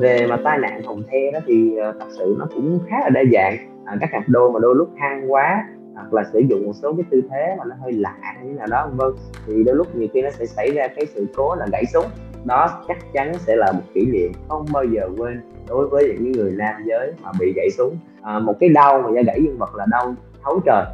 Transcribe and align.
về 0.00 0.26
mà 0.26 0.36
tai 0.44 0.58
nạn 0.58 0.80
phòng 0.86 1.02
the 1.10 1.30
đó 1.32 1.38
thì 1.46 1.76
ờ, 1.76 1.92
thật 2.00 2.06
sự 2.18 2.36
nó 2.38 2.46
cũng 2.54 2.78
khá 2.88 2.96
là 3.00 3.08
đa 3.08 3.20
dạng. 3.32 3.56
À, 3.84 3.96
các 4.00 4.10
cặp 4.12 4.22
đôi 4.26 4.52
mà 4.52 4.58
đôi 4.58 4.74
lúc 4.74 4.88
hang 4.96 5.32
quá 5.32 5.64
hoặc 5.94 6.14
là 6.14 6.24
sử 6.32 6.38
dụng 6.38 6.66
một 6.66 6.72
số 6.74 6.92
cái 6.92 7.04
tư 7.10 7.22
thế 7.30 7.54
mà 7.58 7.64
nó 7.64 7.76
hơi 7.82 7.92
lạ 7.92 8.16
như 8.44 8.52
nào 8.52 8.66
đó 8.70 8.88
vân 8.96 9.08
thì 9.46 9.64
đôi 9.64 9.76
lúc 9.76 9.96
nhiều 9.96 10.08
khi 10.14 10.22
nó 10.22 10.30
sẽ 10.30 10.46
xảy 10.46 10.70
ra 10.70 10.88
cái 10.88 11.06
sự 11.06 11.26
cố 11.36 11.54
là 11.54 11.66
gãy 11.72 11.84
súng. 11.92 12.06
Đó 12.44 12.84
chắc 12.88 12.98
chắn 13.12 13.32
sẽ 13.38 13.56
là 13.56 13.72
một 13.72 13.82
kỷ 13.94 14.06
niệm 14.06 14.32
không 14.48 14.66
bao 14.72 14.84
giờ 14.84 15.08
quên 15.16 15.40
đối 15.68 15.88
với 15.88 16.16
những 16.20 16.32
người 16.32 16.52
nam 16.52 16.74
giới 16.86 17.12
mà 17.22 17.30
bị 17.40 17.52
gãy 17.56 17.68
súng. 17.70 17.98
À, 18.22 18.38
một 18.38 18.54
cái 18.60 18.68
đau 18.68 19.02
mà 19.02 19.10
do 19.14 19.22
gãy 19.26 19.40
dương 19.44 19.58
vật 19.58 19.74
là 19.74 19.86
đau 19.90 20.14
thấu 20.44 20.60
trời 20.66 20.84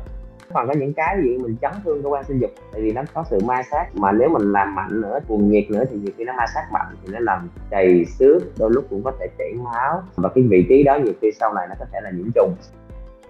còn 0.55 0.69
có 0.69 0.75
những 0.75 0.93
cái 0.93 1.17
gì 1.23 1.39
mình 1.39 1.57
chấn 1.61 1.73
thương 1.85 2.03
cơ 2.03 2.09
quan 2.09 2.25
sinh 2.25 2.39
dục, 2.41 2.51
tại 2.73 2.83
vì 2.83 2.93
nó 2.93 3.03
có 3.15 3.25
sự 3.31 3.39
ma 3.45 3.63
sát, 3.71 3.87
mà 3.95 4.13
nếu 4.13 4.29
mình 4.29 4.53
làm 4.53 4.75
mạnh 4.75 5.01
nữa, 5.01 5.19
cuồng 5.29 5.51
nhiệt 5.51 5.71
nữa 5.71 5.85
thì 5.91 5.97
nhiều 5.99 6.13
khi 6.17 6.25
nó 6.25 6.33
ma 6.33 6.45
sát 6.55 6.73
mạnh 6.73 6.87
thì 7.03 7.13
nó 7.13 7.19
làm 7.21 7.49
chảy 7.71 8.05
xước, 8.19 8.43
đôi 8.59 8.71
lúc 8.71 8.87
cũng 8.91 9.03
có 9.03 9.13
thể 9.21 9.27
chảy 9.39 9.53
máu. 9.65 10.03
Và 10.17 10.29
cái 10.35 10.45
vị 10.51 10.67
trí 10.69 10.83
đó 10.83 10.99
nhiều 11.05 11.13
khi 11.21 11.31
sau 11.41 11.55
này 11.55 11.67
nó 11.69 11.75
có 11.79 11.85
thể 11.93 12.01
là 12.03 12.11
nhiễm 12.11 12.31
trùng. 12.35 12.55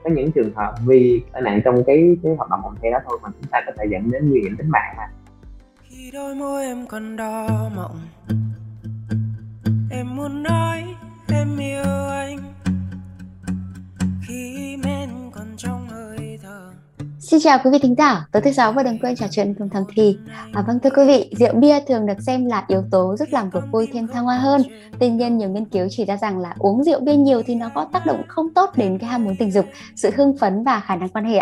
Có 0.04 0.10
những 0.10 0.32
trường 0.32 0.54
hợp 0.54 0.74
vì 0.86 1.22
tai 1.32 1.42
nạn 1.42 1.60
trong 1.64 1.84
cái 1.86 2.16
cái 2.22 2.34
hoạt 2.36 2.50
động 2.50 2.60
phòng 2.62 2.76
the 2.82 2.90
đó 2.90 2.98
thôi 3.06 3.18
mà 3.22 3.28
chúng 3.40 3.50
ta 3.50 3.60
có 3.66 3.72
thể 3.78 3.84
dẫn 3.90 4.10
đến 4.10 4.30
nguy 4.30 4.40
hiểm 4.40 4.56
tính 4.56 4.70
mạng 4.70 4.94
mà. 4.96 5.08
Khi 5.82 6.10
đôi 6.14 6.34
môi 6.34 6.64
em 6.64 6.86
còn 6.86 7.16
đỏ 7.16 7.48
mộng 7.76 7.96
em 9.90 10.16
muốn 10.16 10.42
nói 10.42 10.84
em 11.28 11.58
yêu 11.58 11.82
anh. 12.10 12.38
Khi 14.28 14.76
mẹ 14.84 15.01
Xin 17.22 17.40
chào 17.40 17.58
quý 17.64 17.70
vị 17.70 17.78
thính 17.82 17.94
giả, 17.98 18.26
tối 18.32 18.42
thứ 18.42 18.52
sáu 18.52 18.72
và 18.72 18.82
đừng 18.82 18.98
quên 18.98 19.16
trò 19.16 19.26
chuyện 19.30 19.54
cùng 19.58 19.68
thằng 19.68 19.84
thì. 19.96 20.18
À, 20.52 20.62
vâng 20.66 20.78
thưa 20.82 20.90
quý 20.90 21.04
vị, 21.06 21.30
rượu 21.38 21.54
bia 21.54 21.80
thường 21.80 22.06
được 22.06 22.22
xem 22.26 22.46
là 22.46 22.64
yếu 22.68 22.82
tố 22.90 23.16
giúp 23.18 23.28
làm 23.30 23.50
cuộc 23.50 23.60
vui 23.72 23.88
thêm 23.92 24.08
thăng 24.08 24.24
hoa 24.24 24.38
hơn. 24.38 24.62
Tuy 24.98 25.10
nhiên 25.10 25.38
nhiều 25.38 25.48
nghiên 25.48 25.64
cứu 25.64 25.86
chỉ 25.90 26.04
ra 26.04 26.16
rằng 26.16 26.38
là 26.38 26.54
uống 26.58 26.84
rượu 26.84 27.00
bia 27.00 27.16
nhiều 27.16 27.42
thì 27.46 27.54
nó 27.54 27.68
có 27.74 27.86
tác 27.92 28.06
động 28.06 28.22
không 28.28 28.54
tốt 28.54 28.70
đến 28.76 28.98
cái 28.98 29.10
ham 29.10 29.24
muốn 29.24 29.36
tình 29.38 29.52
dục, 29.52 29.66
sự 29.96 30.10
hưng 30.16 30.38
phấn 30.38 30.64
và 30.64 30.80
khả 30.80 30.96
năng 30.96 31.08
quan 31.08 31.24
hệ. 31.24 31.40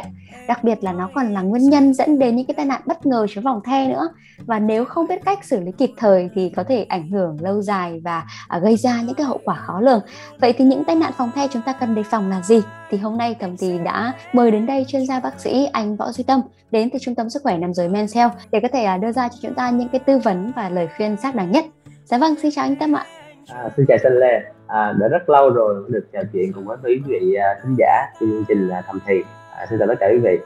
Đặc 0.48 0.64
biệt 0.64 0.84
là 0.84 0.92
nó 0.92 1.10
còn 1.14 1.34
là 1.34 1.42
nguyên 1.42 1.70
nhân 1.70 1.94
dẫn 1.94 2.18
đến 2.18 2.36
những 2.36 2.46
cái 2.46 2.54
tai 2.54 2.66
nạn 2.66 2.80
bất 2.86 3.06
ngờ 3.06 3.26
trong 3.34 3.44
vòng 3.44 3.60
the 3.64 3.88
nữa. 3.88 4.08
Và 4.38 4.58
nếu 4.58 4.84
không 4.84 5.06
biết 5.06 5.24
cách 5.24 5.44
xử 5.44 5.60
lý 5.60 5.72
kịp 5.72 5.90
thời 5.96 6.28
thì 6.34 6.52
có 6.56 6.64
thể 6.64 6.84
ảnh 6.84 7.10
hưởng 7.10 7.36
lâu 7.40 7.62
dài 7.62 8.00
và 8.04 8.24
à, 8.48 8.58
gây 8.58 8.76
ra 8.76 9.02
những 9.02 9.14
cái 9.14 9.26
hậu 9.26 9.40
quả 9.44 9.54
khó 9.54 9.80
lường. 9.80 10.00
Vậy 10.40 10.52
thì 10.52 10.64
những 10.64 10.84
tai 10.84 10.96
nạn 10.96 11.12
phòng 11.16 11.30
the 11.34 11.48
chúng 11.48 11.62
ta 11.62 11.72
cần 11.72 11.94
đề 11.94 12.02
phòng 12.02 12.30
là 12.30 12.42
gì? 12.42 12.60
Thì 12.90 12.98
hôm 12.98 13.18
nay 13.18 13.34
Cẩm 13.34 13.56
Thì 13.56 13.78
đã 13.84 14.12
mời 14.32 14.50
đến 14.50 14.66
đây 14.66 14.84
chuyên 14.88 15.06
gia 15.06 15.20
bác 15.20 15.40
sĩ 15.40 15.68
anh 15.72 15.96
Võ 15.96 16.12
Duy 16.12 16.24
Tâm 16.24 16.40
đến 16.70 16.90
từ 16.90 16.98
Trung 16.98 17.14
tâm 17.14 17.30
Sức 17.30 17.42
khỏe 17.42 17.58
Nam 17.58 17.74
giới 17.74 17.88
Men 17.88 18.06
Health 18.14 18.34
để 18.52 18.60
có 18.62 18.68
thể 18.72 18.84
à, 18.84 18.96
đưa 18.96 19.12
ra 19.12 19.28
cho 19.28 19.36
chúng 19.42 19.54
ta 19.54 19.70
những 19.70 19.88
cái 19.88 20.00
tư 20.06 20.18
vấn 20.18 20.52
và 20.56 20.68
lời 20.68 20.88
khuyên 20.96 21.16
xác 21.16 21.34
đáng 21.34 21.52
nhất. 21.52 21.64
Dạ 22.04 22.18
vâng, 22.18 22.34
xin 22.42 22.50
chào 22.50 22.64
anh 22.64 22.76
Tâm 22.76 22.96
ạ. 22.96 23.06
À, 23.48 23.70
xin 23.76 23.86
chào 23.88 23.98
Sinh 24.02 24.12
Lê. 24.12 24.40
À, 24.66 24.92
đã 25.00 25.08
rất 25.08 25.28
lâu 25.28 25.50
rồi 25.50 25.84
được 25.88 26.06
trò 26.12 26.20
chuyện 26.32 26.52
cùng 26.52 26.64
với 26.64 26.76
quý 26.84 27.00
vị 27.06 27.18
uh, 27.18 27.62
thính 27.62 27.74
giả 27.78 28.12
chương 28.20 28.44
trình 28.48 28.68
uh, 28.78 28.84
thầm 28.86 28.98
thì. 29.06 29.14
À, 29.56 29.66
xin 29.70 29.78
chào 29.78 29.88
tất 29.88 29.94
cả 30.00 30.06
quý 30.12 30.18
vị. 30.18 30.38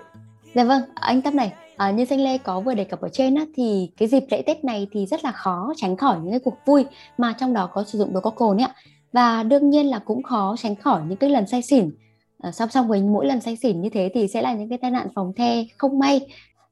Dạ 0.54 0.64
vâng, 0.64 0.82
anh 0.94 1.22
Tâm 1.22 1.36
này, 1.36 1.52
À, 1.76 1.90
như 1.90 2.04
Danh 2.04 2.20
Lê 2.20 2.38
có 2.38 2.60
vừa 2.60 2.74
đề 2.74 2.84
cập 2.84 3.00
ở 3.00 3.08
trên 3.08 3.34
á, 3.34 3.44
thì 3.56 3.90
cái 3.98 4.08
dịp 4.08 4.24
lễ 4.30 4.42
Tết 4.46 4.64
này 4.64 4.88
thì 4.92 5.06
rất 5.06 5.24
là 5.24 5.32
khó 5.32 5.72
tránh 5.76 5.96
khỏi 5.96 6.16
những 6.22 6.30
cái 6.30 6.40
cuộc 6.44 6.56
vui 6.66 6.86
mà 7.18 7.34
trong 7.38 7.52
đó 7.52 7.70
có 7.72 7.84
sử 7.84 7.98
dụng 7.98 8.14
đồ 8.14 8.20
có 8.20 8.30
cồn 8.30 8.60
ấy 8.60 8.66
ạ. 8.66 8.74
Và 9.12 9.42
đương 9.42 9.70
nhiên 9.70 9.86
là 9.86 9.98
cũng 9.98 10.22
khó 10.22 10.54
tránh 10.58 10.76
khỏi 10.76 11.00
những 11.08 11.18
cái 11.18 11.30
lần 11.30 11.46
say 11.46 11.62
xỉn 11.62 11.90
Ờ, 12.44 12.50
song 12.50 12.68
song 12.68 12.88
với 12.88 13.02
mỗi 13.02 13.26
lần 13.26 13.40
say 13.40 13.56
xỉn 13.56 13.80
như 13.80 13.88
thế 13.88 14.10
thì 14.14 14.28
sẽ 14.28 14.42
là 14.42 14.54
những 14.54 14.68
cái 14.68 14.78
tai 14.78 14.90
nạn 14.90 15.06
phòng 15.14 15.32
the 15.36 15.64
không 15.78 15.98
may. 15.98 16.20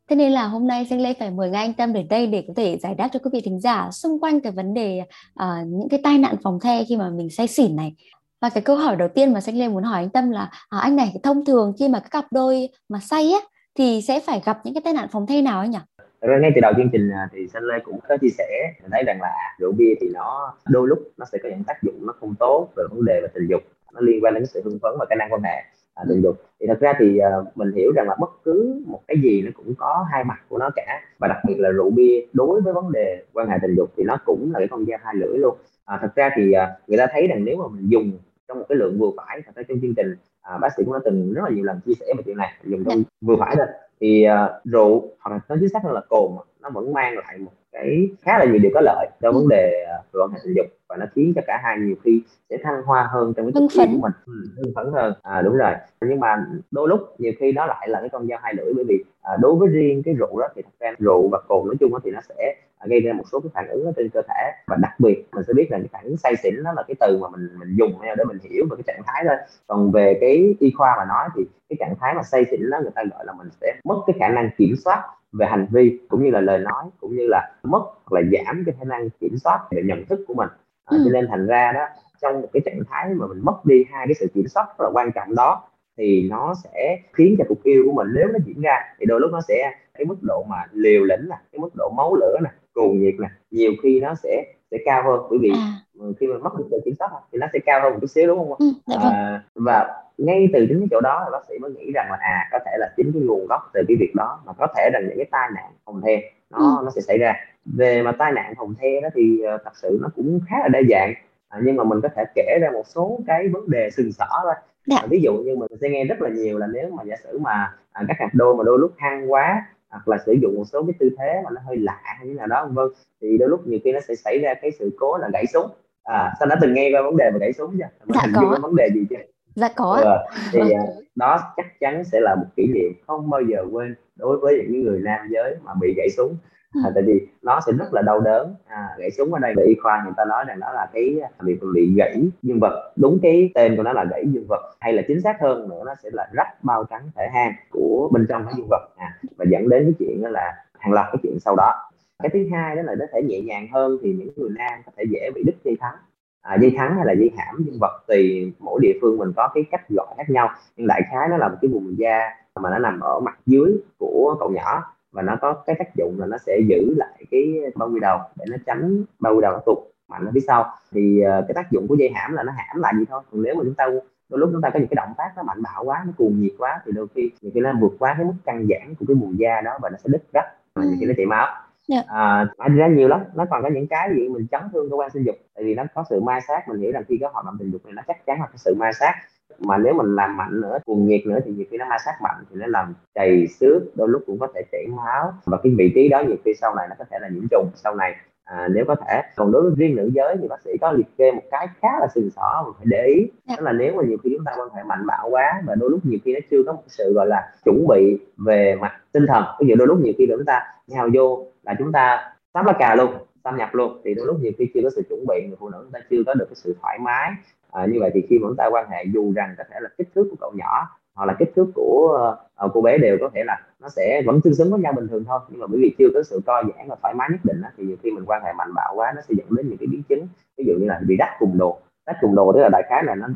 Thế 0.08 0.16
nên 0.16 0.32
là 0.32 0.46
hôm 0.46 0.66
nay 0.66 0.86
Sinh 0.90 1.02
Lê 1.02 1.14
phải 1.18 1.30
mời 1.30 1.50
ngay 1.50 1.64
anh 1.64 1.74
Tâm 1.74 1.92
đến 1.92 2.08
đây 2.08 2.26
để 2.26 2.44
có 2.48 2.54
thể 2.56 2.78
giải 2.78 2.94
đáp 2.94 3.08
cho 3.12 3.18
quý 3.18 3.30
vị 3.32 3.40
thính 3.44 3.60
giả 3.60 3.88
xung 3.92 4.20
quanh 4.20 4.40
cái 4.40 4.52
vấn 4.52 4.74
đề 4.74 5.00
uh, 5.42 5.66
những 5.66 5.88
cái 5.88 6.00
tai 6.02 6.18
nạn 6.18 6.34
phòng 6.42 6.58
the 6.60 6.84
khi 6.88 6.96
mà 6.96 7.10
mình 7.10 7.30
say 7.30 7.46
xỉn 7.46 7.76
này. 7.76 7.94
Và 8.40 8.48
cái 8.48 8.62
câu 8.62 8.76
hỏi 8.76 8.96
đầu 8.96 9.08
tiên 9.08 9.32
mà 9.32 9.40
Sinh 9.40 9.58
Lê 9.58 9.68
muốn 9.68 9.82
hỏi 9.82 10.02
anh 10.02 10.10
Tâm 10.10 10.30
là 10.30 10.50
à, 10.68 10.78
anh 10.78 10.96
này 10.96 11.14
thông 11.22 11.44
thường 11.44 11.72
khi 11.78 11.88
mà 11.88 12.00
các 12.00 12.10
cặp 12.10 12.24
đôi 12.30 12.68
mà 12.88 12.98
say 13.02 13.32
á 13.32 13.38
thì 13.78 14.00
sẽ 14.02 14.20
phải 14.20 14.42
gặp 14.44 14.58
những 14.64 14.74
cái 14.74 14.82
tai 14.84 14.94
nạn 14.94 15.08
phòng 15.12 15.26
the 15.26 15.42
nào 15.42 15.60
anh 15.60 15.70
nhỉ? 15.70 15.78
Rồi 16.20 16.40
ngay 16.40 16.50
từ 16.54 16.60
đầu 16.60 16.72
chương 16.76 16.90
trình 16.92 17.10
à, 17.10 17.28
thì 17.32 17.48
Sinh 17.52 17.62
Lê 17.62 17.74
cũng 17.84 17.98
có 18.08 18.16
chia 18.20 18.30
sẻ 18.38 18.72
thấy 18.90 19.02
rằng 19.06 19.20
là 19.20 19.32
rượu 19.58 19.72
bia 19.72 19.94
thì 20.00 20.08
nó 20.14 20.54
đôi 20.68 20.88
lúc 20.88 20.98
nó 21.16 21.26
sẽ 21.32 21.38
có 21.42 21.48
những 21.48 21.64
tác 21.64 21.82
dụng 21.82 22.06
nó 22.06 22.12
không 22.20 22.34
tốt 22.38 22.68
về 22.76 22.84
vấn 22.90 23.04
đề 23.04 23.20
về 23.22 23.28
tình 23.34 23.46
dục 23.50 23.62
nó 23.92 24.00
liên 24.00 24.24
quan 24.24 24.34
đến 24.34 24.46
sự 24.46 24.62
hưng 24.64 24.78
phấn 24.82 24.92
và 24.98 25.06
khả 25.10 25.14
năng 25.14 25.32
quan 25.32 25.42
hệ 25.42 25.62
à, 25.94 26.04
tình 26.08 26.22
dục. 26.22 26.36
Thì 26.60 26.66
thật 26.66 26.80
ra 26.80 26.92
thì 26.98 27.18
uh, 27.40 27.56
mình 27.56 27.72
hiểu 27.72 27.92
rằng 27.96 28.08
là 28.08 28.16
bất 28.20 28.30
cứ 28.44 28.82
một 28.86 29.00
cái 29.08 29.16
gì 29.22 29.42
nó 29.42 29.50
cũng 29.54 29.74
có 29.74 30.06
hai 30.12 30.24
mặt 30.24 30.38
của 30.48 30.58
nó 30.58 30.70
cả 30.76 31.00
và 31.18 31.28
đặc 31.28 31.38
biệt 31.46 31.54
là 31.58 31.70
rượu 31.70 31.90
bia. 31.90 32.20
Đối 32.32 32.60
với 32.60 32.72
vấn 32.72 32.92
đề 32.92 33.24
quan 33.32 33.48
hệ 33.48 33.56
tình 33.62 33.74
dục 33.76 33.90
thì 33.96 34.04
nó 34.04 34.16
cũng 34.24 34.50
là 34.52 34.58
cái 34.58 34.68
con 34.68 34.84
dao 34.86 34.98
hai 35.02 35.14
lưỡi 35.14 35.38
luôn. 35.38 35.56
À, 35.84 35.98
thật 36.02 36.14
ra 36.16 36.30
thì 36.36 36.50
uh, 36.50 36.88
người 36.88 36.98
ta 36.98 37.06
thấy 37.12 37.26
rằng 37.26 37.44
nếu 37.44 37.56
mà 37.56 37.64
mình 37.68 37.88
dùng 37.88 38.12
trong 38.48 38.58
một 38.58 38.64
cái 38.68 38.76
lượng 38.76 38.98
vừa 38.98 39.10
phải 39.16 39.42
thật 39.46 39.52
ra 39.54 39.62
trong 39.68 39.80
chương 39.82 39.94
trình 39.94 40.16
à, 40.42 40.58
bác 40.58 40.68
sĩ 40.76 40.82
cũng 40.84 40.94
đã 40.94 41.00
từng 41.04 41.32
rất 41.32 41.42
là 41.44 41.50
nhiều 41.50 41.64
lần 41.64 41.80
chia 41.86 41.94
sẻ 42.00 42.06
về 42.16 42.22
chuyện 42.26 42.36
này 42.36 42.52
dùng 42.64 42.84
trong 42.84 43.02
vừa 43.20 43.36
phải 43.38 43.56
thôi. 43.56 43.66
Thì 44.00 44.26
uh, 44.26 44.64
rượu 44.64 45.08
hoặc 45.20 45.30
là 45.30 45.40
nói 45.48 45.58
chính 45.60 45.68
xác 45.68 45.80
hơn 45.84 45.92
là 45.92 46.00
cồn 46.08 46.32
nó 46.62 46.70
vẫn 46.70 46.92
mang 46.92 47.18
lại 47.18 47.38
một 47.38 47.52
cái 47.72 48.08
khá 48.22 48.38
là 48.38 48.44
nhiều 48.44 48.58
điều 48.58 48.70
có 48.74 48.80
lợi 48.80 49.06
cho 49.20 49.32
vấn 49.32 49.48
đề 49.48 49.86
uh, 49.98 50.20
quan 50.20 50.30
hệ 50.30 50.38
tình 50.44 50.54
dục 50.56 50.66
và 50.88 50.96
nó 50.96 51.06
khiến 51.14 51.32
cho 51.36 51.42
cả 51.46 51.60
hai 51.64 51.78
nhiều 51.78 51.94
khi 52.04 52.22
sẽ 52.50 52.56
thăng 52.62 52.82
hoa 52.82 53.08
hơn 53.12 53.32
trong 53.36 53.46
cái 53.46 53.52
hưng 53.54 53.68
phấn. 53.76 53.88
của 53.92 54.00
mình. 54.02 54.12
Ừ, 54.26 54.32
hưng 54.56 54.72
phấn 54.74 54.92
hơn. 54.92 55.14
À, 55.22 55.42
đúng 55.42 55.56
rồi. 55.56 55.72
Nhưng 56.00 56.20
mà 56.20 56.46
đôi 56.70 56.88
lúc 56.88 57.00
nhiều 57.18 57.32
khi 57.38 57.52
nó 57.52 57.66
lại 57.66 57.88
là 57.88 58.00
cái 58.00 58.08
con 58.08 58.26
dao 58.26 58.38
hai 58.42 58.54
lưỡi 58.54 58.72
bởi 58.74 58.84
vì 58.88 59.04
à, 59.22 59.32
đối 59.40 59.54
với 59.54 59.68
riêng 59.68 60.02
cái 60.04 60.14
rượu 60.14 60.40
đó 60.40 60.48
thì 60.56 60.62
thật 60.62 60.70
ra 60.80 60.92
rượu 60.98 61.28
và 61.28 61.40
cồn 61.48 61.66
nói 61.66 61.76
chung 61.80 61.92
thì 62.04 62.10
nó 62.10 62.20
sẽ 62.28 62.56
gây 62.84 63.00
ra 63.00 63.12
một 63.12 63.24
số 63.32 63.40
cái 63.40 63.50
phản 63.54 63.68
ứng 63.68 63.84
ở 63.84 63.92
trên 63.96 64.08
cơ 64.08 64.22
thể. 64.28 64.52
Và 64.66 64.76
đặc 64.82 64.92
biệt 64.98 65.24
mình 65.32 65.44
sẽ 65.46 65.52
biết 65.52 65.66
là 65.70 65.78
cái 65.78 65.88
phản 65.92 66.04
ứng 66.04 66.16
say 66.16 66.36
xỉn 66.36 66.62
đó 66.64 66.72
là 66.76 66.82
cái 66.88 66.94
từ 67.00 67.18
mà 67.22 67.28
mình 67.28 67.48
mình 67.58 67.76
dùng 67.78 67.92
để 68.16 68.24
mình 68.24 68.38
hiểu 68.42 68.64
về 68.70 68.76
cái 68.76 68.84
trạng 68.86 69.02
thái 69.06 69.24
thôi. 69.28 69.36
Còn 69.66 69.92
về 69.92 70.18
cái 70.20 70.54
y 70.60 70.72
khoa 70.76 70.94
mà 70.98 71.04
nói 71.04 71.28
thì 71.36 71.44
cái 71.68 71.76
trạng 71.80 71.94
thái 72.00 72.14
mà 72.14 72.22
say 72.22 72.44
xỉn 72.50 72.70
đó 72.70 72.78
người 72.82 72.92
ta 72.94 73.02
gọi 73.10 73.24
là 73.26 73.32
mình 73.32 73.48
sẽ 73.60 73.74
mất 73.84 74.02
cái 74.06 74.16
khả 74.20 74.28
năng 74.28 74.50
kiểm 74.58 74.74
soát 74.84 75.02
về 75.32 75.46
hành 75.46 75.66
vi 75.70 75.98
cũng 76.08 76.24
như 76.24 76.30
là 76.30 76.40
lời 76.40 76.58
nói 76.58 76.84
cũng 77.00 77.16
như 77.16 77.26
là 77.26 77.50
mất 77.62 77.82
hoặc 78.04 78.20
là 78.20 78.28
giảm 78.32 78.62
cái 78.66 78.74
khả 78.78 78.84
năng 78.84 79.10
kiểm 79.10 79.36
soát 79.44 79.60
về 79.70 79.82
nhận 79.84 80.04
thức 80.06 80.24
của 80.28 80.34
mình 80.34 80.48
à, 80.84 80.96
ừ. 80.96 81.02
cho 81.04 81.10
nên 81.12 81.26
thành 81.30 81.46
ra 81.46 81.72
đó 81.72 81.86
trong 82.22 82.42
một 82.42 82.48
cái 82.52 82.62
trạng 82.64 82.82
thái 82.90 83.14
mà 83.14 83.26
mình 83.26 83.38
mất 83.42 83.64
đi 83.64 83.84
hai 83.90 84.06
cái 84.06 84.14
sự 84.14 84.26
kiểm 84.34 84.48
soát 84.48 84.66
rất 84.78 84.84
là 84.84 84.90
quan 84.94 85.10
trọng 85.14 85.34
đó 85.34 85.62
thì 85.98 86.28
nó 86.30 86.54
sẽ 86.64 86.98
khiến 87.12 87.34
cho 87.38 87.44
cuộc 87.48 87.62
yêu 87.62 87.82
của 87.86 87.92
mình 87.92 88.08
nếu 88.14 88.28
nó 88.28 88.38
diễn 88.46 88.60
ra 88.60 88.76
thì 88.98 89.06
đôi 89.06 89.20
lúc 89.20 89.30
nó 89.32 89.40
sẽ 89.48 89.74
cái 89.94 90.04
mức 90.04 90.16
độ 90.22 90.44
mà 90.48 90.56
liều 90.72 91.04
lĩnh 91.04 91.28
nè 91.30 91.36
cái 91.52 91.58
mức 91.58 91.70
độ 91.74 91.92
máu 91.96 92.14
lửa 92.14 92.36
nè 92.44 92.50
cuồng 92.74 92.98
nhiệt 92.98 93.14
nè 93.18 93.28
nhiều 93.50 93.72
khi 93.82 94.00
nó 94.00 94.14
sẽ 94.14 94.44
sẽ 94.70 94.78
cao 94.84 95.02
hơn 95.04 95.26
bởi 95.30 95.38
vì 95.42 95.52
à. 95.54 95.72
khi 96.20 96.26
mình 96.26 96.42
mất 96.42 96.58
được 96.58 96.64
sự 96.70 96.80
kiểm 96.84 96.94
soát 96.98 97.08
thì 97.32 97.38
nó 97.38 97.46
sẽ 97.52 97.58
cao 97.58 97.80
hơn 97.82 97.92
một 97.92 97.98
chút 98.00 98.06
xíu 98.06 98.26
đúng 98.26 98.38
không 98.38 98.58
ừ, 98.58 98.66
dạ 98.86 98.96
vâng. 99.02 99.12
à, 99.12 99.44
và 99.54 100.01
ngay 100.18 100.48
từ 100.52 100.66
chính 100.68 100.78
cái 100.78 100.88
chỗ 100.90 101.00
đó 101.00 101.22
thì 101.24 101.30
bác 101.32 101.44
sĩ 101.48 101.58
mới 101.58 101.70
nghĩ 101.70 101.92
rằng 101.94 102.06
là 102.10 102.18
à 102.20 102.48
có 102.52 102.58
thể 102.66 102.72
là 102.78 102.90
chính 102.96 103.12
cái 103.12 103.22
nguồn 103.22 103.46
gốc 103.46 103.70
từ 103.74 103.82
cái 103.88 103.96
việc 104.00 104.12
đó 104.14 104.40
mà 104.46 104.52
có 104.52 104.66
thể 104.76 104.90
là 104.92 105.00
những 105.00 105.16
cái 105.16 105.26
tai 105.30 105.50
nạn 105.54 105.72
phòng 105.84 106.00
the. 106.06 106.22
Nó 106.50 106.58
ừ. 106.58 106.84
nó 106.84 106.90
sẽ 106.90 107.00
xảy 107.00 107.18
ra. 107.18 107.34
Về 107.64 108.02
mà 108.02 108.12
tai 108.12 108.32
nạn 108.32 108.54
phòng 108.56 108.74
the 108.80 109.00
đó 109.02 109.08
thì 109.14 109.42
uh, 109.54 109.60
thật 109.64 109.70
sự 109.74 109.98
nó 110.02 110.08
cũng 110.16 110.40
khá 110.48 110.56
là 110.58 110.68
đa 110.68 110.80
dạng. 110.90 111.14
À, 111.48 111.60
nhưng 111.62 111.76
mà 111.76 111.84
mình 111.84 112.00
có 112.02 112.08
thể 112.16 112.24
kể 112.34 112.58
ra 112.60 112.70
một 112.70 112.86
số 112.86 113.20
cái 113.26 113.48
vấn 113.48 113.70
đề 113.70 113.90
sừng 113.90 114.12
sỏ 114.12 114.26
thôi. 114.42 114.54
Dạ. 114.86 114.96
à, 115.02 115.06
ví 115.10 115.20
dụ 115.20 115.32
như 115.32 115.56
mình 115.56 115.68
sẽ 115.80 115.88
nghe 115.88 116.04
rất 116.04 116.22
là 116.22 116.28
nhiều 116.28 116.58
là 116.58 116.66
nếu 116.66 116.90
mà 116.90 117.02
giả 117.04 117.16
sử 117.24 117.38
mà 117.38 117.74
à, 117.92 118.04
các 118.08 118.16
cặp 118.18 118.34
đôi 118.34 118.54
mà 118.54 118.64
đôi 118.64 118.78
lúc 118.78 118.92
hăng 118.98 119.32
quá 119.32 119.66
hoặc 119.88 120.08
là 120.08 120.18
sử 120.26 120.32
dụng 120.32 120.54
một 120.56 120.64
số 120.64 120.82
cái 120.82 120.94
tư 120.98 121.10
thế 121.18 121.40
mà 121.44 121.50
nó 121.54 121.60
hơi 121.66 121.76
lạ 121.76 122.00
hay 122.02 122.26
như 122.26 122.34
nào 122.34 122.46
đó 122.46 122.68
vân 122.72 122.86
thì 123.20 123.38
đôi 123.38 123.48
lúc 123.48 123.66
nhiều 123.66 123.78
khi 123.84 123.92
nó 123.92 124.00
sẽ 124.00 124.14
xảy 124.14 124.38
ra 124.38 124.54
cái 124.54 124.70
sự 124.78 124.90
cố 124.98 125.16
là 125.16 125.28
gãy 125.32 125.46
súng. 125.46 125.66
À 126.04 126.32
sao 126.38 126.46
đã 126.48 126.56
từng 126.60 126.74
nghe 126.74 126.90
qua 126.94 127.02
vấn 127.02 127.16
đề 127.16 127.30
về 127.30 127.38
gãy 127.40 127.52
súng 127.52 127.70
chưa? 127.78 127.88
Dạ, 128.14 128.20
hình 128.22 128.32
dung 128.34 128.62
vấn 128.62 128.76
đề 128.76 128.88
gì 128.94 129.06
chưa 129.10 129.16
dạ 129.54 129.68
có 129.76 130.00
ừ, 130.04 130.10
thì 130.52 130.60
vâng. 130.60 130.72
À, 130.72 130.82
đó 131.14 131.40
chắc 131.56 131.80
chắn 131.80 132.04
sẽ 132.04 132.20
là 132.20 132.34
một 132.34 132.46
kỷ 132.56 132.66
niệm 132.66 132.92
không 133.06 133.30
bao 133.30 133.40
giờ 133.40 133.64
quên 133.72 133.94
đối 134.16 134.38
với 134.38 134.66
những 134.68 134.82
người 134.82 135.00
nam 135.00 135.28
giới 135.30 135.56
mà 135.62 135.72
bị 135.80 135.94
gãy 135.96 136.08
súng. 136.16 136.36
À, 136.84 136.90
tại 136.94 137.02
vì 137.06 137.26
nó 137.42 137.60
sẽ 137.66 137.72
rất 137.72 137.94
là 137.94 138.02
đau 138.02 138.20
đớn. 138.20 138.54
À, 138.66 138.88
gãy 138.98 139.10
súng 139.10 139.34
ở 139.34 139.38
đây 139.38 139.54
về 139.56 139.64
y 139.64 139.74
khoa 139.82 140.02
người 140.04 140.12
ta 140.16 140.24
nói 140.24 140.44
rằng 140.48 140.60
đó 140.60 140.72
là 140.72 140.86
cái 140.92 141.20
việc 141.40 141.58
bị 141.74 141.94
gãy 141.96 142.22
dương 142.42 142.60
vật. 142.60 142.92
Đúng 142.96 143.18
cái 143.22 143.50
tên 143.54 143.76
của 143.76 143.82
nó 143.82 143.92
là 143.92 144.04
gãy 144.10 144.24
dương 144.26 144.46
vật. 144.48 144.76
Hay 144.80 144.92
là 144.92 145.02
chính 145.08 145.20
xác 145.20 145.40
hơn 145.40 145.68
nữa 145.68 145.82
nó 145.86 145.94
sẽ 146.02 146.10
là 146.12 146.28
rách 146.32 146.64
bao 146.64 146.84
trắng 146.90 147.10
thể 147.16 147.28
hang 147.32 147.52
của 147.70 148.08
bên 148.12 148.26
trong 148.28 148.44
cái 148.44 148.54
dương 148.56 148.66
vật. 148.70 148.88
À, 148.96 149.18
và 149.36 149.44
dẫn 149.48 149.68
đến 149.68 149.84
cái 149.84 149.92
chuyện 149.98 150.22
đó 150.22 150.28
là 150.28 150.54
hàng 150.78 150.92
loạt 150.92 151.06
cái 151.12 151.18
chuyện 151.22 151.40
sau 151.40 151.56
đó. 151.56 151.90
Cái 152.22 152.30
thứ 152.32 152.46
hai 152.52 152.76
đó 152.76 152.82
là 152.82 152.94
nó 152.94 153.04
thể 153.12 153.22
nhẹ 153.22 153.40
nhàng 153.40 153.68
hơn 153.72 153.98
thì 154.02 154.12
những 154.12 154.28
người 154.36 154.50
nam 154.58 154.80
có 154.86 154.92
thể 154.96 155.04
dễ 155.10 155.30
bị 155.34 155.42
đứt 155.42 155.54
dây 155.64 155.76
thắng 155.80 155.94
à, 156.42 156.56
dây 156.60 156.74
thắng 156.76 156.96
hay 156.96 157.06
là 157.06 157.12
dây 157.12 157.30
hãm 157.36 157.64
dương 157.64 157.78
vật 157.80 158.04
tùy 158.06 158.52
mỗi 158.58 158.80
địa 158.82 158.92
phương 159.00 159.18
mình 159.18 159.32
có 159.36 159.48
cái 159.54 159.64
cách 159.70 159.88
gọi 159.88 160.06
khác 160.16 160.30
nhau. 160.30 160.50
Nhưng 160.76 160.86
đại 160.86 161.02
khái 161.10 161.28
nó 161.28 161.36
là 161.36 161.48
một 161.48 161.56
cái 161.62 161.70
vùng 161.70 161.98
da 161.98 162.30
mà 162.60 162.70
nó 162.70 162.78
nằm 162.78 163.00
ở 163.00 163.20
mặt 163.20 163.38
dưới 163.46 163.72
của 163.98 164.36
cậu 164.40 164.50
nhỏ 164.50 164.94
và 165.12 165.22
nó 165.22 165.36
có 165.40 165.52
cái 165.66 165.76
tác 165.78 165.94
dụng 165.96 166.20
là 166.20 166.26
nó 166.26 166.38
sẽ 166.38 166.60
giữ 166.68 166.94
lại 166.96 167.24
cái 167.30 167.54
bao 167.74 167.90
quy 167.90 168.00
đầu 168.00 168.18
để 168.36 168.44
nó 168.50 168.56
tránh 168.66 169.04
bao 169.18 169.34
quy 169.34 169.40
đầu 169.42 169.52
nó 169.52 169.60
tụt 169.66 169.78
mạnh 170.08 170.24
ở 170.24 170.30
phía 170.34 170.40
sau. 170.40 170.74
Thì 170.92 171.22
uh, 171.22 171.44
cái 171.48 171.54
tác 171.54 171.70
dụng 171.70 171.88
của 171.88 171.94
dây 171.94 172.10
hãm 172.14 172.32
là 172.32 172.42
nó 172.42 172.52
hãm 172.56 172.80
lại 172.80 172.92
gì 172.98 173.04
thôi. 173.08 173.22
Còn 173.32 173.42
nếu 173.42 173.54
mà 173.54 173.60
chúng 173.64 173.74
ta 173.74 173.86
đôi 174.32 174.38
lúc 174.40 174.50
chúng 174.52 174.60
ta 174.60 174.70
có 174.70 174.78
những 174.78 174.88
cái 174.88 174.94
động 174.96 175.14
tác 175.18 175.32
nó 175.36 175.42
mạnh 175.42 175.62
bạo 175.62 175.84
quá 175.84 176.02
nó 176.06 176.12
cuồng 176.16 176.40
nhiệt 176.40 176.52
quá 176.58 176.80
thì 176.84 176.92
đôi 176.92 177.06
khi 177.14 177.30
nhiều 177.42 177.52
khi 177.54 177.60
nó 177.60 177.72
vượt 177.80 177.92
quá 177.98 178.14
cái 178.16 178.24
mức 178.24 178.34
căng 178.44 178.66
giãn 178.70 178.94
của 178.94 179.04
cái 179.08 179.14
vùng 179.14 179.38
da 179.38 179.60
đó 179.60 179.78
và 179.82 179.90
nó 179.90 179.96
sẽ 179.96 180.08
đứt 180.12 180.22
gấp 180.32 180.44
và 180.74 180.84
nhiều 180.84 180.96
khi 181.00 181.06
nó 181.06 181.12
chảy 181.16 181.26
máu 181.26 181.46
yeah. 181.88 182.06
à, 182.08 182.46
ra 182.76 182.88
nhiều 182.88 183.08
lắm. 183.08 183.20
Nó 183.34 183.44
còn 183.50 183.62
có 183.62 183.68
những 183.68 183.86
cái 183.86 184.10
gì 184.14 184.28
mình 184.28 184.46
chấn 184.50 184.60
thương 184.72 184.90
cơ 184.90 184.96
quan 184.96 185.10
sinh 185.10 185.24
dục 185.24 185.36
tại 185.54 185.64
vì 185.64 185.74
nó 185.74 185.82
có 185.94 186.04
sự 186.10 186.20
ma 186.20 186.40
sát. 186.48 186.68
Mình 186.68 186.80
hiểu 186.80 186.92
rằng 186.92 187.02
khi 187.08 187.18
có 187.20 187.30
hoạt 187.32 187.44
động 187.44 187.56
tình 187.58 187.70
dục 187.70 187.80
thì 187.84 187.92
nó 187.94 188.02
chắc 188.06 188.26
chắn 188.26 188.40
là 188.40 188.46
có 188.46 188.56
sự 188.56 188.74
ma 188.74 188.92
sát. 188.92 189.14
Mà 189.58 189.78
nếu 189.78 189.94
mình 189.94 190.16
làm 190.16 190.36
mạnh 190.36 190.60
nữa 190.60 190.78
cuồng 190.86 191.06
nhiệt 191.06 191.26
nữa 191.26 191.38
thì 191.44 191.52
nhiều 191.52 191.66
khi 191.70 191.76
nó 191.76 191.84
ma 191.88 191.96
sát 192.04 192.12
mạnh 192.22 192.44
thì 192.50 192.56
nó 192.56 192.66
làm 192.66 192.94
chảy 193.14 193.46
xước 193.46 193.82
đôi 193.94 194.08
lúc 194.08 194.22
cũng 194.26 194.38
có 194.38 194.48
thể 194.54 194.62
chảy 194.72 194.86
máu. 194.96 195.32
Và 195.44 195.58
cái 195.62 195.72
vị 195.78 195.92
trí 195.94 196.08
đó 196.08 196.22
nhiều 196.26 196.36
khi 196.44 196.54
sau 196.54 196.74
này 196.74 196.86
nó 196.90 196.94
có 196.98 197.04
thể 197.10 197.18
là 197.20 197.28
nhiễm 197.28 197.44
trùng. 197.50 197.70
Sau 197.74 197.94
này 197.94 198.16
à, 198.44 198.68
nếu 198.74 198.84
có 198.88 198.94
thể. 198.94 199.22
Còn 199.36 199.52
đối 199.52 199.62
với 199.62 199.72
riêng 199.76 199.96
nữ 199.96 200.10
giới 200.14 200.36
thì 200.40 200.48
bác 200.48 200.62
sĩ 200.64 200.70
có 200.80 200.92
liệt 200.92 201.06
kê 201.18 201.32
một 201.32 201.42
cái 201.50 201.66
khá 201.80 201.88
là 202.00 202.06
sừng 202.14 202.30
sỏ 202.30 202.64
mà 202.66 202.72
phải 202.78 202.86
để 202.90 203.06
ý. 203.06 203.26
Dạ. 203.48 203.54
đó 203.56 203.62
là 203.62 203.72
nếu 203.72 203.94
mà 203.96 204.02
nhiều 204.02 204.18
khi 204.22 204.30
chúng 204.36 204.44
ta 204.44 204.52
quan 204.58 204.68
hệ 204.76 204.82
mạnh 204.82 205.06
bạo 205.06 205.28
quá 205.30 205.62
và 205.66 205.74
đôi 205.74 205.90
lúc 205.90 206.00
nhiều 206.02 206.18
khi 206.24 206.32
nó 206.32 206.40
chưa 206.50 206.62
có 206.66 206.72
một 206.72 206.82
sự 206.86 207.12
gọi 207.14 207.26
là 207.26 207.52
chuẩn 207.64 207.86
bị 207.88 208.18
về 208.36 208.74
mặt 208.80 208.92
tinh 209.12 209.26
thần. 209.28 209.44
Ví 209.60 209.66
dụ 209.68 209.74
đôi 209.74 209.88
lúc 209.88 209.98
nhiều 209.98 210.12
khi 210.18 210.26
chúng 210.30 210.44
ta 210.44 210.60
nhào 210.86 211.08
vô 211.14 211.46
là 211.62 211.74
chúng 211.78 211.92
ta 211.92 212.32
sắp 212.54 212.66
lá 212.66 212.72
cà 212.78 212.94
luôn 212.94 213.10
xâm 213.44 213.56
nhập 213.56 213.68
luôn 213.72 214.00
thì 214.04 214.14
đôi 214.14 214.26
lúc 214.26 214.36
nhiều 214.40 214.52
khi 214.58 214.70
chưa 214.74 214.80
có 214.82 214.90
sự 214.90 215.02
chuẩn 215.08 215.26
bị 215.28 215.46
người 215.46 215.56
phụ 215.60 215.68
nữ 215.68 215.78
chúng 215.82 215.92
ta 215.92 216.00
chưa 216.10 216.22
có 216.26 216.34
được 216.34 216.46
cái 216.48 216.54
sự 216.54 216.76
thoải 216.82 216.98
mái. 216.98 217.30
À, 217.72 217.86
như 217.86 218.00
vậy 218.00 218.10
thì 218.14 218.26
khi 218.30 218.38
mà 218.38 218.48
chúng 218.48 218.56
ta 218.56 218.68
quan 218.72 218.90
hệ 218.90 219.04
dù 219.14 219.32
rằng 219.36 219.54
có 219.58 219.64
thể 219.70 219.76
là 219.80 219.88
kích 219.98 220.08
thước 220.14 220.26
của 220.30 220.36
cậu 220.40 220.52
nhỏ 220.56 220.88
hoặc 221.14 221.26
là 221.26 221.36
kích 221.38 221.52
thước 221.56 221.66
của 221.74 222.18
uh, 222.64 222.70
cô 222.74 222.80
bé 222.80 222.98
đều 222.98 223.16
có 223.20 223.30
thể 223.34 223.44
là 223.44 223.60
nó 223.80 223.88
sẽ 223.88 224.22
vẫn 224.26 224.40
tương 224.40 224.54
xứng 224.54 224.70
với 224.70 224.80
nhau 224.80 224.92
bình 224.92 225.08
thường 225.08 225.24
thôi. 225.24 225.40
Nhưng 225.48 225.60
mà 225.60 225.66
bởi 225.66 225.80
vì 225.82 225.94
chưa 225.98 226.08
có 226.14 226.22
sự 226.22 226.40
co 226.46 226.62
giãn 226.62 226.88
và 226.88 226.96
thoải 227.02 227.14
mái 227.14 227.28
nhất 227.30 227.40
định 227.44 227.62
đó, 227.62 227.68
thì 227.76 227.84
nhiều 227.84 227.96
khi 228.02 228.10
mình 228.10 228.24
quan 228.26 228.42
hệ 228.44 228.52
mạnh 228.52 228.74
bạo 228.74 228.92
quá 228.96 229.12
nó 229.16 229.22
sẽ 229.28 229.34
dẫn 229.38 229.46
đến 229.50 229.68
những 229.68 229.78
cái 229.78 229.86
biến 229.86 230.02
chứng 230.08 230.26
ví 230.58 230.64
dụ 230.66 230.74
như 230.80 230.86
là 230.86 231.00
bị 231.06 231.16
đắt 231.16 231.28
cùng 231.38 231.58
đồ. 231.58 231.78
Đắt 232.06 232.16
cùng 232.20 232.34
đồ 232.34 232.52
tức 232.52 232.60
là 232.60 232.68
đại 232.68 232.82
khái 232.88 233.04
là 233.04 233.14
nó 233.14 233.26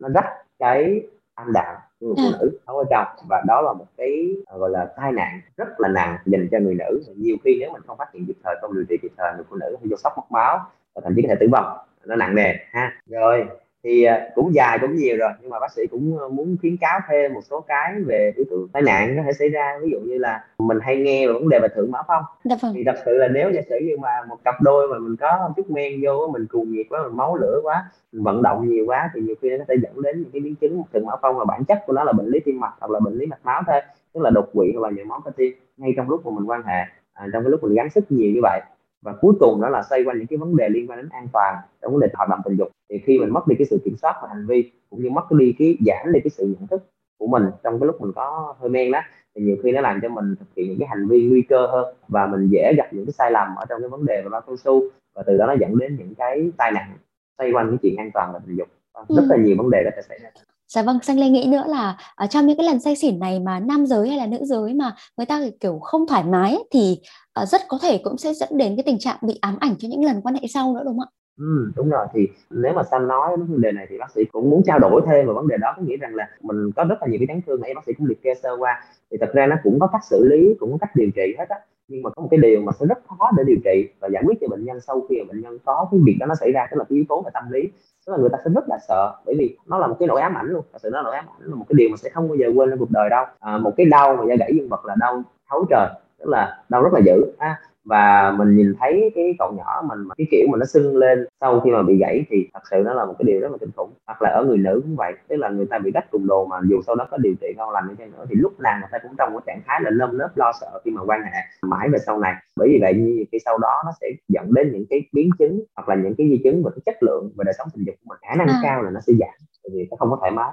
nó 0.00 0.08
rách 0.14 0.26
cái 0.58 1.02
âm 1.34 1.52
đạo 1.52 1.76
của 2.00 2.06
người 2.06 2.14
phụ 2.16 2.38
nữ 2.40 2.58
ở 2.64 2.84
trong 2.90 3.06
và 3.28 3.42
đó 3.46 3.60
là 3.60 3.72
một 3.72 3.86
cái 3.96 4.36
uh, 4.54 4.60
gọi 4.60 4.70
là 4.70 4.92
tai 4.96 5.12
nạn 5.12 5.40
rất 5.56 5.68
là 5.78 5.88
nặng 5.88 6.18
dành 6.26 6.48
cho 6.50 6.58
người 6.58 6.74
nữ. 6.74 7.02
Nhiều 7.16 7.36
khi 7.44 7.56
nếu 7.60 7.72
mình 7.72 7.82
không 7.86 7.98
phát 7.98 8.08
hiện 8.14 8.26
kịp 8.26 8.36
thời 8.44 8.56
không 8.60 8.74
điều 8.74 8.84
trị 8.88 8.96
kịp 9.02 9.12
thời 9.16 9.34
người 9.34 9.44
phụ 9.50 9.56
nữ 9.56 9.76
hay 9.80 9.88
do 9.88 9.96
sốc 9.96 10.12
mất 10.16 10.24
máu 10.30 10.60
và 10.94 11.00
thậm 11.04 11.12
chí 11.16 11.22
có 11.22 11.28
thể 11.28 11.34
tử 11.40 11.48
vong. 11.52 11.78
Nó 12.04 12.16
nặng 12.16 12.34
nề 12.34 12.54
ha. 12.72 12.92
Rồi 13.06 13.46
thì 13.84 14.04
à, 14.04 14.28
cũng 14.34 14.54
dài 14.54 14.78
cũng 14.80 14.96
nhiều 14.96 15.16
rồi 15.16 15.30
nhưng 15.40 15.50
mà 15.50 15.60
bác 15.60 15.72
sĩ 15.72 15.82
cũng 15.90 16.18
ờ, 16.18 16.28
muốn 16.28 16.56
khuyến 16.60 16.76
cáo 16.76 17.00
thêm 17.08 17.34
một 17.34 17.40
số 17.50 17.60
cái 17.60 17.94
về 18.06 18.32
yếu 18.36 18.46
tố 18.50 18.56
tai 18.72 18.82
nạn 18.82 19.14
có 19.16 19.22
thể 19.26 19.32
xảy 19.32 19.48
ra. 19.48 19.78
Ví 19.82 19.90
dụ 19.90 20.00
như 20.00 20.18
là 20.18 20.44
mình 20.58 20.78
hay 20.82 20.96
nghe 20.96 21.26
về 21.26 21.32
vấn 21.32 21.48
đề 21.48 21.58
về 21.62 21.68
thượng 21.74 21.90
mã 21.90 21.98
phong. 22.08 22.22
Dạ 22.44 22.56
vâng. 22.62 22.72
thì 22.74 22.84
thật 22.84 22.96
sự 23.04 23.12
là 23.16 23.28
nếu 23.28 23.50
giả 23.50 23.60
sử 23.68 23.76
như 23.82 23.96
mà 23.98 24.10
một 24.28 24.36
cặp 24.44 24.54
đôi 24.62 24.88
mà 24.88 24.98
mình 24.98 25.16
có 25.16 25.52
chút 25.56 25.70
men 25.70 26.00
vô 26.04 26.30
mình 26.32 26.46
cuồng 26.46 26.72
nhiệt 26.72 26.86
quá 26.90 27.00
mình 27.02 27.16
máu 27.16 27.36
lửa 27.36 27.60
quá 27.62 27.84
mình 28.12 28.22
vận 28.22 28.42
động 28.42 28.68
nhiều 28.68 28.84
quá 28.86 29.10
thì 29.14 29.20
nhiều 29.20 29.34
khi 29.42 29.50
nó 29.50 29.56
có 29.58 29.64
thể 29.68 29.74
dẫn 29.82 30.02
đến 30.02 30.22
những 30.22 30.30
cái 30.32 30.40
biến 30.40 30.54
chứng 30.54 30.82
thượng 30.92 31.06
mã 31.06 31.12
phong 31.22 31.38
và 31.38 31.44
bản 31.44 31.64
chất 31.64 31.78
của 31.86 31.92
nó 31.92 32.04
là 32.04 32.12
bệnh 32.12 32.26
lý 32.26 32.40
tim 32.40 32.60
mạch 32.60 32.72
hoặc 32.80 32.90
là 32.90 33.00
bệnh 33.00 33.14
lý 33.14 33.26
mạch 33.26 33.44
máu 33.44 33.62
thôi 33.66 33.80
tức 34.14 34.20
là 34.20 34.30
đột 34.30 34.50
quỵ 34.52 34.72
hoặc 34.72 34.88
là 34.88 34.96
nhồi 34.96 35.04
máu 35.04 35.20
cơ 35.24 35.30
tim 35.36 35.52
ngay 35.76 35.92
trong 35.96 36.10
lúc 36.10 36.26
mà 36.26 36.32
mình 36.34 36.50
quan 36.50 36.62
hệ 36.62 36.80
à, 37.12 37.26
trong 37.32 37.42
cái 37.44 37.50
lúc 37.50 37.62
mình 37.62 37.74
gắng 37.74 37.90
sức 37.90 38.04
nhiều 38.08 38.32
như 38.34 38.40
vậy 38.42 38.60
và 39.02 39.14
cuối 39.20 39.34
cùng 39.40 39.60
đó 39.60 39.68
là 39.68 39.82
xoay 39.82 40.04
quanh 40.04 40.18
những 40.18 40.26
cái 40.26 40.36
vấn 40.36 40.56
đề 40.56 40.68
liên 40.68 40.90
quan 40.90 40.98
đến 40.98 41.08
an 41.10 41.26
toàn 41.32 41.56
trong 41.82 41.92
vấn 41.92 42.00
đề 42.00 42.08
hoạt 42.14 42.28
động 42.28 42.40
tình 42.44 42.56
dục. 42.56 42.68
Thì 42.90 42.98
khi 42.98 43.18
mình 43.18 43.30
mất 43.30 43.46
đi 43.46 43.56
cái 43.58 43.66
sự 43.70 43.78
kiểm 43.84 43.96
soát 43.96 44.14
và 44.22 44.28
hành 44.28 44.46
vi 44.46 44.72
cũng 44.90 45.02
như 45.02 45.10
mất 45.10 45.32
đi 45.32 45.54
cái 45.58 45.76
giảm 45.86 46.12
đi 46.12 46.20
cái 46.20 46.30
sự 46.30 46.46
nhận 46.46 46.66
thức 46.66 46.82
của 47.18 47.26
mình 47.26 47.44
trong 47.62 47.80
cái 47.80 47.86
lúc 47.86 48.00
mình 48.00 48.12
có 48.14 48.54
hơi 48.60 48.70
men 48.70 48.92
đó 48.92 49.00
thì 49.34 49.42
nhiều 49.42 49.56
khi 49.62 49.72
nó 49.72 49.80
làm 49.80 50.00
cho 50.02 50.08
mình 50.08 50.34
thực 50.38 50.46
hiện 50.56 50.68
những 50.68 50.78
cái 50.78 50.88
hành 50.88 51.08
vi 51.08 51.26
nguy 51.30 51.42
cơ 51.42 51.66
hơn 51.66 51.96
và 52.08 52.26
mình 52.26 52.48
dễ 52.48 52.74
gặp 52.76 52.88
những 52.92 53.06
cái 53.06 53.12
sai 53.12 53.30
lầm 53.30 53.54
ở 53.56 53.64
trong 53.68 53.80
cái 53.80 53.88
vấn 53.88 54.06
đề 54.06 54.22
về 54.22 54.28
bao 54.28 54.40
cao 54.40 54.56
su. 54.56 54.82
Và 55.14 55.22
từ 55.26 55.36
đó 55.36 55.46
nó 55.46 55.54
dẫn 55.60 55.78
đến 55.78 55.96
những 55.98 56.14
cái 56.14 56.50
tai 56.56 56.72
nạn 56.72 56.96
xoay 57.38 57.52
quanh 57.52 57.68
cái 57.70 57.78
chuyện 57.82 57.96
an 57.96 58.10
toàn 58.14 58.32
và 58.32 58.38
tình 58.46 58.56
dục. 58.56 58.68
Rất 59.08 59.24
là 59.28 59.36
nhiều 59.36 59.56
vấn 59.58 59.70
đề 59.70 59.82
có 59.84 59.90
thể 59.96 60.02
xảy 60.02 60.18
ra 60.18 60.30
Dạ 60.68 60.82
vâng, 60.82 60.98
Xanh 61.02 61.18
Lê 61.18 61.28
nghĩ 61.28 61.46
nữa 61.48 61.64
là 61.66 61.96
ở 62.14 62.26
trong 62.26 62.46
những 62.46 62.56
cái 62.56 62.66
lần 62.66 62.80
say 62.80 62.96
xỉn 62.96 63.18
này 63.18 63.40
mà 63.40 63.60
nam 63.60 63.86
giới 63.86 64.08
hay 64.08 64.18
là 64.18 64.26
nữ 64.26 64.38
giới 64.42 64.74
mà 64.74 64.94
người 65.16 65.26
ta 65.26 65.40
kiểu 65.60 65.78
không 65.78 66.06
thoải 66.06 66.24
mái 66.24 66.52
ấy, 66.52 66.64
thì 66.70 67.00
uh, 67.42 67.48
rất 67.48 67.60
có 67.68 67.78
thể 67.82 68.00
cũng 68.04 68.18
sẽ 68.18 68.34
dẫn 68.34 68.48
đến 68.52 68.76
cái 68.76 68.82
tình 68.86 68.98
trạng 68.98 69.16
bị 69.22 69.38
ám 69.40 69.56
ảnh 69.60 69.74
cho 69.78 69.88
những 69.90 70.04
lần 70.04 70.20
quan 70.22 70.34
hệ 70.34 70.40
sau 70.48 70.74
nữa 70.74 70.82
đúng 70.84 70.98
không 70.98 71.08
ạ? 71.08 71.16
Ừ, 71.38 71.72
đúng 71.76 71.90
rồi. 71.90 72.06
Thì 72.14 72.28
nếu 72.50 72.72
mà 72.72 72.82
Sam 72.90 73.08
nói 73.08 73.36
đến 73.36 73.46
vấn 73.46 73.60
đề 73.60 73.72
này 73.72 73.86
thì 73.90 73.98
bác 73.98 74.10
sĩ 74.14 74.24
cũng 74.32 74.50
muốn 74.50 74.62
trao 74.66 74.78
đổi 74.78 75.02
thêm 75.06 75.26
về 75.26 75.32
vấn 75.32 75.48
đề 75.48 75.56
đó. 75.60 75.72
Có 75.76 75.82
nghĩa 75.82 75.96
rằng 75.96 76.14
là 76.14 76.28
mình 76.42 76.70
có 76.76 76.84
rất 76.84 76.96
là 77.00 77.06
nhiều 77.08 77.18
cái 77.20 77.26
chấn 77.26 77.42
thương 77.46 77.60
nãy 77.60 77.74
bác 77.74 77.84
sĩ 77.86 77.92
cũng 77.92 78.06
liệt 78.06 78.22
kê 78.22 78.34
sơ 78.42 78.56
qua. 78.58 78.84
Thì 79.10 79.16
thật 79.20 79.30
ra 79.34 79.46
nó 79.46 79.56
cũng 79.62 79.78
có 79.80 79.86
cách 79.92 80.04
xử 80.10 80.28
lý 80.30 80.54
cũng 80.60 80.70
có 80.72 80.78
cách 80.80 80.90
điều 80.94 81.10
trị 81.16 81.34
hết 81.38 81.48
á 81.48 81.56
nhưng 81.88 82.02
mà 82.02 82.10
có 82.10 82.22
một 82.22 82.28
cái 82.30 82.40
điều 82.40 82.60
mà 82.60 82.72
sẽ 82.80 82.86
rất 82.86 82.98
khó 83.08 83.30
để 83.36 83.44
điều 83.46 83.56
trị 83.64 83.88
và 84.00 84.08
giải 84.08 84.22
quyết 84.26 84.38
cho 84.40 84.48
bệnh 84.48 84.64
nhân 84.64 84.80
sau 84.80 85.06
khi 85.08 85.18
mà 85.18 85.24
bệnh 85.28 85.42
nhân 85.42 85.58
có 85.64 85.88
cái 85.90 86.00
việc 86.04 86.16
đó 86.20 86.26
nó 86.26 86.34
xảy 86.34 86.52
ra 86.52 86.66
tức 86.70 86.76
là 86.76 86.84
cái 86.84 86.96
yếu 86.96 87.04
tố 87.08 87.22
về 87.22 87.30
tâm 87.34 87.44
lý. 87.50 87.62
Tức 88.06 88.12
là 88.12 88.18
người 88.18 88.30
ta 88.32 88.38
sẽ 88.44 88.50
rất 88.54 88.64
là 88.68 88.78
sợ 88.88 89.16
bởi 89.26 89.34
vì 89.38 89.56
nó 89.66 89.78
là 89.78 89.86
một 89.86 89.96
cái 89.98 90.08
nỗi 90.08 90.20
ám 90.20 90.34
ảnh 90.34 90.46
luôn. 90.46 90.64
Thật 90.72 90.78
sự 90.82 90.90
nó 90.92 90.98
là 90.98 91.02
nỗi 91.02 91.14
ám 91.14 91.24
ảnh 91.38 91.48
là 91.50 91.54
một 91.54 91.64
cái 91.68 91.74
điều 91.78 91.88
mà 91.90 91.96
sẽ 91.96 92.10
không 92.10 92.28
bao 92.28 92.36
giờ 92.36 92.46
quên 92.56 92.70
trong 92.70 92.78
cuộc 92.78 92.90
đời 92.90 93.10
đâu. 93.10 93.24
À, 93.40 93.58
một 93.58 93.72
cái 93.76 93.86
đau 93.86 94.16
mà 94.16 94.24
da 94.28 94.34
gãy 94.38 94.52
dương 94.54 94.68
vật 94.68 94.84
là 94.84 94.94
đau 95.00 95.22
thấu 95.50 95.64
trời 95.70 95.88
tức 96.18 96.28
là 96.28 96.62
đau 96.68 96.82
rất 96.82 96.92
là 96.92 97.00
dữ. 97.00 97.32
À, 97.38 97.60
và 97.88 98.34
mình 98.38 98.56
nhìn 98.56 98.74
thấy 98.80 99.12
cái 99.14 99.34
cậu 99.38 99.52
nhỏ 99.56 99.82
mình 99.88 99.98
cái 100.18 100.26
kiểu 100.30 100.46
mà 100.52 100.58
nó 100.58 100.64
sưng 100.64 100.96
lên 100.96 101.26
sau 101.40 101.60
khi 101.60 101.70
mà 101.70 101.82
bị 101.82 101.98
gãy 101.98 102.24
thì 102.30 102.48
thật 102.54 102.60
sự 102.70 102.82
nó 102.84 102.94
là 102.94 103.04
một 103.04 103.14
cái 103.18 103.24
điều 103.26 103.40
rất 103.40 103.52
là 103.52 103.58
kinh 103.60 103.70
khủng 103.76 103.90
hoặc 104.06 104.22
là 104.22 104.30
ở 104.30 104.44
người 104.44 104.58
nữ 104.58 104.80
cũng 104.84 104.96
vậy 104.96 105.12
tức 105.28 105.36
là 105.36 105.48
người 105.48 105.66
ta 105.66 105.78
bị 105.78 105.90
đắt 105.90 106.10
cùng 106.10 106.26
đồ 106.26 106.46
mà 106.46 106.56
dù 106.70 106.80
sau 106.86 106.94
đó 106.94 107.06
có 107.10 107.16
điều 107.16 107.34
trị 107.40 107.46
ngon 107.56 107.70
lành 107.70 107.84
như 107.88 107.94
thế 107.98 108.06
nữa 108.06 108.24
thì 108.28 108.34
lúc 108.34 108.60
nào 108.60 108.78
người 108.80 108.88
ta 108.92 108.98
cũng 109.02 109.12
trong 109.18 109.32
một 109.32 109.40
trạng 109.46 109.60
thái 109.66 109.80
là 109.82 109.90
nơm 109.90 110.18
nớp 110.18 110.36
lo 110.36 110.52
sợ 110.60 110.80
khi 110.84 110.90
mà 110.90 111.02
quan 111.06 111.22
hệ 111.22 111.40
mãi 111.62 111.88
về 111.92 111.98
sau 112.06 112.18
này 112.18 112.34
bởi 112.56 112.68
vì 112.68 112.78
vậy 112.80 112.94
như 112.94 113.24
khi 113.32 113.38
sau 113.44 113.58
đó 113.58 113.82
nó 113.86 113.92
sẽ 114.00 114.06
dẫn 114.28 114.54
đến 114.54 114.72
những 114.72 114.84
cái 114.90 115.00
biến 115.12 115.30
chứng 115.38 115.60
hoặc 115.76 115.88
là 115.88 115.94
những 115.94 116.14
cái 116.18 116.28
di 116.30 116.40
chứng 116.44 116.62
về 116.64 116.70
cái 116.74 116.82
chất 116.86 117.02
lượng 117.02 117.30
và 117.36 117.44
đời 117.44 117.54
sống 117.58 117.68
tình 117.74 117.84
dục 117.84 117.94
của 118.04 118.08
mình 118.08 118.18
khả 118.22 118.34
năng 118.34 118.48
à. 118.48 118.60
cao 118.62 118.82
là 118.82 118.90
nó 118.90 119.00
sẽ 119.00 119.12
giảm 119.20 119.34
vì 119.72 119.86
nó 119.90 119.96
không 119.96 120.10
có 120.10 120.16
thoải 120.20 120.30
mái. 120.30 120.50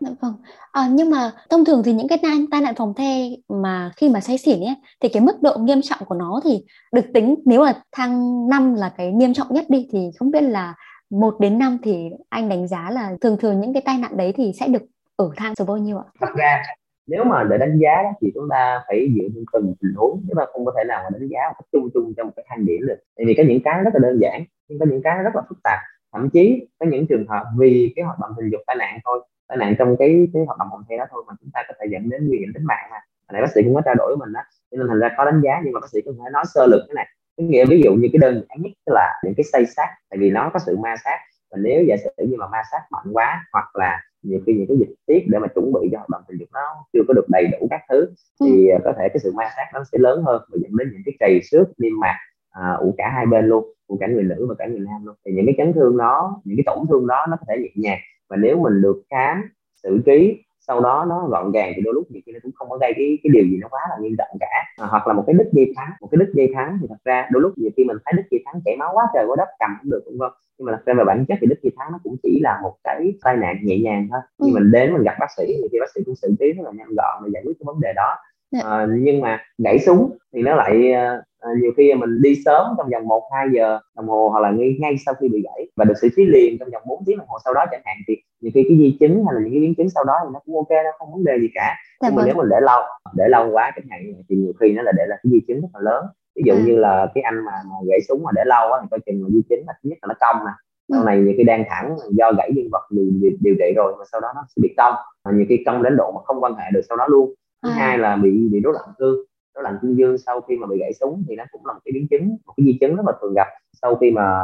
Dạ 0.00 0.10
vâng. 0.20 0.34
À, 0.72 0.88
nhưng 0.90 1.10
mà 1.10 1.32
thông 1.50 1.64
thường 1.64 1.82
thì 1.84 1.92
những 1.92 2.08
cái 2.08 2.18
tai, 2.22 2.32
tai 2.50 2.60
nạn 2.60 2.74
phòng 2.74 2.94
the 2.94 3.28
mà 3.48 3.90
khi 3.96 4.08
mà 4.08 4.20
say 4.20 4.38
xỉn 4.38 4.60
ấy 4.60 4.74
thì 5.00 5.08
cái 5.08 5.22
mức 5.22 5.42
độ 5.42 5.56
nghiêm 5.58 5.82
trọng 5.82 5.98
của 6.06 6.14
nó 6.14 6.40
thì 6.44 6.64
được 6.92 7.04
tính 7.14 7.34
nếu 7.44 7.60
mà 7.60 7.72
thang 7.92 8.48
năm 8.48 8.74
là 8.74 8.92
cái 8.96 9.12
nghiêm 9.12 9.34
trọng 9.34 9.46
nhất 9.50 9.64
đi 9.68 9.88
thì 9.92 10.10
không 10.18 10.30
biết 10.30 10.40
là 10.40 10.74
1 11.10 11.36
đến 11.40 11.58
5 11.58 11.78
thì 11.82 12.10
anh 12.28 12.48
đánh 12.48 12.68
giá 12.68 12.90
là 12.90 13.16
thường 13.20 13.36
thường 13.40 13.60
những 13.60 13.72
cái 13.72 13.82
tai 13.86 13.98
nạn 13.98 14.16
đấy 14.16 14.32
thì 14.36 14.52
sẽ 14.60 14.68
được 14.68 14.82
ở 15.16 15.30
thang 15.36 15.54
số 15.54 15.64
bao 15.64 15.76
nhiêu 15.76 15.98
ạ? 15.98 16.04
Thật 16.20 16.32
ra 16.36 16.62
nếu 17.06 17.24
mà 17.24 17.44
để 17.50 17.58
đánh 17.58 17.78
giá 17.78 18.02
đó 18.02 18.10
thì 18.20 18.30
chúng 18.34 18.48
ta 18.50 18.80
phải 18.86 19.08
dựa 19.16 19.28
trên 19.34 19.44
từng 19.52 19.74
tình 19.80 19.94
huống 19.96 20.22
chúng 20.28 20.36
ta 20.36 20.44
không 20.52 20.64
có 20.64 20.72
thể 20.76 20.84
nào 20.88 21.00
mà 21.04 21.18
đánh 21.18 21.28
giá 21.28 21.40
một 21.48 21.64
chung 21.72 21.88
chung 21.94 22.14
cho 22.16 22.24
một 22.24 22.32
cái 22.36 22.44
thang 22.48 22.66
điểm 22.66 22.86
được 22.86 22.96
tại 23.16 23.24
vì 23.26 23.34
có 23.34 23.42
những 23.48 23.60
cái 23.64 23.82
rất 23.84 23.90
là 23.94 24.00
đơn 24.02 24.18
giản 24.22 24.44
nhưng 24.68 24.78
có 24.78 24.86
những 24.90 25.02
cái 25.02 25.22
rất 25.22 25.30
là 25.34 25.42
phức 25.48 25.58
tạp 25.64 25.78
thậm 26.12 26.30
chí 26.30 26.68
có 26.78 26.86
những 26.86 27.06
trường 27.06 27.26
hợp 27.28 27.44
vì 27.58 27.92
cái 27.96 28.04
hoạt 28.04 28.18
động 28.20 28.30
tình 28.36 28.50
dục 28.50 28.60
tai 28.66 28.76
nạn 28.76 28.98
thôi 29.04 29.26
tai 29.48 29.58
nạn 29.58 29.74
trong 29.78 29.96
cái 29.98 30.28
cái 30.32 30.44
hoạt 30.46 30.58
động 30.58 30.68
phòng 30.70 30.82
the 30.88 30.96
đó 30.96 31.04
thôi 31.10 31.24
mà 31.26 31.34
chúng 31.40 31.50
ta 31.52 31.62
có 31.68 31.74
thể 31.80 31.86
dẫn 31.90 32.10
đến 32.10 32.28
nguy 32.28 32.38
hiểm 32.38 32.48
tính 32.54 32.64
mạng 32.64 32.88
mà. 32.90 32.96
Nãy 33.32 33.42
bác 33.42 33.48
sĩ 33.54 33.62
cũng 33.62 33.74
có 33.74 33.82
trao 33.84 33.94
đổi 33.94 34.16
với 34.16 34.26
mình 34.26 34.32
đó 34.32 34.40
cho 34.70 34.78
nên 34.78 34.88
thành 34.88 34.98
ra 34.98 35.08
có 35.16 35.24
đánh 35.24 35.40
giá 35.44 35.60
nhưng 35.64 35.72
mà 35.72 35.80
bác 35.80 35.88
sĩ 35.92 36.00
cũng 36.04 36.16
phải 36.22 36.30
nói 36.32 36.44
sơ 36.54 36.66
lược 36.66 36.80
cái 36.88 36.94
này. 36.94 37.06
Cái 37.36 37.46
nghĩa 37.46 37.64
ví 37.66 37.80
dụ 37.84 37.94
như 37.94 38.08
cái 38.12 38.18
đơn 38.18 38.34
giản 38.34 38.62
nhất 38.62 38.72
là 38.86 39.20
những 39.24 39.34
cái 39.36 39.44
xây 39.52 39.66
sát 39.66 39.88
tại 40.10 40.18
vì 40.18 40.30
nó 40.30 40.50
có 40.52 40.58
sự 40.66 40.76
ma 40.76 40.94
sát. 41.04 41.18
Và 41.50 41.58
nếu 41.62 41.84
giả 41.88 41.96
sử 42.04 42.24
như 42.26 42.36
mà 42.38 42.46
ma 42.46 42.62
sát 42.72 42.80
mạnh 42.90 43.06
quá 43.12 43.44
hoặc 43.52 43.76
là 43.76 44.02
nhiều 44.22 44.40
khi 44.46 44.52
những 44.54 44.66
cái 44.68 44.76
dịch 44.78 44.94
tiết 45.06 45.24
để 45.28 45.38
mà 45.38 45.48
chuẩn 45.54 45.72
bị 45.72 45.88
cho 45.92 45.98
hoạt 45.98 46.08
động 46.08 46.22
tình 46.28 46.38
dục 46.38 46.48
nó 46.52 46.60
chưa 46.92 47.00
có 47.08 47.14
được 47.14 47.28
đầy 47.28 47.46
đủ 47.46 47.66
các 47.70 47.80
thứ 47.88 48.06
thì 48.40 48.68
ừ. 48.68 48.78
có 48.84 48.92
thể 48.98 49.08
cái 49.08 49.18
sự 49.18 49.32
ma 49.32 49.44
sát 49.56 49.66
nó 49.74 49.84
sẽ 49.92 49.98
lớn 49.98 50.22
hơn 50.26 50.42
và 50.52 50.58
dẫn 50.62 50.76
đến 50.76 50.90
những 50.92 51.02
cái 51.06 51.14
trầy 51.20 51.40
xước 51.50 51.68
niêm 51.78 51.92
mạc 52.00 52.16
à, 52.50 52.72
ủ 52.72 52.94
cả 52.98 53.10
hai 53.14 53.26
bên 53.26 53.46
luôn 53.46 53.75
ủ 53.86 53.96
cả 54.00 54.06
người 54.06 54.24
nữ 54.24 54.46
và 54.48 54.54
cả 54.58 54.66
người 54.66 54.80
nam 54.80 55.06
luôn. 55.06 55.16
Thì 55.26 55.32
những 55.32 55.46
cái 55.46 55.54
chấn 55.58 55.72
thương 55.72 55.96
đó 55.96 56.40
những 56.44 56.56
cái 56.56 56.64
tổn 56.66 56.86
thương 56.88 57.06
đó 57.06 57.26
nó 57.30 57.36
có 57.40 57.46
thể 57.48 57.56
nhẹ 57.62 57.70
nhàng. 57.74 57.98
Và 58.28 58.36
nếu 58.36 58.58
mình 58.58 58.82
được 58.82 59.02
khám 59.10 59.42
xử 59.82 60.02
trí 60.06 60.42
sau 60.66 60.80
đó 60.80 61.06
nó 61.08 61.26
gọn 61.28 61.52
gàng 61.52 61.72
thì 61.76 61.82
đôi 61.82 61.94
lúc 61.94 62.10
nhiều 62.10 62.22
khi 62.26 62.32
nó 62.32 62.38
cũng 62.42 62.52
không 62.54 62.68
có 62.70 62.78
gây 62.78 62.92
cái 62.96 63.18
cái 63.22 63.30
điều 63.32 63.44
gì 63.44 63.56
nó 63.60 63.68
quá 63.70 63.80
là 63.90 63.96
nghiêm 64.00 64.14
trọng 64.18 64.36
cả. 64.40 64.64
À, 64.76 64.86
hoặc 64.86 65.06
là 65.06 65.12
một 65.12 65.24
cái 65.26 65.34
đứt 65.34 65.48
dây 65.52 65.72
thắng 65.76 65.90
một 66.00 66.08
cái 66.10 66.18
đứt 66.18 66.30
dây 66.34 66.52
thắng 66.54 66.78
thì 66.80 66.86
thật 66.88 67.00
ra 67.04 67.28
đôi 67.32 67.42
lúc 67.42 67.52
nhiều 67.56 67.70
khi 67.76 67.84
mình 67.84 67.96
thấy 68.04 68.12
đứt 68.16 68.22
dây 68.30 68.42
thắng 68.44 68.60
chảy 68.64 68.76
máu 68.76 68.90
quá 68.94 69.04
trời 69.14 69.24
quá 69.28 69.36
đất 69.38 69.48
cầm 69.58 69.70
cũng 69.80 69.90
được 69.90 70.02
cũng 70.04 70.18
vâng 70.18 70.32
nhưng 70.58 70.66
mà 70.66 70.72
thật 70.72 70.82
ra 70.86 70.94
về 70.94 71.04
bản 71.04 71.24
chất 71.28 71.38
thì 71.40 71.46
đứt 71.46 71.58
dây 71.62 71.72
thắng 71.78 71.92
nó 71.92 71.98
cũng 72.02 72.16
chỉ 72.22 72.40
là 72.42 72.60
một 72.62 72.74
cái 72.84 73.12
tai 73.22 73.36
nạn 73.36 73.56
nhẹ 73.62 73.78
nhàng 73.78 74.08
thôi. 74.10 74.20
Khi 74.42 74.50
ừ. 74.50 74.54
mình 74.54 74.70
đến 74.70 74.92
mình 74.92 75.02
gặp 75.02 75.14
bác 75.20 75.30
sĩ 75.36 75.44
thì 75.46 75.68
khi 75.72 75.78
bác 75.80 75.90
sĩ 75.94 76.00
cũng 76.06 76.14
xử 76.14 76.34
trí 76.40 76.52
rất 76.52 76.62
là 76.64 76.70
nhanh 76.74 76.94
gọn 76.96 77.22
để 77.24 77.30
giải 77.34 77.42
quyết 77.46 77.56
cái 77.58 77.64
vấn 77.66 77.80
đề 77.80 77.92
đó. 77.96 78.16
À, 78.64 78.86
nhưng 78.90 79.20
mà 79.20 79.40
gãy 79.58 79.78
súng 79.78 80.16
thì 80.34 80.42
nó 80.42 80.54
lại 80.54 80.92
à, 80.92 81.48
nhiều 81.60 81.72
khi 81.76 81.94
mình 81.94 82.22
đi 82.22 82.34
sớm 82.44 82.66
trong 82.78 82.88
vòng 82.90 83.08
một 83.08 83.22
hai 83.34 83.46
giờ 83.54 83.78
đồng 83.96 84.08
hồ 84.08 84.28
hoặc 84.28 84.40
là 84.40 84.50
ngay 84.50 84.76
ngay 84.80 84.96
sau 85.06 85.14
khi 85.14 85.28
bị 85.28 85.42
gãy 85.44 85.68
và 85.76 85.84
được 85.84 85.94
xử 86.02 86.08
trí 86.16 86.24
liền 86.24 86.58
trong 86.58 86.68
vòng 86.70 86.82
4 86.86 87.02
tiếng 87.06 87.18
đồng 87.18 87.28
hồ 87.28 87.38
sau 87.44 87.54
đó 87.54 87.64
chẳng 87.70 87.82
hạn 87.84 87.96
thì 88.08 88.14
nhiều 88.40 88.50
khi 88.54 88.64
cái 88.68 88.78
di 88.78 88.96
chứng 89.00 89.24
hay 89.26 89.34
là 89.34 89.40
những 89.40 89.52
cái 89.52 89.60
biến 89.60 89.74
chứng 89.74 89.90
sau 89.90 90.04
đó 90.04 90.14
thì 90.22 90.28
nó 90.32 90.40
cũng 90.46 90.56
ok 90.56 90.70
nó 90.70 90.90
không 90.98 91.12
vấn 91.12 91.24
đề 91.24 91.38
gì 91.40 91.48
cả 91.54 91.76
dạ 92.00 92.08
nhưng 92.08 92.16
mà 92.16 92.22
vâng. 92.22 92.26
nếu 92.26 92.34
mình 92.36 92.48
để 92.50 92.56
lâu 92.60 92.82
để 93.16 93.24
lâu 93.28 93.50
quá 93.52 93.72
chẳng 93.76 93.86
hạn 93.90 94.00
thì 94.28 94.36
nhiều 94.36 94.52
khi 94.60 94.72
nó 94.72 94.82
là 94.82 94.92
để 94.96 95.06
là 95.06 95.16
cái 95.22 95.30
di 95.32 95.40
chứng 95.48 95.60
rất 95.60 95.68
là 95.74 95.80
lớn 95.80 96.04
ví 96.36 96.42
dụ 96.46 96.54
à. 96.54 96.62
như 96.66 96.76
là 96.76 97.06
cái 97.14 97.22
anh 97.22 97.44
mà, 97.44 97.52
mà 97.64 97.76
gãy 97.88 97.98
súng 98.08 98.22
mà 98.22 98.30
để 98.34 98.42
lâu 98.46 98.72
á 98.72 98.78
thì 98.82 98.88
coi 98.90 99.00
chừng 99.06 99.22
là 99.22 99.28
di 99.32 99.42
chứng 99.48 99.64
là 99.66 99.72
thứ 99.82 99.90
nhất 99.90 99.98
là 100.02 100.06
nó 100.08 100.14
cong 100.20 100.46
nè 100.46 100.52
sau 100.88 101.00
ừ. 101.00 101.04
này 101.06 101.18
nhiều 101.18 101.34
khi 101.36 101.44
đang 101.44 101.64
thẳng 101.68 101.96
do 102.10 102.32
gãy 102.38 102.50
dương 102.56 102.68
vật 102.72 102.82
điều, 102.90 103.06
điều, 103.20 103.32
điều 103.40 103.54
trị 103.58 103.72
rồi 103.76 103.94
mà 103.98 104.04
sau 104.12 104.20
đó 104.20 104.28
nó 104.34 104.46
sẽ 104.56 104.60
bị 104.62 104.74
cong 104.76 104.94
và 105.24 105.32
nhiều 105.32 105.46
khi 105.48 105.62
cong 105.66 105.82
đến 105.82 105.96
độ 105.96 106.12
mà 106.12 106.20
không 106.24 106.40
quan 106.40 106.54
hệ 106.54 106.64
được 106.74 106.80
sau 106.88 106.96
đó 106.96 107.06
luôn 107.08 107.34
thứ 107.62 107.70
à. 107.70 107.74
hai 107.74 107.98
là 107.98 108.16
bị 108.16 108.48
bị 108.52 108.60
rối 108.60 108.72
loạn 108.72 108.88
cương 108.98 109.16
rối 109.54 109.62
loạn 109.62 109.78
cương 109.82 109.96
dương 109.96 110.18
sau 110.18 110.40
khi 110.40 110.56
mà 110.56 110.66
bị 110.66 110.78
gãy 110.78 110.92
súng 111.00 111.24
thì 111.28 111.36
nó 111.36 111.44
cũng 111.52 111.66
là 111.66 111.72
một 111.72 111.80
cái 111.84 111.92
biến 111.92 112.06
chứng 112.10 112.36
một 112.46 112.54
cái 112.56 112.66
di 112.66 112.78
chứng 112.80 112.96
rất 112.96 113.02
là 113.06 113.12
thường 113.20 113.34
gặp 113.34 113.46
sau 113.82 113.96
khi 113.96 114.10
mà 114.10 114.42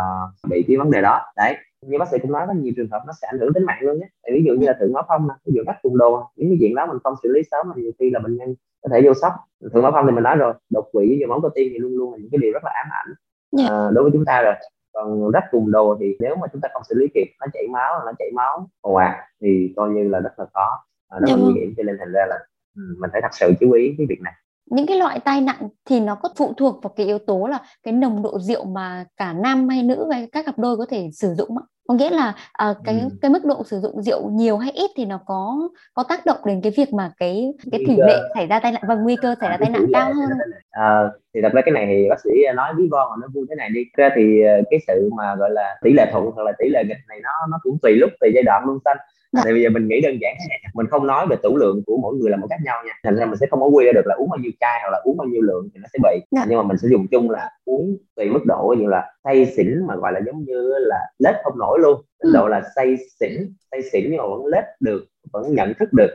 bị 0.48 0.64
cái 0.68 0.76
vấn 0.76 0.90
đề 0.90 1.02
đó 1.02 1.20
đấy 1.36 1.56
như 1.86 1.98
bác 1.98 2.08
sĩ 2.08 2.18
cũng 2.22 2.32
nói 2.32 2.44
có 2.46 2.52
nhiều 2.52 2.72
trường 2.76 2.88
hợp 2.90 3.02
nó 3.06 3.12
sẽ 3.22 3.28
ảnh 3.28 3.38
hưởng 3.38 3.52
tính 3.54 3.64
mạng 3.64 3.78
luôn 3.80 3.98
nhé 3.98 4.08
ví 4.32 4.44
dụ 4.46 4.54
như 4.54 4.66
là 4.66 4.76
thượng 4.80 4.92
máu 4.92 5.04
phong 5.08 5.28
ví 5.46 5.52
dụ 5.56 5.62
các 5.66 5.76
cùng 5.82 5.98
đồ 5.98 6.24
những 6.36 6.48
cái 6.50 6.56
chuyện 6.60 6.74
đó 6.74 6.86
mình 6.86 6.98
không 7.04 7.14
xử 7.22 7.28
lý 7.32 7.40
sớm 7.50 7.66
thì 7.76 7.82
nhiều 7.82 7.92
khi 7.98 8.10
là 8.10 8.20
bệnh 8.20 8.36
nhân 8.36 8.54
có 8.82 8.88
thể 8.92 9.02
vô 9.04 9.14
sốc 9.14 9.32
thượng 9.72 9.82
máu 9.82 9.92
phong 9.92 10.06
thì 10.06 10.12
mình 10.12 10.24
nói 10.24 10.36
rồi 10.36 10.54
đột 10.70 10.88
quỵ 10.92 11.16
với 11.18 11.26
máu 11.26 11.40
cơ 11.40 11.48
tim 11.54 11.68
thì 11.72 11.78
luôn 11.78 11.92
luôn 11.98 12.12
là 12.12 12.18
những 12.18 12.30
cái 12.32 12.38
điều 12.38 12.52
rất 12.52 12.64
là 12.64 12.70
ám 12.74 12.86
ảnh 12.90 13.14
yeah. 13.58 13.70
Dạ. 13.70 13.76
à, 13.76 13.90
đối 13.94 14.04
với 14.04 14.12
chúng 14.12 14.24
ta 14.24 14.42
rồi 14.42 14.54
còn 14.92 15.30
rách 15.30 15.44
cùng 15.50 15.70
đồ 15.70 15.96
thì 16.00 16.16
nếu 16.20 16.36
mà 16.36 16.46
chúng 16.52 16.60
ta 16.60 16.68
không 16.72 16.82
xử 16.88 16.94
lý 16.94 17.06
kịp 17.14 17.26
nó 17.40 17.46
chảy 17.52 17.62
máu 17.72 18.00
nó 18.06 18.12
chảy 18.18 18.30
máu 18.34 18.68
ồ 18.80 18.94
ạt 18.94 19.14
thì 19.40 19.72
coi 19.76 19.90
như 19.90 20.08
là 20.08 20.20
rất 20.20 20.38
là 20.38 20.46
khó 20.54 20.84
à, 21.08 21.18
rất 21.20 21.26
là 21.28 21.36
dạ 21.36 21.42
nguy 21.42 21.44
vâng. 21.44 21.54
hiểm 21.54 21.74
cho 21.76 21.82
nên 21.82 21.96
thành 21.98 22.12
ra 22.12 22.26
là 22.28 22.38
mình 22.74 23.10
phải 23.12 23.20
thật 23.22 23.34
sự 23.34 23.52
chú 23.60 23.72
ý 23.72 23.94
cái 23.98 24.06
việc 24.10 24.20
này. 24.20 24.32
Những 24.70 24.86
cái 24.86 24.96
loại 24.96 25.20
tai 25.20 25.40
nạn 25.40 25.68
thì 25.84 26.00
nó 26.00 26.14
có 26.14 26.28
phụ 26.36 26.54
thuộc 26.56 26.82
vào 26.82 26.92
cái 26.96 27.06
yếu 27.06 27.18
tố 27.18 27.46
là 27.46 27.58
cái 27.82 27.92
nồng 27.92 28.22
độ 28.22 28.38
rượu 28.38 28.64
mà 28.64 29.04
cả 29.16 29.32
nam 29.32 29.68
hay 29.68 29.82
nữ 29.82 30.08
hay 30.12 30.28
các 30.32 30.46
cặp 30.46 30.58
đôi 30.58 30.76
có 30.76 30.86
thể 30.90 31.10
sử 31.12 31.34
dụng 31.34 31.56
có 31.88 31.94
nghĩa 31.94 32.10
là 32.10 32.34
uh, 32.70 32.76
cái 32.84 33.00
ừ. 33.00 33.08
cái 33.22 33.30
mức 33.30 33.44
độ 33.44 33.64
sử 33.64 33.80
dụng 33.80 34.02
rượu 34.02 34.30
nhiều 34.30 34.56
hay 34.58 34.70
ít 34.70 34.90
thì 34.96 35.04
nó 35.04 35.20
có 35.26 35.68
có 35.94 36.04
tác 36.08 36.26
động 36.26 36.36
đến 36.46 36.60
cái 36.62 36.72
việc 36.76 36.92
mà 36.92 37.10
cái 37.18 37.52
cái 37.72 37.80
tỷ 37.88 37.96
lệ 37.96 38.20
xảy 38.34 38.46
ra 38.46 38.60
tai 38.60 38.72
nạn 38.72 38.82
và 38.88 38.94
nguy 38.94 39.16
cơ 39.16 39.34
xảy 39.40 39.50
ra 39.50 39.56
tai 39.56 39.70
nạn 39.70 39.86
cao 39.92 40.12
hơn. 40.12 40.38
à, 40.70 41.10
thì 41.34 41.40
thật 41.42 41.52
ra 41.52 41.62
cái 41.64 41.72
này 41.72 41.86
thì 41.86 42.08
bác 42.08 42.20
sĩ 42.20 42.30
nói 42.54 42.72
ví 42.76 42.88
von 42.90 43.08
mà 43.10 43.16
nó 43.20 43.28
vui 43.34 43.46
thế 43.50 43.54
này 43.54 43.70
đi. 43.74 43.80
Ra 43.96 44.10
thì 44.16 44.42
ờ, 44.42 44.62
cái 44.70 44.80
sự 44.86 45.10
mà 45.16 45.34
gọi 45.36 45.50
là 45.50 45.78
tỷ 45.82 45.92
lệ 45.92 46.08
thuận 46.12 46.24
hoặc 46.34 46.42
là 46.42 46.52
tỷ 46.58 46.68
lệ 46.68 46.84
nghịch 46.88 47.04
này 47.08 47.20
nó 47.22 47.30
nó 47.50 47.58
cũng 47.62 47.78
tùy 47.82 47.92
lúc 47.92 48.10
tùy 48.20 48.30
giai 48.34 48.42
đoạn 48.42 48.64
luôn 48.66 48.78
xanh 48.84 48.96
Dạ. 49.32 49.40
Tại 49.44 49.52
bây 49.52 49.62
giờ 49.62 49.70
mình 49.70 49.88
nghĩ 49.88 50.00
đơn 50.00 50.18
giản 50.20 50.36
mình 50.74 50.86
không 50.86 51.06
nói 51.06 51.26
về 51.30 51.36
tủ 51.42 51.56
lượng 51.56 51.82
của 51.86 51.96
mỗi 52.02 52.14
người 52.16 52.30
là 52.30 52.36
một 52.36 52.46
khác 52.50 52.56
nhau 52.64 52.82
nha 52.86 52.92
thành 53.04 53.16
ra 53.16 53.26
mình 53.26 53.36
sẽ 53.40 53.46
không 53.50 53.60
có 53.60 53.66
quy 53.66 53.84
ra 53.86 53.92
được 53.92 54.06
là 54.06 54.14
uống 54.14 54.28
bao 54.30 54.38
nhiêu 54.38 54.50
chai 54.60 54.80
hoặc 54.82 54.90
là 54.92 55.00
uống 55.04 55.16
bao 55.16 55.28
nhiêu 55.28 55.42
lượng 55.42 55.68
thì 55.74 55.80
nó 55.80 55.88
sẽ 55.92 55.98
bị 56.02 56.20
dạ. 56.30 56.44
nhưng 56.48 56.58
mà 56.58 56.62
mình 56.62 56.78
sẽ 56.78 56.88
dùng 56.88 57.06
chung 57.10 57.30
là 57.30 57.50
uống 57.64 57.96
tùy 58.16 58.30
mức 58.30 58.40
độ 58.46 58.74
như 58.78 58.86
là 58.86 59.12
say 59.24 59.46
xỉn 59.46 59.86
mà 59.86 59.96
gọi 59.96 60.12
là 60.12 60.20
giống 60.26 60.44
như 60.44 60.74
là 60.78 60.98
lết 61.18 61.34
không 61.44 61.58
nổi 61.58 61.78
luôn 61.82 61.96
mức 61.96 62.30
ừ. 62.30 62.30
độ 62.34 62.48
là 62.48 62.62
say 62.76 62.96
xỉn 63.20 63.54
say 63.70 63.82
xỉn 63.92 64.04
nhưng 64.10 64.18
mà 64.18 64.26
vẫn 64.26 64.46
lết 64.46 64.64
được 64.80 65.04
vẫn 65.32 65.54
nhận 65.54 65.72
thức 65.78 65.88
được 65.92 66.14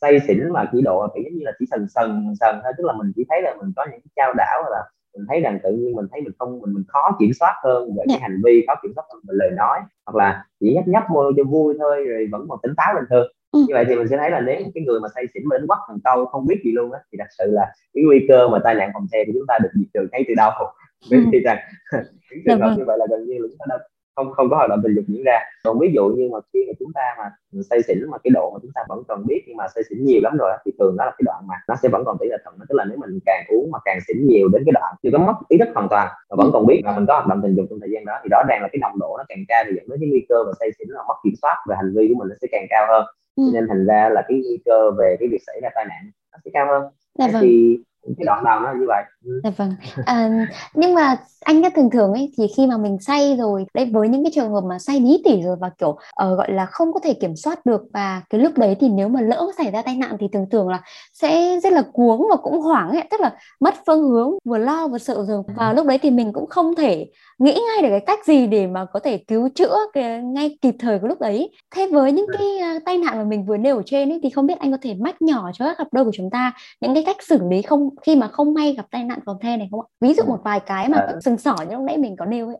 say 0.00 0.20
xỉn 0.28 0.52
mà 0.52 0.68
chỉ 0.72 0.82
độ 0.82 1.06
kiểu 1.14 1.24
giống 1.24 1.38
như 1.38 1.44
là 1.44 1.52
chỉ 1.58 1.66
sần 1.70 1.86
sần 1.94 2.34
sần 2.40 2.60
thôi 2.62 2.72
tức 2.78 2.84
là 2.86 2.92
mình 2.92 3.12
chỉ 3.16 3.24
thấy 3.28 3.42
là 3.42 3.54
mình 3.60 3.72
có 3.76 3.84
những 3.90 4.00
cái 4.00 4.10
trao 4.16 4.34
đảo 4.36 4.62
là 4.70 4.82
mình 5.16 5.26
thấy 5.28 5.40
rằng 5.40 5.58
tự 5.62 5.72
nhiên 5.72 5.96
mình 5.96 6.06
thấy 6.12 6.20
mình 6.20 6.32
không 6.38 6.60
mình 6.60 6.74
mình 6.74 6.84
khó 6.88 7.16
kiểm 7.18 7.30
soát 7.40 7.54
hơn 7.64 7.88
về 7.96 8.04
cái 8.08 8.16
dạ. 8.20 8.22
hành 8.22 8.40
vi 8.44 8.64
khó 8.66 8.74
kiểm 8.82 8.92
soát 8.94 9.04
hơn 9.12 9.22
về 9.28 9.34
lời 9.38 9.50
nói 9.50 9.78
hoặc 10.06 10.18
là 10.18 10.44
chỉ 10.60 10.74
nhấp 10.74 10.88
nhấp 10.88 11.02
môi 11.10 11.32
cho 11.36 11.44
vui 11.44 11.74
thôi 11.78 12.04
rồi 12.04 12.28
vẫn 12.32 12.46
còn 12.48 12.58
tỉnh 12.62 12.74
táo 12.76 12.94
bình 12.94 13.04
thường 13.10 13.26
ừ. 13.52 13.58
như 13.68 13.74
vậy 13.74 13.84
thì 13.88 13.94
mình 13.96 14.08
sẽ 14.08 14.16
thấy 14.16 14.30
là 14.30 14.40
nếu 14.40 14.62
cái 14.74 14.84
người 14.84 15.00
mà 15.00 15.08
say 15.14 15.24
xỉn 15.34 15.42
mà 15.46 15.58
đến 15.58 15.66
quắt 15.66 15.78
thằng 15.88 15.98
câu 16.04 16.26
không 16.26 16.46
biết 16.46 16.60
gì 16.64 16.72
luôn 16.72 16.92
á 16.92 17.00
thì 17.12 17.18
thật 17.18 17.28
sự 17.38 17.44
là 17.50 17.72
cái 17.94 18.04
nguy 18.04 18.26
cơ 18.28 18.48
mà 18.48 18.58
tai 18.64 18.74
nạn 18.74 18.90
phòng 18.94 19.06
xe 19.12 19.24
thì 19.26 19.32
chúng 19.32 19.46
ta 19.48 19.58
được 19.62 19.70
diệt 19.74 19.88
trừ 19.94 20.08
ngay 20.12 20.24
từ 20.28 20.34
đầu 20.36 20.50
bởi 21.10 21.20
vì 21.32 21.40
rằng 21.40 21.58
những 22.30 22.40
trường 22.46 22.60
hợp 22.60 22.74
như 22.78 22.84
vậy 22.86 22.98
là 22.98 23.06
gần 23.10 23.24
như 23.26 23.34
là 23.38 23.48
chúng 23.48 23.58
ta 23.58 23.64
đâu 23.68 23.78
không 24.16 24.32
không 24.32 24.50
có 24.50 24.56
hoạt 24.56 24.70
động 24.70 24.80
tình 24.82 24.94
dục 24.94 25.04
diễn 25.08 25.22
ra 25.24 25.38
còn 25.64 25.78
ví 25.78 25.88
dụ 25.94 26.08
như 26.08 26.28
mà 26.32 26.38
khi 26.52 26.60
mà 26.68 26.72
chúng 26.78 26.92
ta 26.94 27.02
mà 27.18 27.24
say 27.70 27.82
xỉn 27.82 28.10
mà 28.10 28.18
cái 28.24 28.30
độ 28.30 28.50
mà 28.54 28.58
chúng 28.62 28.70
ta 28.74 28.80
vẫn 28.88 29.02
còn 29.08 29.26
biết 29.26 29.44
nhưng 29.46 29.56
mà 29.56 29.64
say 29.74 29.84
xỉn 29.90 30.04
nhiều 30.04 30.20
lắm 30.22 30.36
rồi 30.38 30.52
thì 30.64 30.72
thường 30.78 30.96
đó 30.96 31.04
là 31.04 31.10
cái 31.10 31.22
đoạn 31.24 31.46
mà 31.46 31.54
nó 31.68 31.74
sẽ 31.82 31.88
vẫn 31.88 32.02
còn 32.04 32.16
tỷ 32.20 32.26
lệ 32.28 32.36
thuận 32.44 32.58
tức 32.68 32.74
là 32.74 32.84
nếu 32.84 32.98
mình 32.98 33.18
càng 33.26 33.44
uống 33.48 33.70
mà 33.70 33.78
càng 33.84 33.98
xỉn 34.08 34.26
nhiều 34.26 34.48
đến 34.48 34.62
cái 34.66 34.72
đoạn 34.72 34.94
chưa 35.02 35.10
có 35.12 35.18
mất 35.18 35.34
ý 35.48 35.58
thức 35.58 35.68
hoàn 35.74 35.88
toàn 35.88 36.08
mà 36.30 36.36
vẫn 36.36 36.50
còn 36.52 36.66
biết 36.66 36.80
là 36.84 36.92
mình 36.96 37.06
có 37.08 37.14
hoạt 37.14 37.26
động 37.26 37.40
tình 37.42 37.54
dục 37.56 37.66
trong 37.70 37.80
thời 37.80 37.90
gian 37.90 38.04
đó 38.04 38.14
thì 38.22 38.28
rõ 38.30 38.42
ràng 38.48 38.62
là 38.62 38.68
cái 38.72 38.78
nồng 38.78 38.98
độ 38.98 39.14
nó 39.18 39.24
càng 39.28 39.44
cao 39.48 39.64
thì 39.66 39.72
dẫn 39.76 39.88
đến 39.88 39.98
cái 40.00 40.08
nguy 40.10 40.26
cơ 40.28 40.44
mà 40.44 40.52
say 40.60 40.70
xỉn 40.78 40.88
là 40.88 41.02
mất 41.08 41.14
kiểm 41.24 41.34
soát 41.42 41.56
về 41.68 41.76
hành 41.76 41.94
vi 41.96 42.08
của 42.08 42.18
mình 42.18 42.28
nó 42.28 42.34
sẽ 42.42 42.48
càng 42.52 42.66
cao 42.70 42.86
hơn 42.90 43.04
ừ. 43.36 43.42
nên 43.54 43.64
thành 43.68 43.86
ra 43.86 44.08
là 44.08 44.22
cái 44.28 44.42
nguy 44.44 44.58
cơ 44.64 44.90
về 44.90 45.16
cái 45.20 45.28
việc 45.28 45.42
xảy 45.46 45.60
ra 45.62 45.68
tai 45.74 45.84
nạn 45.84 46.10
nó 46.32 46.38
sẽ 46.44 46.50
cao 46.54 46.66
hơn 46.66 46.82
dạ 47.18 47.28
vâng. 47.32 47.42
thì 47.42 47.78
cái 48.18 48.24
đoạn 48.24 48.44
đầu 48.44 48.60
nó 48.60 48.72
như 48.80 48.86
vậy. 48.88 49.02
Ừ. 49.24 49.40
dạ 49.44 49.50
vâng. 49.56 49.72
À, 50.04 50.46
nhưng 50.74 50.94
mà 50.94 51.16
anh 51.44 51.62
đã 51.62 51.70
thường 51.76 51.90
thường 51.90 52.12
ấy 52.12 52.32
thì 52.38 52.46
khi 52.56 52.66
mà 52.66 52.76
mình 52.76 52.98
say 53.00 53.36
rồi 53.36 53.66
đây 53.74 53.90
với 53.92 54.08
những 54.08 54.24
cái 54.24 54.30
trường 54.34 54.52
hợp 54.52 54.60
mà 54.68 54.78
say 54.78 55.00
bí 55.00 55.22
tỉ 55.24 55.42
rồi 55.42 55.56
và 55.60 55.70
kiểu 55.78 55.88
uh, 55.90 55.98
gọi 56.16 56.52
là 56.52 56.66
không 56.66 56.92
có 56.92 57.00
thể 57.00 57.14
kiểm 57.14 57.36
soát 57.36 57.66
được 57.66 57.82
và 57.92 58.22
cái 58.30 58.40
lúc 58.40 58.58
đấy 58.58 58.76
thì 58.80 58.88
nếu 58.88 59.08
mà 59.08 59.20
lỡ 59.20 59.46
xảy 59.58 59.70
ra 59.70 59.82
tai 59.82 59.96
nạn 59.96 60.16
thì 60.20 60.26
thường 60.32 60.46
thường 60.50 60.68
là 60.68 60.80
sẽ 61.12 61.60
rất 61.60 61.72
là 61.72 61.82
cuống 61.92 62.26
và 62.30 62.36
cũng 62.36 62.60
hoảng 62.60 62.90
ấy 62.90 63.02
tức 63.10 63.20
là 63.20 63.32
mất 63.60 63.74
phương 63.86 64.08
hướng 64.08 64.30
vừa 64.44 64.58
lo 64.58 64.88
vừa 64.88 64.98
sợ 64.98 65.24
rồi. 65.28 65.42
Và 65.56 65.72
lúc 65.72 65.86
đấy 65.86 65.98
thì 66.02 66.10
mình 66.10 66.32
cũng 66.32 66.46
không 66.46 66.74
thể 66.74 67.06
nghĩ 67.38 67.52
ngay 67.52 67.82
được 67.82 67.88
cái 67.90 68.04
cách 68.06 68.26
gì 68.26 68.46
để 68.46 68.66
mà 68.66 68.84
có 68.84 69.00
thể 69.00 69.18
cứu 69.18 69.48
chữa 69.54 69.76
cái, 69.92 70.22
ngay 70.22 70.58
kịp 70.62 70.74
thời 70.78 70.98
cái 70.98 71.08
lúc 71.08 71.20
đấy. 71.20 71.50
Thế 71.74 71.88
với 71.92 72.12
những 72.12 72.26
cái 72.38 72.76
uh, 72.76 72.82
tai 72.84 72.98
nạn 72.98 73.16
mà 73.16 73.24
mình 73.24 73.44
vừa 73.44 73.56
nêu 73.56 73.76
ở 73.76 73.82
trên 73.86 74.12
ấy 74.12 74.20
thì 74.22 74.30
không 74.30 74.46
biết 74.46 74.58
anh 74.58 74.72
có 74.72 74.78
thể 74.82 74.94
mách 74.94 75.22
nhỏ 75.22 75.50
cho 75.54 75.64
các 75.64 75.78
cặp 75.78 75.86
đôi 75.92 76.04
của 76.04 76.10
chúng 76.14 76.30
ta 76.30 76.52
những 76.80 76.94
cái 76.94 77.04
cách 77.06 77.16
xử 77.28 77.38
lý 77.50 77.62
không 77.62 77.95
khi 78.02 78.16
mà 78.16 78.28
không 78.28 78.54
may 78.54 78.74
gặp 78.76 78.86
tai 78.90 79.04
nạn 79.04 79.18
phòng 79.26 79.36
the 79.40 79.56
này 79.56 79.68
không 79.70 79.80
ạ? 79.80 79.86
Ví 80.00 80.14
dụ 80.14 80.24
một 80.24 80.38
vài 80.44 80.60
cái 80.60 80.88
mà 80.88 80.98
à. 80.98 81.14
sừng 81.24 81.38
sỏ 81.38 81.56
như 81.68 81.74
lúc 81.74 81.84
nãy 81.84 81.98
mình 81.98 82.16
có 82.16 82.24
nêu 82.24 82.46
ấy. 82.48 82.56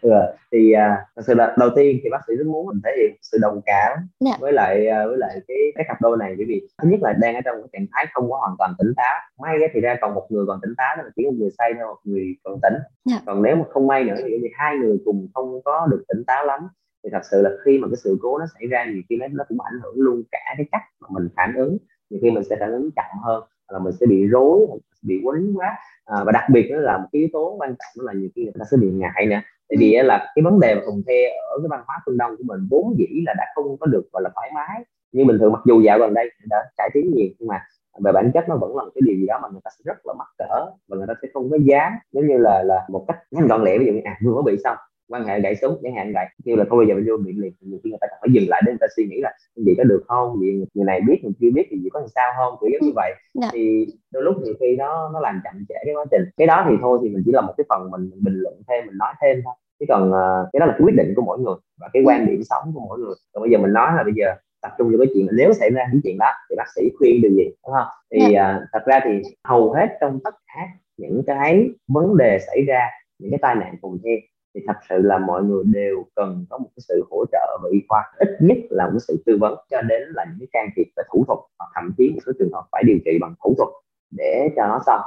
Ừ, 0.00 0.10
thì 0.52 0.72
à, 0.72 1.06
thật 1.16 1.22
sự 1.26 1.34
là 1.34 1.54
đầu 1.58 1.70
tiên 1.76 2.00
thì 2.02 2.10
bác 2.10 2.20
sĩ 2.26 2.34
rất 2.36 2.46
muốn 2.46 2.66
mình 2.66 2.80
thể 2.84 2.90
hiện 2.98 3.16
sự 3.22 3.38
đồng 3.40 3.60
cảm 3.66 3.98
dạ. 4.20 4.32
với 4.40 4.52
lại 4.52 4.86
à, 4.88 5.06
với 5.06 5.18
lại 5.18 5.40
cái 5.48 5.56
cái 5.74 5.84
cặp 5.88 6.00
đôi 6.00 6.16
này. 6.16 6.34
Bởi 6.36 6.46
vì 6.48 6.68
thứ 6.82 6.88
nhất 6.88 7.00
là 7.02 7.12
đang 7.12 7.34
ở 7.34 7.40
trong 7.44 7.56
cái 7.56 7.68
trạng 7.72 7.86
thái 7.92 8.06
không 8.12 8.30
có 8.30 8.36
hoàn 8.38 8.56
toàn 8.58 8.74
tỉnh 8.78 8.92
táo. 8.96 9.14
May 9.38 9.56
thì 9.74 9.80
ra 9.80 9.96
còn 10.00 10.14
một 10.14 10.26
người 10.28 10.44
còn 10.46 10.60
tỉnh 10.62 10.74
táo 10.76 10.96
là 10.96 11.04
chỉ 11.16 11.24
một 11.24 11.34
người 11.38 11.50
say 11.58 11.72
thôi 11.74 11.86
một 11.86 12.00
người 12.04 12.36
còn 12.44 12.58
tỉnh. 12.62 12.74
Dạ. 13.04 13.20
còn 13.26 13.42
nếu 13.42 13.56
mà 13.56 13.64
không 13.70 13.86
may 13.86 14.04
nữa 14.04 14.14
thì 14.24 14.48
hai 14.54 14.76
người 14.76 14.98
cùng 15.04 15.28
không 15.34 15.62
có 15.64 15.86
được 15.90 16.04
tỉnh 16.08 16.24
táo 16.26 16.46
lắm. 16.46 16.60
Thì 17.04 17.10
thật 17.12 17.22
sự 17.30 17.42
là 17.42 17.50
khi 17.64 17.78
mà 17.78 17.88
cái 17.88 17.96
sự 17.96 18.18
cố 18.22 18.38
nó 18.38 18.46
xảy 18.58 18.66
ra 18.68 18.84
nhiều 18.84 19.02
khi 19.08 19.16
nó 19.30 19.44
cũng 19.48 19.60
ảnh 19.60 19.80
hưởng 19.82 19.94
luôn 19.96 20.22
cả 20.32 20.54
cái 20.56 20.66
cách 20.72 20.82
mà 21.00 21.08
mình 21.10 21.28
phản 21.36 21.54
ứng. 21.54 21.76
Nhiều 22.10 22.20
khi 22.22 22.30
mình 22.30 22.44
sẽ 22.44 22.56
phản 22.60 22.72
ứng 22.72 22.90
chậm 22.96 23.18
hơn 23.24 23.42
là 23.72 23.78
mình 23.78 23.92
sẽ 24.00 24.06
bị 24.06 24.26
rối 24.26 24.66
bị 25.02 25.20
quấn 25.24 25.54
quá. 25.56 25.76
À, 26.04 26.24
và 26.24 26.32
đặc 26.32 26.44
biệt 26.52 26.70
đó 26.70 26.76
là 26.76 26.98
một 26.98 27.06
cái 27.12 27.20
yếu 27.20 27.28
tố 27.32 27.56
quan 27.58 27.70
trọng 27.70 28.04
đó 28.04 28.12
là 28.12 28.20
nhiều 28.20 28.28
khi 28.36 28.42
người 28.42 28.52
ta 28.58 28.64
sẽ 28.70 28.76
bị 28.76 28.90
ngại 28.90 29.26
nè. 29.26 29.42
Tại 29.68 29.76
vì 29.80 29.96
là 30.04 30.32
cái 30.34 30.42
vấn 30.42 30.60
đề 30.60 30.74
mà 30.74 30.80
thùng 30.86 31.02
the 31.06 31.22
ở 31.50 31.58
cái 31.62 31.68
văn 31.68 31.80
hóa 31.86 31.96
phương 32.06 32.18
đông 32.18 32.36
của 32.36 32.44
mình 32.46 32.60
vốn 32.70 32.94
dĩ 32.98 33.06
là 33.26 33.34
đã 33.38 33.44
không 33.54 33.76
có 33.80 33.86
được 33.86 34.08
gọi 34.12 34.22
là 34.22 34.30
thoải 34.34 34.50
mái. 34.54 34.84
Như 35.12 35.24
bình 35.24 35.38
thường 35.38 35.52
mặc 35.52 35.62
dù 35.66 35.80
dạo 35.80 35.98
gần 35.98 36.14
đây 36.14 36.30
đã 36.48 36.56
cải 36.76 36.90
tiến 36.94 37.12
nhiều 37.14 37.28
nhưng 37.38 37.48
mà 37.48 37.62
về 38.04 38.12
bản 38.12 38.30
chất 38.34 38.48
nó 38.48 38.56
vẫn 38.56 38.76
là 38.76 38.84
một 38.84 38.90
cái 38.94 39.02
điều 39.04 39.16
gì 39.16 39.26
đó 39.26 39.38
mà 39.42 39.48
người 39.52 39.60
ta 39.64 39.70
sẽ 39.78 39.82
rất 39.84 40.06
là 40.06 40.14
mắc 40.18 40.28
cỡ 40.38 40.66
và 40.88 40.96
người 40.96 41.06
ta 41.06 41.14
sẽ 41.22 41.28
không 41.34 41.50
có 41.50 41.56
dám. 41.64 41.92
Giống 42.12 42.26
như 42.26 42.38
là 42.38 42.62
là 42.62 42.86
một 42.88 43.04
cách 43.08 43.18
nhanh 43.30 43.46
gọn 43.46 43.64
lẹ 43.64 43.78
ví 43.78 43.86
dụ 43.86 43.92
như 43.92 44.00
à 44.04 44.18
vừa 44.24 44.34
mới 44.34 44.42
bị 44.42 44.62
xong 44.64 44.76
quan 45.08 45.24
hệ 45.24 45.40
gãy 45.40 45.56
súng 45.56 45.78
chẳng 45.82 45.94
hạn 45.94 46.12
vậy. 46.14 46.26
Kêu 46.44 46.56
là 46.56 46.64
thôi 46.70 46.78
bây 46.78 46.86
giờ 46.88 46.94
mình 46.94 47.06
vô 47.08 47.16
miệng 47.16 47.40
liền 47.40 47.52
nhiều 47.60 47.80
khi 47.84 47.90
người 47.90 47.98
ta 48.00 48.06
phải 48.20 48.30
dừng 48.32 48.48
lại 48.48 48.62
để 48.66 48.72
người 48.72 48.78
ta 48.80 48.86
suy 48.96 49.04
nghĩ 49.04 49.20
là 49.20 49.32
gì 49.56 49.74
có 49.78 49.84
được 49.84 50.02
không 50.08 50.40
gì 50.40 50.64
người 50.74 50.84
này 50.84 51.00
biết 51.08 51.18
người 51.22 51.32
kia 51.40 51.50
biết 51.54 51.66
thì 51.70 51.78
gì 51.78 51.88
có 51.92 52.00
làm 52.00 52.08
sao 52.14 52.32
không 52.36 52.58
kiểu 52.60 52.70
giống 52.72 52.86
như 52.86 52.92
vậy. 52.94 53.12
Dạ. 53.34 53.48
thì 53.52 53.86
đôi 54.12 54.22
lúc 54.22 54.36
nhiều 54.42 54.54
khi 54.60 54.76
nó 54.76 55.10
nó 55.12 55.20
làm 55.20 55.40
chậm 55.44 55.64
trễ 55.68 55.74
cái 55.84 55.94
quá 55.94 56.04
trình. 56.10 56.22
Cái 56.36 56.46
đó 56.46 56.66
thì 56.68 56.74
thôi 56.80 56.98
thì 57.02 57.08
mình 57.08 57.22
chỉ 57.26 57.32
là 57.32 57.40
một 57.40 57.54
cái 57.56 57.64
phần 57.68 57.90
mình, 57.90 58.10
mình 58.10 58.24
bình 58.24 58.34
luận 58.34 58.54
thêm 58.68 58.86
mình 58.86 58.98
nói 58.98 59.14
thêm 59.22 59.40
thôi. 59.44 59.54
Chứ 59.80 59.86
còn 59.88 60.08
uh, 60.10 60.48
cái 60.52 60.60
đó 60.60 60.66
là 60.66 60.72
cái 60.72 60.80
quyết 60.84 60.96
định 60.96 61.12
của 61.16 61.22
mỗi 61.22 61.38
người 61.38 61.54
và 61.80 61.88
cái 61.92 62.02
quan 62.06 62.26
điểm 62.26 62.42
sống 62.42 62.64
của 62.74 62.80
mỗi 62.80 62.98
người. 62.98 63.14
Còn 63.32 63.42
bây 63.42 63.50
giờ 63.50 63.58
mình 63.58 63.72
nói 63.72 63.92
là 63.96 64.02
bây 64.02 64.12
giờ 64.16 64.34
tập 64.62 64.72
trung 64.78 64.88
vào 64.88 64.98
cái 64.98 65.06
chuyện 65.14 65.26
nếu 65.32 65.52
xảy 65.52 65.70
ra 65.70 65.82
những 65.92 66.00
chuyện 66.04 66.16
đó 66.18 66.30
thì 66.50 66.56
bác 66.56 66.66
sĩ 66.76 66.82
khuyên 66.98 67.22
điều 67.22 67.30
gì 67.30 67.44
đúng 67.44 67.74
không? 67.74 67.88
Thì 68.12 68.20
uh, 68.34 68.62
thật 68.72 68.82
ra 68.86 69.00
thì 69.04 69.22
hầu 69.44 69.72
hết 69.72 69.88
trong 70.00 70.18
tất 70.24 70.34
cả 70.46 70.62
những 70.96 71.22
cái 71.26 71.68
vấn 71.88 72.16
đề 72.16 72.38
xảy 72.46 72.62
ra 72.62 72.80
những 73.18 73.30
cái 73.30 73.38
tai 73.42 73.54
nạn 73.54 73.74
cùng 73.80 73.98
theo 74.04 74.16
thì 74.56 74.62
thật 74.66 74.76
sự 74.88 74.96
là 74.98 75.18
mọi 75.18 75.42
người 75.42 75.64
đều 75.64 76.04
cần 76.14 76.46
có 76.50 76.58
một 76.58 76.68
cái 76.76 76.82
sự 76.88 77.04
hỗ 77.10 77.24
trợ 77.32 77.58
về 77.64 77.70
y 77.72 77.78
khoa 77.88 78.12
ít 78.18 78.28
nhất 78.40 78.58
là 78.70 78.84
một 78.84 78.90
cái 78.92 79.00
sự 79.08 79.22
tư 79.26 79.38
vấn 79.40 79.54
cho 79.70 79.82
đến 79.82 80.02
là 80.14 80.24
những 80.24 80.38
cái 80.38 80.48
can 80.52 80.68
thiệp 80.76 80.86
về 80.96 81.02
thủ 81.12 81.24
thuật 81.26 81.38
hoặc 81.58 81.70
thậm 81.74 81.92
chí 81.98 82.10
một 82.10 82.20
số 82.26 82.32
trường 82.38 82.52
hợp 82.52 82.64
phải 82.72 82.82
điều 82.86 82.98
trị 83.04 83.18
bằng 83.20 83.34
thủ 83.44 83.54
thuật 83.56 83.68
để 84.10 84.48
cho 84.56 84.66
nó 84.66 84.80
xong. 84.86 85.00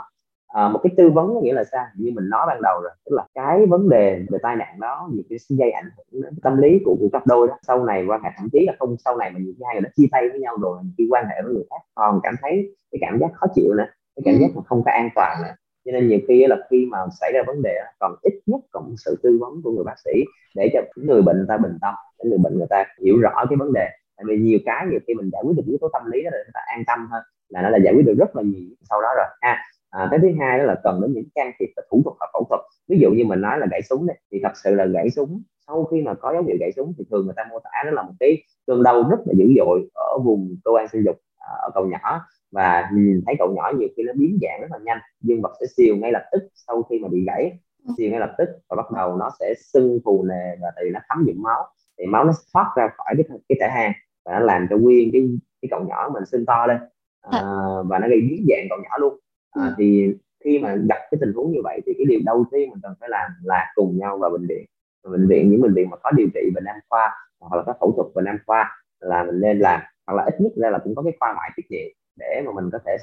À, 0.48 0.70
một 0.70 0.80
cái 0.84 0.94
tư 0.98 1.10
vấn 1.10 1.34
có 1.34 1.42
nghĩa 1.42 1.54
là 1.54 1.64
sao? 1.64 1.86
Như 1.96 2.12
mình 2.16 2.30
nói 2.30 2.46
ban 2.48 2.62
đầu 2.62 2.82
rồi 2.82 2.92
tức 3.06 3.16
là 3.16 3.26
cái 3.34 3.66
vấn 3.66 3.90
đề 3.90 4.26
về 4.30 4.38
tai 4.42 4.56
nạn 4.56 4.80
đó 4.80 5.10
nhiều 5.14 5.24
cái 5.30 5.40
gây 5.60 5.72
ảnh 5.72 5.90
hưởng 5.98 6.22
đến 6.22 6.34
tâm 6.44 6.58
lý 6.58 6.80
của 6.86 6.96
của 7.00 7.10
cặp 7.14 7.28
đôi 7.28 7.48
đó. 7.48 7.58
Sau 7.68 7.86
này 7.86 8.06
quan 8.08 8.22
hệ 8.24 8.30
thậm 8.38 8.50
chí 8.52 8.66
là 8.68 8.74
không 8.80 8.96
sau 9.06 9.18
này 9.18 9.32
mà 9.32 9.40
những 9.40 9.56
hai 9.66 9.76
người 9.76 9.82
đã 9.82 9.90
chia 9.96 10.08
tay 10.12 10.30
với 10.30 10.40
nhau 10.40 10.58
rồi 10.62 10.80
khi 10.98 11.08
quan 11.12 11.26
hệ 11.26 11.36
với 11.44 11.54
người 11.54 11.66
khác 11.70 11.82
còn 11.96 12.20
cảm 12.24 12.36
thấy 12.42 12.76
cái 12.92 13.00
cảm 13.02 13.20
giác 13.20 13.28
khó 13.34 13.48
chịu 13.56 13.74
nữa 13.74 13.88
cái 14.16 14.24
cảm 14.26 14.36
giác 14.42 14.48
mà 14.56 14.62
không 14.66 14.84
có 14.86 14.92
an 14.92 15.10
toàn 15.16 15.38
nữa 15.44 15.54
cho 15.86 15.92
nên 15.92 16.08
nhiều 16.08 16.20
khi 16.28 16.46
là 16.48 16.58
khi 16.70 16.86
mà 16.86 16.98
xảy 17.22 17.32
ra 17.34 17.44
vấn 17.48 17.62
đề 17.62 17.76
còn 18.00 18.16
ít 18.22 18.34
nhất 18.46 18.60
còn 18.72 18.96
sự 18.98 19.20
tư 19.24 19.38
vấn 19.42 19.62
của 19.64 19.72
người 19.72 19.84
bác 19.84 20.00
sĩ 20.06 20.12
để 20.56 20.70
cho 20.74 20.80
người 20.96 21.22
bệnh 21.22 21.38
người 21.38 21.46
ta 21.50 21.58
bình 21.58 21.78
tâm 21.82 21.94
để 22.20 22.30
người 22.30 22.38
bệnh 22.38 22.58
người 22.58 22.68
ta 22.70 22.86
hiểu 23.06 23.20
rõ 23.20 23.46
cái 23.50 23.58
vấn 23.58 23.74
đề. 23.74 23.88
Tại 24.18 24.24
vì 24.28 24.38
nhiều 24.38 24.60
cái 24.66 24.86
nhiều 24.92 25.00
khi 25.08 25.14
mình 25.14 25.30
giải 25.34 25.42
quyết 25.46 25.54
được 25.58 25.64
yếu 25.68 25.78
tố 25.82 25.90
tâm 25.94 26.02
lý 26.12 26.24
đó 26.24 26.30
là 26.32 26.38
người 26.38 26.52
ta 26.54 26.60
an 26.66 26.84
tâm 26.88 27.08
hơn 27.12 27.24
là 27.50 27.62
nó 27.62 27.70
là 27.70 27.78
giải 27.84 27.94
quyết 27.94 28.06
được 28.06 28.16
rất 28.20 28.36
là 28.36 28.44
nhiều 28.44 28.70
sau 28.90 29.02
đó 29.02 29.10
rồi 29.18 29.26
ha. 29.42 29.58
À, 29.90 30.08
cái 30.12 30.20
thứ 30.22 30.28
hai 30.40 30.60
đó 30.60 30.64
là 30.64 30.76
cần 30.84 31.02
đến 31.02 31.14
những 31.14 31.26
can 31.36 31.52
thiệp 31.60 31.70
và 31.76 31.84
thủ 31.92 32.02
thuật 32.04 32.16
hoặc 32.20 32.30
phẫu 32.34 32.46
thuật. 32.50 32.62
Ví 32.88 33.00
dụ 33.00 33.12
như 33.12 33.26
mình 33.26 33.42
nói 33.42 33.60
là 33.60 33.68
gãy 33.72 33.82
súng 33.82 34.08
đấy 34.08 34.18
thì 34.32 34.40
thật 34.44 34.52
sự 34.64 34.76
là 34.76 34.86
gãy 34.86 35.10
súng 35.10 35.42
sau 35.68 35.84
khi 35.84 36.02
mà 36.02 36.14
có 36.14 36.34
dấu 36.34 36.44
hiệu 36.44 36.58
gãy 36.60 36.72
súng 36.76 36.94
thì 36.98 37.06
thường 37.12 37.26
người 37.26 37.34
ta 37.38 37.44
mô 37.52 37.60
tả 37.60 37.70
đó 37.86 37.92
là 37.92 38.04
một 38.04 38.14
cái 38.20 38.44
cơn 38.68 38.84
đau 38.84 39.10
rất 39.10 39.18
là 39.26 39.34
dữ 39.38 39.46
dội 39.58 39.90
ở 39.94 40.20
vùng 40.24 40.56
cơ 40.66 40.72
quan 40.72 40.88
sinh 40.88 41.04
dục 41.06 41.16
ở 41.40 41.70
cầu 41.74 41.86
nhỏ. 41.86 42.22
Và 42.52 42.90
nhìn 42.94 43.22
thấy 43.26 43.36
cậu 43.40 43.54
nhỏ 43.56 43.72
nhiều 43.78 43.88
khi 43.98 44.04
nó 44.04 44.14
biến 44.16 44.40
dạng 44.42 44.62
rất 44.62 44.68
là 44.72 44.78
nhanh 44.84 44.98
dương 45.22 45.42
vật 45.42 45.54
sẽ 45.60 45.66
siêu 45.78 45.96
ngay 45.96 46.12
lập 46.12 46.24
tức 46.32 46.44
sau 46.56 46.84
khi 46.84 47.00
mà 47.00 47.08
bị 47.08 47.26
gãy 47.26 47.60
siêu 47.98 48.12
ngay 48.12 48.20
lập 48.20 48.36
tức 48.38 48.50
và 48.70 48.76
bắt 48.76 48.92
đầu 48.96 49.18
nó 49.18 49.30
sẽ 49.40 49.54
sưng 49.74 50.00
phù 50.06 50.24
nề 50.24 50.56
và 50.62 50.72
thì 50.78 50.90
nó 50.90 51.00
thấm 51.10 51.24
những 51.28 51.42
máu. 51.42 51.68
Thì 51.98 52.06
máu 52.06 52.26
nó 52.26 52.34
thoát 52.54 52.74
ra 52.76 52.90
khỏi 52.98 53.14
cái 53.18 53.38
cái 53.50 53.58
thể 53.62 53.68
hang 53.70 53.92
và 54.26 54.34
nó 54.34 54.40
làm 54.40 54.68
cho 54.70 54.78
nguyên 54.78 55.10
cái 55.14 55.22
cái 55.62 55.70
cậu 55.72 55.86
nhỏ 55.90 56.10
mình 56.14 56.26
sưng 56.26 56.46
to 56.46 56.68
lên. 56.68 56.78
À, 57.22 57.42
và 57.86 58.00
nó 58.00 58.08
gây 58.08 58.22
biến 58.22 58.46
dạng 58.50 58.68
cậu 58.70 58.80
nhỏ 58.84 58.98
luôn. 58.98 59.20
À, 59.52 59.64
ừ. 59.64 59.74
thì 59.78 60.14
khi 60.44 60.60
mà 60.60 60.76
gặp 60.76 61.00
cái 61.12 61.18
tình 61.22 61.34
huống 61.34 61.52
như 61.52 61.60
vậy 61.64 61.82
thì 61.86 61.94
cái 61.98 62.06
điều 62.10 62.20
đầu 62.26 62.46
tiên 62.52 62.70
mình 62.70 62.80
cần 62.84 62.94
phải 63.00 63.10
làm 63.10 63.32
là 63.44 63.72
cùng 63.76 63.98
nhau 63.98 64.18
vào 64.18 64.30
bệnh 64.30 64.48
viện. 64.48 64.66
Bệnh 65.04 65.28
viện 65.28 65.52
những 65.52 65.62
bệnh 65.62 65.74
viện 65.74 65.90
mà 65.90 65.98
có 65.98 66.12
điều 66.12 66.28
trị 66.34 66.42
bệnh 66.56 66.64
nam 66.64 66.76
khoa 66.90 67.16
hoặc 67.40 67.58
là 67.58 67.64
có 67.64 67.74
phẫu 67.80 67.94
thuật 67.96 68.08
bệnh 68.16 68.26
nam 68.26 68.38
khoa 68.46 68.72
là 69.00 69.24
mình 69.24 69.40
nên 69.40 69.60
làm 69.60 69.82
hoặc 70.10 70.16
là 70.16 70.24
ít 70.24 70.42
nhất 70.42 70.52
ra 70.56 70.70
là 70.70 70.80
cũng 70.84 70.96
có 70.96 71.02
cái 71.04 71.14
khoa 71.20 71.34
ngoại 71.34 71.52
tiết 71.56 71.64
niệu 71.70 71.90
để 72.20 72.42
mà 72.46 72.52
mình 72.52 72.70
có 72.72 72.80
thể 72.86 72.98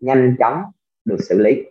nhanh 0.00 0.36
chóng 0.38 0.62
được 1.04 1.16
xử 1.28 1.38
lý 1.38 1.62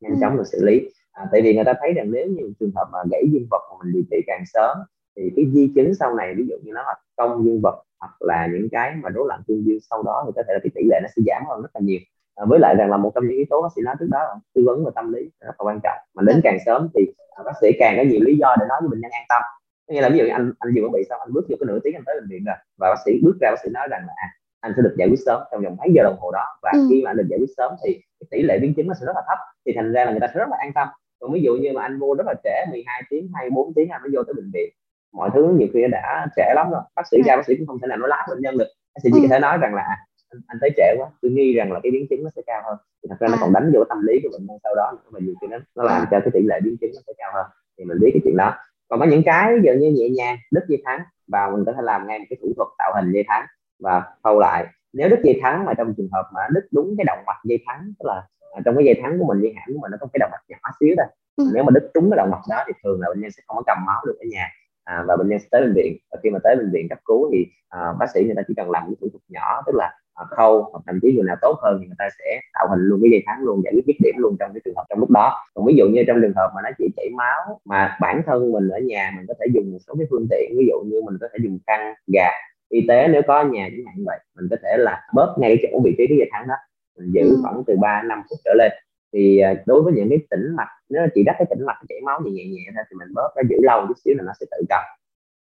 nhanh 0.00 0.20
chóng 0.20 0.36
được 0.36 0.46
xử 0.46 0.64
lý. 0.64 0.88
À, 1.12 1.28
tại 1.32 1.42
vì 1.42 1.54
người 1.54 1.64
ta 1.64 1.74
thấy 1.80 1.92
rằng 1.92 2.10
nếu 2.10 2.26
như 2.26 2.52
trường 2.60 2.70
hợp 2.74 2.88
mà 2.92 2.98
gãy 3.10 3.22
dương 3.32 3.46
vật 3.50 3.62
mà 3.70 3.84
mình 3.84 3.92
điều 3.92 4.02
trị 4.10 4.16
càng 4.26 4.42
sớm 4.46 4.78
thì 5.16 5.32
cái 5.36 5.44
di 5.52 5.72
chứng 5.74 5.94
sau 5.94 6.14
này 6.14 6.34
ví 6.36 6.44
dụ 6.48 6.56
như 6.62 6.72
nó 6.74 6.82
là 6.82 6.94
cong 7.16 7.44
dương 7.44 7.60
vật 7.62 7.84
hoặc 8.00 8.12
là 8.20 8.48
những 8.52 8.68
cái 8.72 8.94
mà 9.02 9.08
rối 9.10 9.24
loạn 9.28 9.40
tương 9.46 9.66
dương 9.66 9.78
sau 9.90 10.02
đó 10.02 10.22
thì 10.26 10.32
có 10.36 10.42
thể 10.48 10.54
là 10.54 10.60
cái 10.62 10.70
tỷ 10.74 10.82
lệ 10.90 11.00
nó 11.02 11.08
sẽ 11.16 11.22
giảm 11.26 11.42
hơn 11.48 11.62
rất 11.62 11.70
là 11.74 11.80
nhiều. 11.80 12.00
À, 12.34 12.44
với 12.48 12.58
lại 12.58 12.74
rằng 12.78 12.90
là 12.90 12.96
một 12.96 13.12
trong 13.14 13.24
những 13.24 13.36
yếu 13.36 13.46
tố 13.50 13.62
bác 13.62 13.68
sĩ 13.76 13.82
nói 13.82 13.94
trước 14.00 14.08
đó 14.10 14.18
là 14.18 14.34
tư 14.54 14.62
vấn 14.66 14.84
về 14.84 14.90
tâm 14.94 15.12
lý 15.12 15.20
rất 15.40 15.54
là 15.58 15.64
quan 15.64 15.80
trọng. 15.82 15.98
Mà 16.14 16.22
đến 16.26 16.40
càng 16.44 16.58
sớm 16.66 16.88
thì 16.94 17.12
bác 17.44 17.52
sĩ 17.60 17.68
càng 17.78 17.94
có 17.96 18.02
nhiều 18.02 18.20
lý 18.22 18.36
do 18.36 18.56
để 18.60 18.66
nói 18.68 18.78
với 18.80 18.88
bệnh 18.88 19.00
nhân 19.00 19.10
an 19.10 19.24
tâm 19.28 19.42
nghĩa 19.92 20.00
là 20.00 20.08
ví 20.08 20.18
dụ 20.18 20.24
anh 20.32 20.52
anh 20.58 20.74
vừa 20.76 20.88
bị 20.88 21.02
xong 21.08 21.20
anh 21.20 21.32
bước 21.32 21.44
vô 21.48 21.56
cái 21.60 21.66
nửa 21.66 21.78
tiếng 21.84 21.94
anh 21.94 22.02
tới 22.06 22.14
bệnh 22.20 22.28
viện 22.28 22.44
rồi 22.44 22.56
và 22.80 22.86
bác 22.90 23.00
sĩ 23.04 23.12
bước 23.24 23.36
ra 23.40 23.50
bác 23.50 23.60
sĩ 23.62 23.68
nói 23.72 23.88
rằng 23.90 24.02
là 24.06 24.12
à, 24.16 24.28
anh 24.60 24.72
sẽ 24.76 24.82
được 24.82 24.94
giải 24.98 25.08
quyết 25.08 25.20
sớm 25.26 25.40
trong 25.50 25.62
vòng 25.64 25.76
mấy 25.78 25.88
giờ 25.94 26.02
đồng 26.02 26.16
hồ 26.20 26.30
đó 26.30 26.44
và 26.62 26.70
ừ. 26.74 26.86
khi 26.90 27.02
mà 27.04 27.10
anh 27.10 27.16
được 27.16 27.26
giải 27.30 27.38
quyết 27.38 27.50
sớm 27.56 27.72
thì 27.84 28.00
tỷ 28.30 28.42
lệ 28.42 28.58
biến 28.58 28.74
chứng 28.74 28.88
nó 28.88 28.94
sẽ 28.94 29.06
rất 29.06 29.12
là 29.14 29.22
thấp 29.28 29.38
thì 29.66 29.72
thành 29.76 29.92
ra 29.92 30.04
là 30.04 30.10
người 30.10 30.20
ta 30.20 30.26
sẽ 30.26 30.38
rất 30.38 30.48
là 30.50 30.56
an 30.60 30.72
tâm. 30.72 30.88
Còn 31.20 31.32
ví 31.32 31.42
dụ 31.42 31.52
như 31.54 31.72
mà 31.74 31.82
anh 31.82 31.98
vô 31.98 32.14
rất 32.18 32.26
là 32.26 32.34
trễ 32.44 32.70
12 32.70 33.02
tiếng 33.10 33.30
hay 33.34 33.50
4 33.50 33.74
tiếng 33.74 33.88
anh 33.88 34.02
mới 34.02 34.10
vô 34.14 34.22
tới 34.22 34.34
bệnh 34.34 34.50
viện 34.54 34.70
mọi 35.12 35.30
thứ 35.34 35.54
nhiều 35.58 35.68
khi 35.72 35.80
đã 35.90 36.26
trễ 36.36 36.54
lắm 36.54 36.70
rồi. 36.70 36.82
Bác 36.96 37.02
sĩ 37.10 37.22
ra 37.26 37.36
bác 37.36 37.46
sĩ 37.46 37.54
cũng 37.56 37.66
không 37.66 37.78
thể 37.78 37.86
nào 37.88 37.98
nói 37.98 38.08
lái 38.08 38.26
bệnh 38.30 38.42
nhân 38.42 38.58
được. 38.58 38.68
Bác 38.94 39.00
sĩ 39.02 39.10
chỉ 39.12 39.18
ừ. 39.18 39.22
có 39.22 39.28
thể 39.34 39.40
nói 39.40 39.58
rằng 39.58 39.74
là 39.74 39.82
à, 39.82 39.96
anh, 40.30 40.40
anh 40.46 40.58
tới 40.60 40.70
trễ 40.76 40.94
quá 40.98 41.08
tôi 41.22 41.30
nghi 41.30 41.54
rằng 41.54 41.72
là 41.72 41.80
cái 41.82 41.92
biến 41.92 42.06
chứng 42.10 42.24
nó 42.24 42.30
sẽ 42.36 42.42
cao 42.46 42.62
hơn. 42.66 42.76
Thì 43.02 43.06
thật 43.10 43.16
ra 43.20 43.28
nó 43.28 43.34
à. 43.34 43.38
còn 43.40 43.52
đánh 43.52 43.72
vô 43.74 43.84
tâm 43.88 43.98
lý 44.06 44.20
của 44.22 44.28
bệnh 44.32 44.46
nhân 44.46 44.58
sau 44.64 44.74
đó 44.74 44.92
mà 45.10 45.20
nhiều 45.22 45.34
khi 45.40 45.46
nó 45.50 45.56
nó 45.76 45.82
làm 45.82 46.06
cho 46.10 46.20
cái 46.20 46.30
tỷ 46.32 46.40
lệ 46.42 46.60
biến 46.64 46.76
chứng 46.80 46.90
nó 46.94 47.00
sẽ 47.06 47.12
cao 47.18 47.30
hơn. 47.34 47.46
Thì 47.78 47.84
mình 47.84 47.98
biết 48.00 48.10
cái 48.14 48.20
chuyện 48.24 48.36
đó 48.36 48.54
còn 48.92 49.00
có 49.00 49.06
những 49.06 49.22
cái 49.26 49.54
ví 49.54 49.60
dụ 49.66 49.72
như 49.72 49.90
nhẹ 49.90 50.08
nhàng 50.08 50.36
đứt 50.50 50.64
dây 50.68 50.82
thắng 50.84 51.00
và 51.26 51.50
mình 51.50 51.64
có 51.66 51.72
thể 51.72 51.82
làm 51.82 52.06
ngay 52.06 52.18
một 52.18 52.24
cái 52.30 52.36
thủ 52.42 52.52
thuật 52.56 52.68
tạo 52.78 52.92
hình 52.94 53.12
dây 53.12 53.24
thắng. 53.28 53.46
Và 53.82 54.02
khâu 54.24 54.40
lại 54.40 54.66
nếu 54.92 55.08
đứt 55.08 55.20
dây 55.24 55.38
thắng 55.42 55.64
mà 55.64 55.74
trong 55.74 55.94
trường 55.96 56.08
hợp 56.12 56.30
mà 56.34 56.40
đứt 56.54 56.64
đúng 56.70 56.94
cái 56.98 57.04
động 57.04 57.18
mạch 57.26 57.40
dây 57.44 57.58
thắng 57.66 57.92
tức 57.98 58.06
là 58.06 58.22
trong 58.64 58.76
cái 58.76 58.84
dây 58.84 59.00
thắng 59.02 59.18
của 59.18 59.24
mình 59.24 59.40
dây 59.42 59.54
hãm 59.56 59.66
của 59.74 59.80
mình 59.82 59.90
nó 59.90 59.96
có 60.00 60.06
cái 60.12 60.18
động 60.18 60.30
mạch 60.32 60.44
nhỏ 60.48 60.56
xíu 60.80 60.94
thôi. 60.98 61.06
Ừ. 61.36 61.44
nếu 61.54 61.64
mà 61.64 61.70
đứt 61.70 61.90
trúng 61.94 62.10
cái 62.10 62.16
động 62.16 62.30
mạch 62.30 62.42
đó 62.50 62.64
thì 62.66 62.72
thường 62.84 63.00
là 63.00 63.08
bệnh 63.08 63.20
nhân 63.20 63.30
sẽ 63.30 63.42
không 63.46 63.56
có 63.56 63.62
cầm 63.66 63.78
máu 63.86 64.00
được 64.06 64.16
ở 64.20 64.26
nhà 64.30 64.48
à, 64.84 65.04
và 65.08 65.16
bệnh 65.16 65.28
nhân 65.28 65.38
sẽ 65.38 65.46
tới 65.50 65.60
bệnh 65.60 65.74
viện. 65.74 65.96
Và 66.10 66.18
khi 66.22 66.30
mà 66.30 66.38
tới 66.44 66.56
bệnh 66.56 66.70
viện 66.72 66.88
cấp 66.88 66.98
cứu 67.04 67.30
thì 67.32 67.46
à, 67.68 67.80
bác 67.98 68.06
sĩ 68.14 68.24
người 68.24 68.34
ta 68.36 68.42
chỉ 68.48 68.54
cần 68.56 68.70
làm 68.70 68.82
cái 68.86 68.94
thủ 69.00 69.08
thuật 69.12 69.22
nhỏ 69.28 69.62
tức 69.66 69.72
là 69.74 69.90
à, 70.22 70.26
khâu 70.36 70.68
hoặc 70.72 70.82
thậm 70.86 70.98
chí 71.02 71.12
người 71.12 71.24
nào 71.24 71.36
tốt 71.40 71.58
hơn 71.62 71.78
thì 71.80 71.86
người 71.86 71.96
ta 71.98 72.08
sẽ 72.18 72.40
tạo 72.54 72.68
hình 72.70 72.80
luôn 72.88 73.00
cái 73.02 73.10
dây 73.10 73.22
thắng 73.26 73.44
luôn 73.44 73.62
giải 73.64 73.72
quyết 73.74 73.86
dứt 73.86 73.96
điểm 74.04 74.14
luôn 74.18 74.36
trong 74.40 74.50
cái 74.54 74.60
trường 74.64 74.74
hợp 74.76 74.84
trong 74.90 74.98
lúc 74.98 75.10
đó. 75.10 75.26
Còn 75.54 75.66
ví 75.66 75.74
dụ 75.74 75.84
như 75.88 76.04
trong 76.06 76.18
trường 76.22 76.36
hợp 76.36 76.50
mà 76.54 76.60
nó 76.64 76.70
chỉ 76.78 76.88
chảy 76.96 77.08
máu 77.18 77.60
mà 77.64 77.96
bản 78.00 78.22
thân 78.26 78.52
mình 78.52 78.68
ở 78.68 78.78
nhà 78.78 79.12
mình 79.16 79.26
có 79.28 79.34
thể 79.40 79.46
dùng 79.54 79.72
một 79.72 79.78
số 79.86 79.94
cái 79.98 80.06
phương 80.10 80.26
tiện 80.30 80.52
ví 80.58 80.64
dụ 80.68 80.80
như 80.86 81.02
mình 81.06 81.16
có 81.20 81.28
thể 81.32 81.38
dùng 81.42 81.58
căng 81.66 81.94
gạt 82.06 82.34
y 82.68 82.80
tế 82.88 83.08
nếu 83.08 83.22
có 83.26 83.38
ở 83.38 83.44
nhà 83.44 83.68
chẳng 83.70 83.86
hạn 83.86 84.04
vậy 84.06 84.18
mình 84.36 84.46
có 84.50 84.56
thể 84.62 84.76
là 84.78 85.00
bóp 85.14 85.36
ngay 85.38 85.58
cái 85.62 85.72
chỗ 85.72 85.80
vị 85.84 85.94
trí 85.98 86.06
cái 86.08 86.18
dây 86.18 86.28
thắng 86.32 86.48
đó 86.48 86.54
mình 86.98 87.10
giữ 87.12 87.20
ừ. 87.20 87.36
khoảng 87.42 87.62
từ 87.66 87.76
3 87.80 88.02
năm 88.02 88.22
phút 88.30 88.38
trở 88.44 88.54
lên. 88.54 88.72
Thì 89.12 89.38
à, 89.38 89.54
đối 89.66 89.82
với 89.82 89.92
những 89.92 90.08
cái 90.08 90.18
tĩnh 90.30 90.56
mạch 90.56 90.68
nếu 90.88 91.02
chỉ 91.14 91.22
đắt 91.22 91.36
cái 91.38 91.46
tĩnh 91.50 91.66
mạch 91.66 91.78
chảy 91.88 92.00
máu 92.04 92.20
nhẹ 92.20 92.30
nhẹ 92.30 92.44
nhẹ 92.44 92.62
thôi 92.74 92.84
thì 92.90 92.96
mình 92.98 93.08
bóp 93.14 93.28
nó 93.36 93.42
giữ 93.50 93.56
lâu 93.62 93.86
chút 93.88 93.94
xíu 94.04 94.14
là 94.18 94.22
nó 94.26 94.32
sẽ 94.40 94.46
tự 94.50 94.64
cầm 94.68 94.82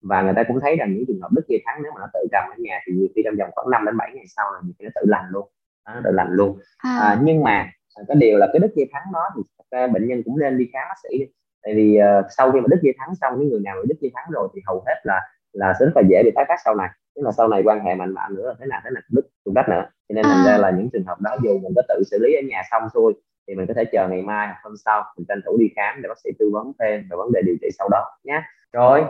và 0.03 0.23
người 0.23 0.33
ta 0.37 0.43
cũng 0.49 0.61
thấy 0.61 0.77
rằng 0.77 0.95
những 0.95 1.05
trường 1.09 1.21
hợp 1.23 1.29
đứt 1.33 1.45
dây 1.49 1.63
thắng 1.67 1.83
nếu 1.83 1.93
mà 1.95 2.01
nó 2.01 2.07
tự 2.15 2.21
cầm 2.33 2.45
ở 2.51 2.57
nhà 2.59 2.81
thì 2.87 2.93
nhiều 2.93 3.09
khi 3.15 3.23
trong 3.25 3.35
vòng 3.39 3.51
khoảng 3.55 3.71
5 3.71 3.85
đến 3.87 3.97
7 3.97 4.11
ngày 4.15 4.25
sau 4.37 4.53
là 4.53 4.61
nhiều 4.65 4.73
khi 4.79 4.85
nó 4.85 4.91
tự 4.95 5.03
lành 5.05 5.25
luôn. 5.31 5.49
Nó 5.87 6.01
tự 6.05 6.11
lành 6.11 6.31
luôn. 6.31 6.59
À. 6.79 6.99
À, 7.01 7.21
nhưng 7.23 7.43
mà 7.43 7.71
cái 8.09 8.17
điều 8.21 8.39
là 8.39 8.47
cái 8.53 8.61
đứt 8.61 8.73
dây 8.77 8.89
thắng 8.93 9.03
đó 9.13 9.25
thì 9.37 9.43
bệnh 9.93 10.09
nhân 10.09 10.23
cũng 10.25 10.39
nên 10.39 10.59
đi 10.59 10.69
khám 10.73 10.83
bác 10.89 10.95
sĩ. 11.03 11.19
Đi 11.19 11.27
tại 11.63 11.75
vì 11.75 11.99
uh, 11.99 12.25
sau 12.37 12.53
khi 12.53 12.61
mà 12.61 12.67
đứt 12.71 12.81
dây 12.83 12.95
thắng 12.99 13.15
xong 13.21 13.35
cái 13.39 13.49
người 13.49 13.61
nào 13.65 13.77
bị 13.83 13.89
đứt 13.89 13.97
dây 14.01 14.11
thắng 14.15 14.25
rồi 14.31 14.49
thì 14.55 14.61
hầu 14.67 14.85
hết 14.87 15.01
là 15.03 15.21
là 15.53 15.75
sẽ 15.81 15.87
rất 15.87 15.93
là 15.95 16.03
dễ 16.09 16.23
bị 16.25 16.31
tái 16.35 16.45
phát 16.49 16.57
sau 16.65 16.75
này. 16.75 16.89
Tức 17.15 17.23
là 17.25 17.33
sau 17.33 17.49
này 17.49 17.63
quan 17.65 17.81
hệ 17.85 17.95
mạnh 17.95 18.15
bạo 18.15 18.31
nữa 18.31 18.49
là 18.49 18.55
thế 18.61 18.67
nào 18.67 18.81
thế 18.85 18.91
nào 18.91 19.03
đứt 19.11 19.29
cùng 19.45 19.55
đất 19.55 19.69
nữa 19.69 19.85
cho 20.09 20.15
nên 20.15 20.27
à. 20.27 20.29
thành 20.35 20.47
ra 20.47 20.59
là 20.59 20.71
những 20.71 20.89
trường 20.93 21.05
hợp 21.05 21.21
đó 21.21 21.37
dù 21.43 21.59
mình 21.59 21.73
có 21.77 21.83
tự 21.89 22.03
xử 22.11 22.19
lý 22.21 22.35
ở 22.35 22.43
nhà 22.49 22.63
xong 22.71 22.83
xuôi 22.95 23.15
thì 23.49 23.55
mình 23.55 23.67
có 23.67 23.75
thể 23.75 23.85
chờ 23.93 24.09
ngày 24.09 24.23
mai 24.23 24.47
hoặc 24.47 24.61
hôm 24.65 24.77
sau 24.85 25.05
mình 25.17 25.27
tranh 25.29 25.41
thủ 25.47 25.57
đi 25.59 25.69
khám 25.77 26.03
để 26.03 26.09
bác 26.09 26.19
sĩ 26.25 26.31
tư 26.39 26.51
vấn 26.53 26.73
thêm 26.81 27.01
về 27.11 27.17
vấn 27.17 27.33
đề 27.33 27.43
điều 27.43 27.57
trị 27.61 27.69
sau 27.79 27.89
đó 27.89 28.05
nhé 28.25 28.43
rồi 28.73 29.05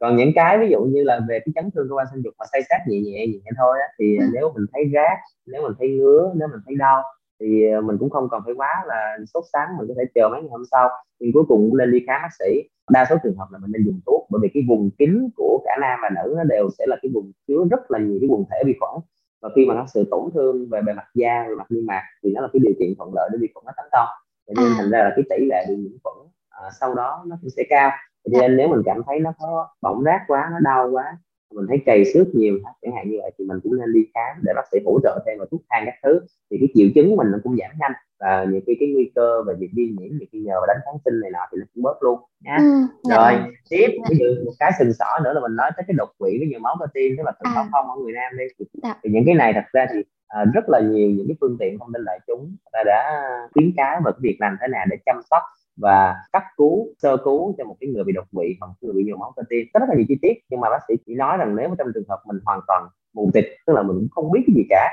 còn 0.00 0.16
những 0.16 0.32
cái 0.34 0.58
ví 0.58 0.68
dụ 0.70 0.80
như 0.80 1.02
là 1.04 1.20
về 1.28 1.40
cái 1.44 1.52
chấn 1.54 1.70
thương 1.70 1.86
cơ 1.88 1.94
quan 1.94 2.06
sinh 2.12 2.22
dục 2.22 2.34
mà 2.38 2.44
say 2.52 2.62
sát 2.68 2.78
nhẹ 2.86 3.00
nhẹ 3.00 3.26
nhẹ 3.26 3.50
thôi 3.58 3.78
á, 3.80 3.86
thì 3.98 4.16
ừ. 4.18 4.24
nếu 4.34 4.52
mình 4.54 4.66
thấy 4.72 4.90
rát 4.94 5.18
nếu 5.46 5.62
mình 5.62 5.72
thấy 5.78 5.88
ngứa 5.88 6.32
nếu 6.34 6.48
mình 6.48 6.60
thấy 6.66 6.74
đau 6.74 7.02
thì 7.40 7.70
ờ, 7.70 7.80
mình 7.80 7.96
cũng 7.98 8.10
không 8.10 8.28
cần 8.30 8.42
phải 8.44 8.54
quá 8.54 8.84
là 8.86 9.16
sốt 9.34 9.44
sáng 9.52 9.68
mình 9.78 9.88
có 9.88 9.94
thể 9.98 10.04
chờ 10.14 10.28
mấy 10.28 10.40
ngày 10.40 10.50
hôm 10.50 10.64
sau. 10.70 10.88
Nhưng 11.20 11.32
cuối 11.32 11.44
cùng 11.48 11.70
cũng 11.70 11.78
nên 11.78 11.92
đi 11.92 11.98
khám 12.06 12.20
bác 12.22 12.28
sĩ. 12.38 12.62
Đa 12.90 13.06
số 13.10 13.16
trường 13.22 13.36
hợp 13.36 13.46
là 13.50 13.58
mình 13.58 13.72
nên 13.72 13.84
dùng 13.86 14.00
thuốc 14.06 14.26
bởi 14.30 14.40
vì 14.42 14.48
cái 14.54 14.62
vùng 14.68 14.90
kín 14.98 15.28
của 15.36 15.62
cả 15.64 15.76
nam 15.80 15.98
và 16.02 16.10
nữ 16.16 16.34
nó 16.36 16.44
đều 16.44 16.68
sẽ 16.78 16.84
là 16.88 16.96
cái 17.02 17.10
vùng 17.14 17.32
chứa 17.48 17.64
rất 17.70 17.90
là 17.90 17.98
nhiều 17.98 18.18
cái 18.20 18.28
quần 18.28 18.44
thể 18.50 18.62
vi 18.66 18.74
khuẩn. 18.80 19.02
Và 19.42 19.48
khi 19.56 19.66
mà 19.66 19.74
nó 19.74 19.86
sự 19.94 20.08
tổn 20.10 20.30
thương 20.34 20.68
về 20.70 20.80
bề 20.82 20.92
mặt 20.92 21.06
da 21.14 21.46
về 21.48 21.54
mặt 21.54 21.66
niêm 21.70 21.86
mạc 21.86 22.02
thì 22.22 22.32
nó 22.34 22.40
là 22.40 22.48
cái 22.52 22.60
điều 22.60 22.72
kiện 22.78 22.94
thuận 22.98 23.10
lợi 23.14 23.28
để 23.32 23.38
vi 23.40 23.48
khuẩn 23.54 23.64
nó 23.66 23.72
tấn 23.76 23.86
công. 23.92 24.08
Cho 24.46 24.52
nên 24.56 24.72
à. 24.72 24.74
thành 24.78 24.90
ra 24.90 24.98
là 25.04 25.12
cái 25.16 25.24
tỷ 25.30 25.46
lệ 25.46 25.64
bị 25.68 25.76
nhiễm 25.76 25.98
khuẩn 26.02 26.16
à, 26.50 26.70
sau 26.80 26.94
đó 26.94 27.24
nó 27.26 27.36
cũng 27.40 27.50
sẽ 27.56 27.62
cao 27.68 27.90
cho 28.32 28.40
nên 28.40 28.56
nếu 28.56 28.68
mình 28.68 28.82
cảm 28.84 29.02
thấy 29.06 29.20
nó 29.20 29.32
có 29.38 29.68
bỏng 29.82 30.02
rát 30.04 30.20
quá 30.26 30.48
nó 30.52 30.58
đau 30.60 30.90
quá 30.90 31.18
mình 31.54 31.66
thấy 31.68 31.78
cày 31.86 32.04
xước 32.04 32.26
nhiều 32.34 32.58
chẳng 32.82 32.92
hạn 32.96 33.10
như 33.10 33.18
vậy 33.22 33.30
thì 33.38 33.44
mình 33.44 33.60
cũng 33.62 33.78
nên 33.78 33.92
đi 33.92 34.00
khám 34.14 34.42
để 34.42 34.52
bác 34.56 34.62
sĩ 34.72 34.78
hỗ 34.86 35.00
trợ 35.02 35.22
thêm 35.26 35.38
và 35.38 35.46
thuốc 35.50 35.62
thang 35.70 35.82
các 35.86 35.94
thứ 36.02 36.20
thì 36.50 36.56
cái 36.60 36.68
triệu 36.74 36.88
chứng 36.94 37.16
mình 37.16 37.26
nó 37.32 37.38
cũng 37.42 37.56
giảm 37.56 37.70
nhanh 37.80 37.92
và 38.20 38.44
nhiều 38.44 38.60
khi 38.66 38.76
cái 38.80 38.88
nguy 38.94 39.10
cơ 39.14 39.42
về 39.42 39.54
việc 39.58 39.70
viêm 39.76 39.88
nhiễm 39.88 40.10
nhiều 40.18 40.28
khi 40.32 40.38
nhờ 40.38 40.52
vào 40.54 40.66
đánh 40.66 40.80
kháng 40.84 40.98
sinh 41.04 41.20
này 41.20 41.30
nọ 41.30 41.38
thì 41.52 41.58
nó 41.58 41.64
cũng 41.74 41.82
bớt 41.82 42.02
luôn 42.02 42.20
nha 42.40 42.56
ừ, 42.60 42.64
dạ 43.02 43.16
rồi 43.16 43.32
dạ. 43.32 43.50
tiếp 43.70 43.88
ví 44.10 44.16
dụ 44.18 44.44
một 44.44 44.52
cái 44.58 44.72
sừng 44.78 44.92
sỏ 44.92 45.18
nữa 45.24 45.32
là 45.32 45.40
mình 45.40 45.56
nói 45.56 45.70
tới 45.76 45.84
cái 45.86 45.94
đột 45.98 46.08
quỵ 46.18 46.38
với 46.38 46.48
nhiều 46.48 46.60
máu 46.60 46.76
cơ 46.80 46.86
tim 46.94 47.14
tức 47.16 47.22
là 47.26 47.32
tụt 47.32 47.54
máu 47.54 47.64
à. 47.64 47.68
không 47.72 47.90
ở 47.90 47.96
người 48.02 48.12
nam 48.12 48.32
đi 48.38 48.44
dạ. 48.82 48.94
thì 49.02 49.10
những 49.10 49.22
cái 49.26 49.34
này 49.34 49.52
thật 49.52 49.64
ra 49.72 49.86
thì 49.92 49.98
à, 50.28 50.44
rất 50.54 50.64
là 50.68 50.80
nhiều 50.80 51.10
những 51.10 51.26
cái 51.28 51.36
phương 51.40 51.56
tiện 51.60 51.78
thông 51.78 51.92
tin 51.92 52.04
đại 52.04 52.20
chúng 52.26 52.40
người 52.40 52.72
ta 52.72 52.82
đã 52.86 53.02
khuyến 53.54 53.72
cáo 53.76 54.00
về 54.04 54.10
cái 54.12 54.20
việc 54.22 54.36
làm 54.40 54.56
thế 54.60 54.68
nào 54.68 54.86
để 54.90 54.96
chăm 55.06 55.20
sóc 55.30 55.42
và 55.80 56.14
cấp 56.32 56.42
cứu 56.56 56.88
sơ 56.98 57.16
cứu 57.16 57.54
cho 57.58 57.64
một 57.64 57.76
cái 57.80 57.90
người 57.90 58.04
bị 58.04 58.12
đột 58.12 58.24
quỵ 58.32 58.56
hoặc 58.60 58.70
người 58.80 58.92
bị 58.92 59.04
nhồi 59.04 59.18
máu 59.18 59.32
cơ 59.36 59.42
tim 59.50 59.66
rất 59.74 59.88
là 59.88 59.94
nhiều 59.96 60.04
chi 60.08 60.18
tiết 60.22 60.32
nhưng 60.50 60.60
mà 60.60 60.70
bác 60.70 60.78
sĩ 60.88 60.94
chỉ 61.06 61.14
nói 61.14 61.36
rằng 61.36 61.56
nếu 61.56 61.74
trong 61.78 61.88
trường 61.94 62.08
hợp 62.08 62.22
mình 62.26 62.38
hoàn 62.44 62.60
toàn 62.66 62.88
mù 63.14 63.30
tịch 63.34 63.46
tức 63.66 63.72
là 63.72 63.82
mình 63.82 64.08
không 64.10 64.30
biết 64.32 64.40
cái 64.46 64.54
gì 64.56 64.62
cả 64.70 64.90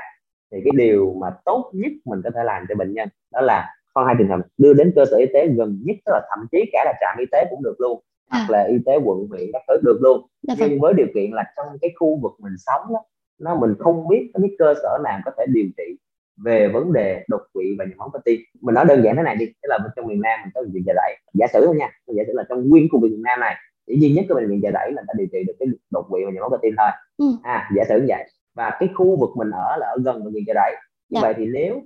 thì 0.52 0.58
cái 0.64 0.72
điều 0.76 1.14
mà 1.20 1.30
tốt 1.44 1.70
nhất 1.72 1.92
mình 2.04 2.20
có 2.24 2.30
thể 2.34 2.40
làm 2.44 2.64
cho 2.68 2.74
bệnh 2.74 2.94
nhân 2.94 3.08
đó 3.32 3.40
là 3.40 3.74
có 3.94 4.04
hai 4.04 4.14
trường 4.18 4.28
hợp 4.28 4.40
đưa 4.58 4.74
đến 4.74 4.92
cơ 4.96 5.04
sở 5.10 5.16
y 5.16 5.26
tế 5.34 5.46
gần 5.46 5.80
nhất 5.84 5.96
tức 6.04 6.12
là 6.12 6.20
thậm 6.30 6.46
chí 6.52 6.70
cả 6.72 6.82
là 6.84 6.92
trạm 7.00 7.16
y 7.18 7.26
tế 7.32 7.46
cũng 7.50 7.62
được 7.62 7.74
luôn 7.78 8.00
à. 8.28 8.38
hoặc 8.38 8.50
là 8.50 8.64
y 8.64 8.76
tế 8.86 8.96
quận 9.04 9.26
huyện 9.28 9.50
các 9.52 9.62
thứ 9.68 9.74
được 9.82 9.98
luôn 10.02 10.26
Đã 10.42 10.54
dạ 10.54 10.54
vâng. 10.60 10.68
nhưng 10.70 10.80
với 10.80 10.94
điều 10.94 11.06
kiện 11.14 11.30
là 11.30 11.44
trong 11.56 11.66
cái 11.80 11.90
khu 12.00 12.18
vực 12.22 12.32
mình 12.38 12.54
sống 12.58 12.92
đó 12.92 13.02
nó 13.40 13.56
mình 13.60 13.74
không 13.78 14.08
biết 14.08 14.30
cái 14.34 14.50
cơ 14.58 14.74
sở 14.82 14.98
nào 15.04 15.20
có 15.24 15.30
thể 15.38 15.44
điều 15.48 15.66
trị 15.76 15.98
về 16.44 16.68
vấn 16.68 16.92
đề 16.92 17.24
đột 17.28 17.40
quỵ 17.52 17.76
và 17.78 17.84
nhồi 17.84 17.94
máu 17.96 18.10
cơ 18.12 18.18
tim. 18.24 18.40
Mình 18.60 18.74
nói 18.74 18.84
đơn 18.88 19.02
giản 19.04 19.16
thế 19.16 19.22
này 19.22 19.36
đi 19.36 19.46
tức 19.46 19.68
là 19.68 19.78
trong 19.96 20.06
miền 20.06 20.20
nam 20.20 20.40
mình 20.42 20.50
có 20.54 20.62
bệnh 20.62 20.72
viện 20.72 20.82
dạ 20.86 20.92
đẩy 20.96 21.16
giả 21.34 21.46
sử 21.52 21.66
thôi 21.66 21.76
nha 21.76 21.90
giả 22.06 22.22
sử 22.26 22.32
là 22.32 22.44
trong 22.48 22.68
nguyên 22.68 22.88
khu 22.92 23.00
vực 23.00 23.10
miền 23.10 23.22
nam 23.22 23.40
này 23.40 23.54
chỉ 23.86 23.98
duy 24.00 24.14
nhất 24.14 24.24
cái 24.28 24.34
bệnh 24.34 24.48
viện 24.48 24.60
dạ 24.62 24.70
đẩy 24.70 24.92
là 24.92 25.02
ta 25.08 25.14
điều 25.16 25.26
trị 25.32 25.44
được 25.46 25.52
cái 25.58 25.68
đột 25.90 26.06
quỵ 26.08 26.24
và 26.24 26.30
nhồi 26.30 26.40
máu 26.40 26.50
cơ 26.50 26.56
tim 26.62 26.74
thôi. 26.78 26.90
Ừ. 27.16 27.26
à 27.42 27.70
giả 27.76 27.84
sử 27.88 27.98
như 28.00 28.06
vậy. 28.08 28.24
Và 28.54 28.76
cái 28.80 28.88
khu 28.94 29.16
vực 29.16 29.30
mình 29.36 29.50
ở 29.50 29.76
là 29.76 29.86
ở 29.86 29.96
gần 30.04 30.24
bệnh 30.24 30.34
viện 30.34 30.44
dạ 30.46 30.54
đẩy 30.54 30.72
như 31.08 31.14
dạ. 31.14 31.20
vậy 31.20 31.34
thì 31.36 31.46
nếu 31.46 31.82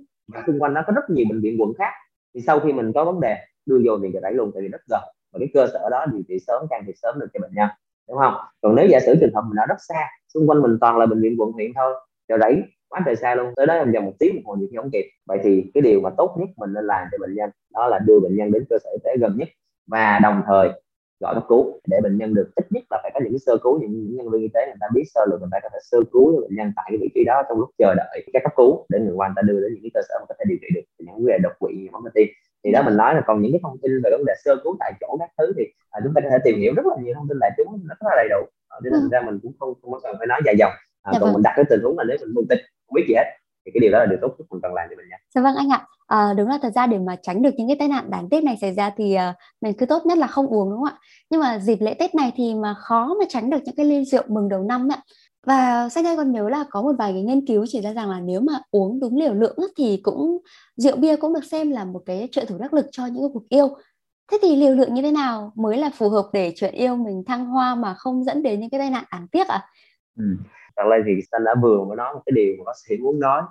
xung 0.47 0.59
quanh 0.59 0.73
nó 0.73 0.83
có 0.87 0.93
rất 0.93 1.09
nhiều 1.09 1.25
bệnh 1.29 1.41
viện 1.41 1.61
quận 1.61 1.73
khác 1.77 1.91
thì 2.35 2.41
sau 2.41 2.59
khi 2.59 2.73
mình 2.73 2.93
có 2.93 3.05
vấn 3.05 3.19
đề 3.19 3.37
đưa 3.65 3.81
vô 3.85 3.97
viện 3.97 4.11
dạ 4.13 4.19
đẩy 4.23 4.33
luôn 4.33 4.51
tại 4.53 4.63
vì 4.63 4.67
rất 4.67 4.81
gần. 4.89 5.01
Và 5.33 5.39
cái 5.39 5.47
cơ 5.53 5.67
sở 5.73 5.89
đó 5.89 6.05
điều 6.11 6.21
trị 6.27 6.37
sớm 6.47 6.65
can 6.69 6.83
thiệp 6.85 6.93
sớm 7.01 7.19
được 7.19 7.27
cho 7.33 7.39
bệnh 7.39 7.53
nhân 7.53 7.69
đúng 8.09 8.17
không? 8.17 8.33
Còn 8.61 8.75
nếu 8.75 8.87
giả 8.87 8.99
sử 8.99 9.15
trường 9.21 9.33
hợp 9.33 9.41
mình 9.49 9.59
ở 9.59 9.65
rất 9.65 9.77
xa 9.87 10.07
xung 10.33 10.49
quanh 10.49 10.61
mình 10.61 10.77
toàn 10.81 10.97
là 10.97 11.05
bệnh 11.05 11.21
viện 11.21 11.35
quận 11.37 11.51
huyện 11.51 11.71
thôi 11.75 11.93
dạ 12.29 12.37
đẩy 12.37 12.63
quá 12.91 13.01
trời 13.05 13.15
xa 13.15 13.35
luôn. 13.35 13.53
Tới 13.55 13.65
đó 13.65 13.75
trong 13.79 13.91
vòng 13.91 14.05
một 14.05 14.13
tiếng 14.19 14.35
một 14.35 14.41
hồi 14.45 14.57
nhiều 14.57 14.67
khi 14.71 14.77
không 14.77 14.89
kịp. 14.93 15.05
Vậy 15.27 15.39
thì 15.43 15.71
cái 15.73 15.81
điều 15.81 16.01
mà 16.01 16.09
tốt 16.17 16.35
nhất 16.39 16.49
mình 16.57 16.73
nên 16.73 16.85
làm 16.85 17.07
cho 17.11 17.17
bệnh 17.21 17.35
nhân 17.35 17.49
đó 17.73 17.87
là 17.87 17.99
đưa 17.99 18.19
bệnh 18.19 18.35
nhân 18.37 18.51
đến 18.51 18.65
cơ 18.69 18.77
sở 18.83 18.89
y 18.89 18.97
tế 19.03 19.17
gần 19.17 19.37
nhất 19.37 19.47
và 19.87 20.19
đồng 20.23 20.41
thời 20.47 20.69
gọi 21.19 21.35
cấp 21.35 21.43
cứu 21.49 21.79
để 21.87 21.97
bệnh 22.03 22.17
nhân 22.17 22.33
được 22.33 22.51
ít 22.55 22.65
nhất 22.69 22.83
là 22.89 22.99
phải 23.03 23.11
có 23.13 23.19
những 23.23 23.39
sơ 23.39 23.57
cứu. 23.63 23.79
Những, 23.81 23.91
những 23.91 24.17
nhân 24.17 24.29
viên 24.29 24.41
y 24.41 24.47
tế 24.53 24.65
người 24.65 24.75
ta 24.79 24.87
biết 24.93 25.03
sơ 25.13 25.21
lược 25.31 25.39
người 25.39 25.49
ta 25.51 25.59
có 25.63 25.69
thể 25.73 25.79
sơ 25.81 25.97
cứu 26.11 26.33
cho 26.35 26.41
bệnh 26.41 26.55
nhân 26.55 26.71
tại 26.75 26.85
cái 26.89 26.97
vị 27.01 27.09
trí 27.15 27.23
đó 27.23 27.43
trong 27.49 27.59
lúc 27.59 27.69
chờ 27.77 27.93
đợi 27.97 28.27
cái 28.33 28.41
cấp 28.43 28.53
cứu 28.55 28.85
để 28.89 28.99
người 28.99 29.15
quan 29.15 29.33
ta 29.35 29.41
đưa 29.41 29.61
đến 29.61 29.73
những 29.73 29.83
cái 29.83 29.91
cơ 29.93 30.01
sở 30.09 30.15
mà 30.19 30.25
có 30.29 30.35
thể 30.39 30.45
điều 30.47 30.57
trị 30.61 30.67
được 30.75 30.81
những 30.99 31.15
vấn 31.15 31.25
đề 31.25 31.37
đột 31.37 31.53
quỵ 31.59 31.89
máu 31.91 32.01
cơ 32.03 32.09
tim. 32.13 32.27
Thì 32.63 32.71
đó 32.71 32.81
mình 32.85 32.97
nói 32.97 33.15
là 33.15 33.21
còn 33.27 33.41
những 33.41 33.51
cái 33.51 33.59
thông 33.63 33.77
tin 33.81 33.91
về 34.03 34.11
vấn 34.11 34.25
đề 34.25 34.33
sơ 34.43 34.55
cứu 34.63 34.75
tại 34.79 34.93
chỗ 35.01 35.17
các 35.19 35.29
thứ 35.37 35.53
thì 35.57 35.63
à, 35.89 36.01
chúng 36.03 36.13
ta 36.13 36.21
có 36.23 36.29
thể 36.31 36.37
tìm 36.43 36.59
hiểu 36.59 36.73
rất 36.75 36.85
là 36.85 36.95
nhiều 37.03 37.13
thông 37.15 37.27
tin 37.29 37.37
đại 37.41 37.51
chúng 37.57 37.67
nó 37.71 37.77
rất 37.87 38.07
là 38.09 38.15
đầy 38.15 38.27
đủ. 38.29 38.41
Cho 38.83 38.89
nên 38.89 39.09
ra 39.11 39.21
mình 39.21 39.39
cũng 39.43 39.51
không 39.59 39.73
không 39.81 39.91
có 39.91 39.99
cần 40.03 40.15
phải 40.19 40.27
nói 40.27 40.41
dài 40.45 40.55
dòng. 40.59 40.71
À, 41.01 41.11
dạ 41.13 41.19
còn 41.19 41.27
vâng. 41.27 41.33
mình 41.33 41.43
đặt 41.43 41.53
cái 41.55 41.65
tình 41.69 41.81
huống 41.83 41.97
là 41.97 42.03
nếu 42.07 42.17
mình 42.21 42.33
vô 42.35 42.41
tin 42.49 42.59
không 42.91 42.95
biết 42.95 43.05
gì 43.07 43.13
hết 43.13 43.37
thì 43.65 43.71
cái 43.73 43.81
điều 43.81 43.91
đó 43.91 43.99
là 43.99 44.05
điều 44.05 44.19
tốt 44.21 44.35
nhất 44.37 44.45
mình 44.49 44.61
cần 44.61 44.73
làm 44.73 44.87
cho 44.89 44.95
mình 44.97 45.09
nha. 45.09 45.17
Dạ 45.35 45.41
vâng 45.41 45.55
anh 45.55 45.69
ạ. 45.69 45.87
À, 46.07 46.33
đúng 46.37 46.47
là 46.47 46.57
thật 46.61 46.73
ra 46.75 46.87
để 46.87 46.99
mà 46.99 47.15
tránh 47.21 47.41
được 47.41 47.49
những 47.57 47.67
cái 47.67 47.75
tai 47.79 47.87
nạn 47.87 48.09
đáng 48.09 48.29
tiếc 48.29 48.43
này 48.43 48.57
xảy 48.61 48.73
ra 48.73 48.91
thì 48.97 49.15
uh, 49.15 49.35
mình 49.61 49.73
cứ 49.73 49.85
tốt 49.85 50.05
nhất 50.05 50.17
là 50.17 50.27
không 50.27 50.47
uống 50.47 50.69
đúng 50.69 50.79
không 50.79 50.93
ạ? 50.93 50.97
Nhưng 51.29 51.41
mà 51.41 51.59
dịp 51.59 51.81
lễ 51.81 51.93
Tết 51.93 52.15
này 52.15 52.31
thì 52.35 52.53
mà 52.55 52.73
khó 52.73 53.15
mà 53.19 53.25
tránh 53.29 53.49
được 53.49 53.57
những 53.65 53.75
cái 53.75 53.85
ly 53.85 54.05
rượu 54.05 54.23
mừng 54.27 54.49
đầu 54.49 54.63
năm 54.63 54.87
ạ. 54.91 55.01
và 55.45 55.89
sách 55.89 56.03
đây 56.03 56.17
còn 56.17 56.31
nhớ 56.31 56.49
là 56.49 56.65
có 56.69 56.81
một 56.81 56.91
vài 56.97 57.11
cái 57.11 57.21
nghiên 57.21 57.45
cứu 57.45 57.65
chỉ 57.67 57.81
ra 57.81 57.93
rằng 57.93 58.09
là 58.09 58.19
nếu 58.19 58.41
mà 58.41 58.53
uống 58.71 58.99
đúng 58.99 59.17
liều 59.17 59.33
lượng 59.33 59.57
thì 59.77 59.99
cũng 60.03 60.37
rượu 60.75 60.95
bia 60.95 61.15
cũng 61.15 61.33
được 61.33 61.43
xem 61.43 61.71
là 61.71 61.85
một 61.85 62.01
cái 62.05 62.27
trợ 62.31 62.45
thủ 62.45 62.57
đắc 62.57 62.73
lực 62.73 62.85
cho 62.91 63.05
những 63.05 63.33
cuộc 63.33 63.49
yêu 63.49 63.69
thế 64.31 64.37
thì 64.41 64.55
liều 64.55 64.75
lượng 64.75 64.93
như 64.93 65.01
thế 65.01 65.11
nào 65.11 65.51
mới 65.55 65.77
là 65.77 65.89
phù 65.93 66.09
hợp 66.09 66.29
để 66.33 66.53
chuyện 66.55 66.73
yêu 66.73 66.95
mình 66.95 67.23
thăng 67.27 67.45
hoa 67.45 67.75
mà 67.75 67.93
không 67.93 68.23
dẫn 68.23 68.43
đến 68.43 68.59
những 68.59 68.69
cái 68.69 68.79
tai 68.79 68.89
nạn 68.89 69.03
đáng 69.11 69.27
tiếc 69.31 69.47
ạ 69.47 69.55
à? 69.55 69.67
ừ. 70.17 70.23
Thật 70.77 70.83
ra 70.89 70.97
thì 71.05 71.21
San 71.31 71.43
đã 71.43 71.55
vừa 71.61 71.83
mới 71.83 71.95
nói 71.97 72.13
một 72.13 72.21
cái 72.25 72.33
điều 72.35 72.55
mà 72.57 72.63
bác 72.65 72.77
sĩ 72.87 72.97
muốn 72.97 73.19
nói 73.19 73.41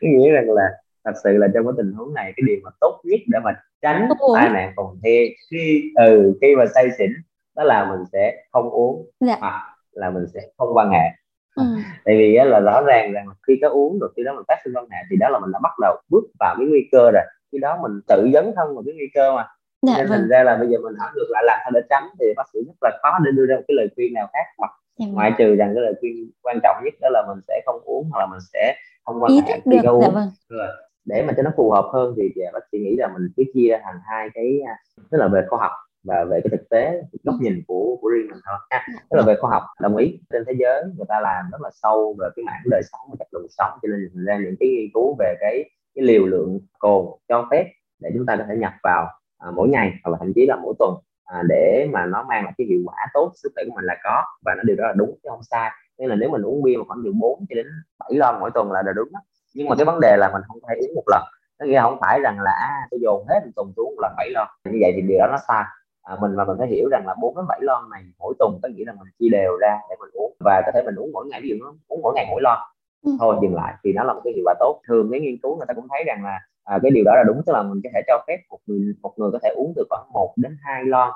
nghĩa 0.00 0.30
rằng 0.30 0.50
là 0.50 0.70
thật 1.04 1.12
sự 1.24 1.36
là 1.36 1.48
trong 1.54 1.64
cái 1.64 1.72
tình 1.76 1.92
huống 1.92 2.14
này 2.14 2.32
cái 2.36 2.44
điều 2.46 2.56
mà 2.64 2.70
tốt 2.80 3.00
nhất 3.04 3.20
để 3.26 3.38
mà 3.44 3.50
tránh 3.82 4.08
tai 4.34 4.48
nạn 4.48 4.72
phòng 4.76 4.98
the 5.04 5.18
khi 5.50 5.82
ừ 5.94 6.34
khi 6.40 6.56
mà 6.56 6.64
say 6.74 6.90
xỉn 6.98 7.10
đó 7.56 7.64
là 7.64 7.90
mình 7.90 8.04
sẽ 8.12 8.44
không 8.52 8.70
uống 8.70 9.10
dạ. 9.20 9.36
hoặc 9.40 9.76
là 9.92 10.10
mình 10.10 10.26
sẽ 10.34 10.40
không 10.58 10.76
quan 10.76 10.90
hệ 10.90 11.08
ừ. 11.56 11.62
tại 12.04 12.16
vì 12.18 12.34
á, 12.34 12.44
là 12.44 12.60
rõ 12.60 12.82
ràng 12.86 13.12
rằng 13.12 13.26
khi 13.46 13.58
có 13.62 13.68
uống 13.68 13.98
rồi 13.98 14.12
khi 14.16 14.22
đó 14.24 14.32
mình 14.34 14.44
phát 14.48 14.58
sinh 14.64 14.72
quan 14.76 14.86
hệ 14.90 14.98
thì 15.10 15.16
đó 15.16 15.28
là 15.28 15.38
mình 15.38 15.52
đã 15.52 15.58
bắt 15.62 15.72
đầu 15.82 15.96
bước 16.08 16.24
vào 16.40 16.54
cái 16.58 16.66
nguy 16.66 16.88
cơ 16.92 17.10
rồi 17.10 17.22
khi 17.52 17.58
đó 17.58 17.78
mình 17.82 18.00
tự 18.08 18.30
dấn 18.34 18.44
thân 18.56 18.74
vào 18.74 18.82
cái 18.86 18.94
nguy 18.94 19.08
cơ 19.14 19.36
mà 19.36 19.46
dạ, 19.82 19.94
nên 19.96 20.06
vâng. 20.06 20.18
thành 20.18 20.28
ra 20.28 20.42
là 20.42 20.56
bây 20.56 20.68
giờ 20.68 20.78
mình 20.82 20.94
hỏi 20.98 21.10
ngược 21.14 21.26
lại 21.30 21.42
làm 21.46 21.58
sao 21.64 21.70
để 21.74 21.80
tránh 21.90 22.08
thì 22.20 22.26
bác 22.36 22.44
sĩ 22.52 22.58
rất 22.66 22.74
là 22.80 22.98
khó 23.02 23.18
để 23.24 23.30
đưa 23.34 23.46
ra 23.46 23.56
một 23.56 23.62
cái 23.68 23.74
lời 23.74 23.88
khuyên 23.94 24.14
nào 24.14 24.28
khác 24.32 24.46
mà 24.58 24.68
dạ, 25.00 25.06
vâng. 25.06 25.14
ngoại 25.14 25.32
trừ 25.38 25.54
rằng 25.54 25.72
cái 25.74 25.82
lời 25.82 25.94
khuyên 26.00 26.30
quan 26.42 26.58
trọng 26.62 26.76
nhất 26.84 26.94
đó 27.00 27.08
là 27.12 27.24
mình 27.28 27.40
sẽ 27.48 27.60
không 27.66 27.80
uống 27.84 28.08
hoặc 28.10 28.20
là 28.20 28.26
mình 28.26 28.40
sẽ 28.52 28.76
không 29.04 29.22
quan 29.22 29.32
hệ 29.32 29.60
khi 29.64 29.86
uống 29.86 30.02
dạ, 30.02 30.08
vâng. 30.08 30.28
rồi. 30.48 30.68
Để 31.04 31.22
mà 31.26 31.32
cho 31.36 31.42
nó 31.42 31.50
phù 31.56 31.70
hợp 31.70 31.90
hơn 31.92 32.14
thì 32.16 32.42
bác 32.52 32.60
sĩ 32.72 32.78
nghĩ 32.78 32.96
là 32.96 33.08
mình 33.08 33.28
cứ 33.36 33.44
chia 33.54 33.78
thành 33.84 33.96
hai 34.04 34.28
cái 34.34 34.60
à, 34.66 34.74
tức 35.10 35.18
là 35.18 35.28
về 35.28 35.42
khoa 35.48 35.58
học 35.60 35.70
và 36.04 36.24
về 36.24 36.40
cái 36.44 36.50
thực 36.50 36.68
tế 36.70 37.02
góc 37.24 37.34
nhìn 37.40 37.62
của 37.66 37.96
của 38.00 38.08
riêng 38.08 38.26
mình 38.30 38.40
thôi 38.46 38.58
ha. 38.70 38.86
Tức 39.10 39.16
là 39.16 39.22
về 39.26 39.36
khoa 39.40 39.50
học 39.50 39.62
đồng 39.80 39.96
ý. 39.96 40.18
Trên 40.32 40.44
thế 40.46 40.52
giới 40.58 40.82
người 40.96 41.06
ta 41.08 41.20
làm 41.20 41.44
rất 41.52 41.60
là 41.60 41.70
sâu 41.82 42.16
về 42.18 42.28
cái 42.36 42.44
mảng 42.44 42.62
đời 42.70 42.82
sống 42.92 43.00
và 43.10 43.16
chất 43.18 43.28
lượng 43.32 43.46
sống 43.50 43.78
cho 43.82 43.88
nên 43.88 44.24
ra 44.24 44.38
những 44.38 44.54
cái 44.60 44.68
nghiên 44.68 44.90
cứu 44.94 45.16
về 45.18 45.34
cái 45.40 45.70
cái 45.94 46.04
liều 46.04 46.26
lượng 46.26 46.60
cồn 46.78 47.06
cho 47.28 47.48
phép 47.50 47.66
để 47.98 48.10
chúng 48.14 48.26
ta 48.26 48.36
có 48.36 48.44
thể 48.48 48.56
nhập 48.56 48.72
vào 48.82 49.08
à, 49.38 49.50
mỗi 49.50 49.68
ngày 49.68 49.92
hoặc 50.04 50.10
là 50.10 50.16
thậm 50.20 50.32
chí 50.34 50.46
là 50.46 50.56
mỗi 50.56 50.74
tuần 50.78 50.94
à, 51.30 51.42
để 51.48 51.88
mà 51.92 52.06
nó 52.06 52.22
mang 52.28 52.44
lại 52.44 52.52
cái 52.58 52.66
hiệu 52.66 52.80
quả 52.86 52.96
tốt 53.14 53.32
sức 53.34 53.52
khỏe 53.54 53.64
của 53.66 53.72
mình 53.76 53.84
là 53.84 53.96
có 54.04 54.22
và 54.44 54.54
nó 54.56 54.62
điều 54.62 54.76
đó 54.76 54.86
là 54.86 54.92
đúng 54.96 55.18
chứ 55.22 55.28
không 55.30 55.42
sai. 55.42 55.70
Nên 55.98 56.08
là 56.08 56.16
nếu 56.16 56.30
mình 56.30 56.42
uống 56.42 56.62
bia 56.62 56.74
khoảng 56.86 57.00
từ 57.04 57.12
4 57.12 57.44
cho 57.48 57.54
đến 57.54 57.66
7 57.98 58.10
lon 58.14 58.40
mỗi 58.40 58.50
tuần 58.54 58.72
là 58.72 58.82
đều 58.82 58.94
đúng 58.94 59.08
đó. 59.12 59.20
nhưng 59.54 59.68
mà 59.68 59.76
cái 59.76 59.84
vấn 59.84 60.00
đề 60.00 60.16
là 60.16 60.30
mình 60.32 60.42
không 60.48 60.58
thể 60.68 60.74
uống 60.80 60.94
một 60.94 61.04
lần. 61.06 61.22
Nó 61.58 61.66
nghĩa 61.66 61.80
không 61.80 61.98
phải 62.00 62.20
rằng 62.20 62.40
là 62.40 62.50
à, 62.50 62.88
tôi 62.90 63.00
dồn 63.02 63.26
hết 63.28 63.40
một 63.44 63.50
tuần 63.56 63.72
xuống 63.76 63.94
là 63.98 64.14
bảy 64.16 64.30
lon 64.30 64.48
như 64.64 64.78
vậy 64.80 64.92
thì 64.96 65.02
điều 65.02 65.18
đó 65.18 65.26
nó 65.30 65.38
sai. 65.48 65.64
À, 66.02 66.16
mình 66.20 66.36
và 66.36 66.44
mình 66.44 66.56
phải 66.58 66.68
hiểu 66.68 66.88
rằng 66.90 67.06
là 67.06 67.14
bốn 67.22 67.36
đến 67.36 67.44
bảy 67.48 67.58
lon 67.62 67.90
này 67.90 68.02
mỗi 68.18 68.34
tuần 68.38 68.58
có 68.62 68.68
nghĩa 68.68 68.84
là 68.86 68.92
mình 68.92 69.08
chia 69.18 69.28
đều 69.28 69.56
ra 69.56 69.78
để 69.90 69.96
mình 70.00 70.10
uống. 70.12 70.36
Và 70.44 70.62
có 70.66 70.72
thể 70.74 70.82
mình 70.82 70.94
uống 70.94 71.12
mỗi 71.12 71.26
ngày 71.26 71.40
ví 71.42 71.48
dụ 71.48 71.54
uống 71.88 72.02
mỗi 72.02 72.12
ngày 72.16 72.26
mỗi 72.30 72.42
lon 72.42 72.58
ừ. 73.04 73.12
thôi 73.20 73.36
dừng 73.42 73.54
lại 73.54 73.74
thì 73.84 73.92
nó 73.92 74.04
là 74.04 74.12
một 74.12 74.20
cái 74.24 74.32
hiệu 74.36 74.44
quả 74.46 74.54
tốt. 74.60 74.80
Thường 74.88 75.08
cái 75.10 75.20
nghiên 75.20 75.36
cứu 75.42 75.56
người 75.56 75.66
ta 75.66 75.74
cũng 75.74 75.86
thấy 75.90 76.04
rằng 76.06 76.24
là 76.24 76.38
à, 76.64 76.78
cái 76.82 76.90
điều 76.90 77.04
đó 77.04 77.12
là 77.16 77.24
đúng 77.26 77.42
tức 77.46 77.52
là 77.52 77.62
mình 77.62 77.80
có 77.84 77.90
thể 77.94 78.00
cho 78.06 78.24
phép 78.26 78.38
một 78.50 78.58
người 78.66 78.94
một 79.02 79.14
người 79.16 79.30
có 79.32 79.38
thể 79.42 79.50
uống 79.56 79.72
từ 79.76 79.84
khoảng 79.90 80.12
1 80.12 80.32
đến 80.36 80.56
2 80.62 80.84
lon 80.84 81.10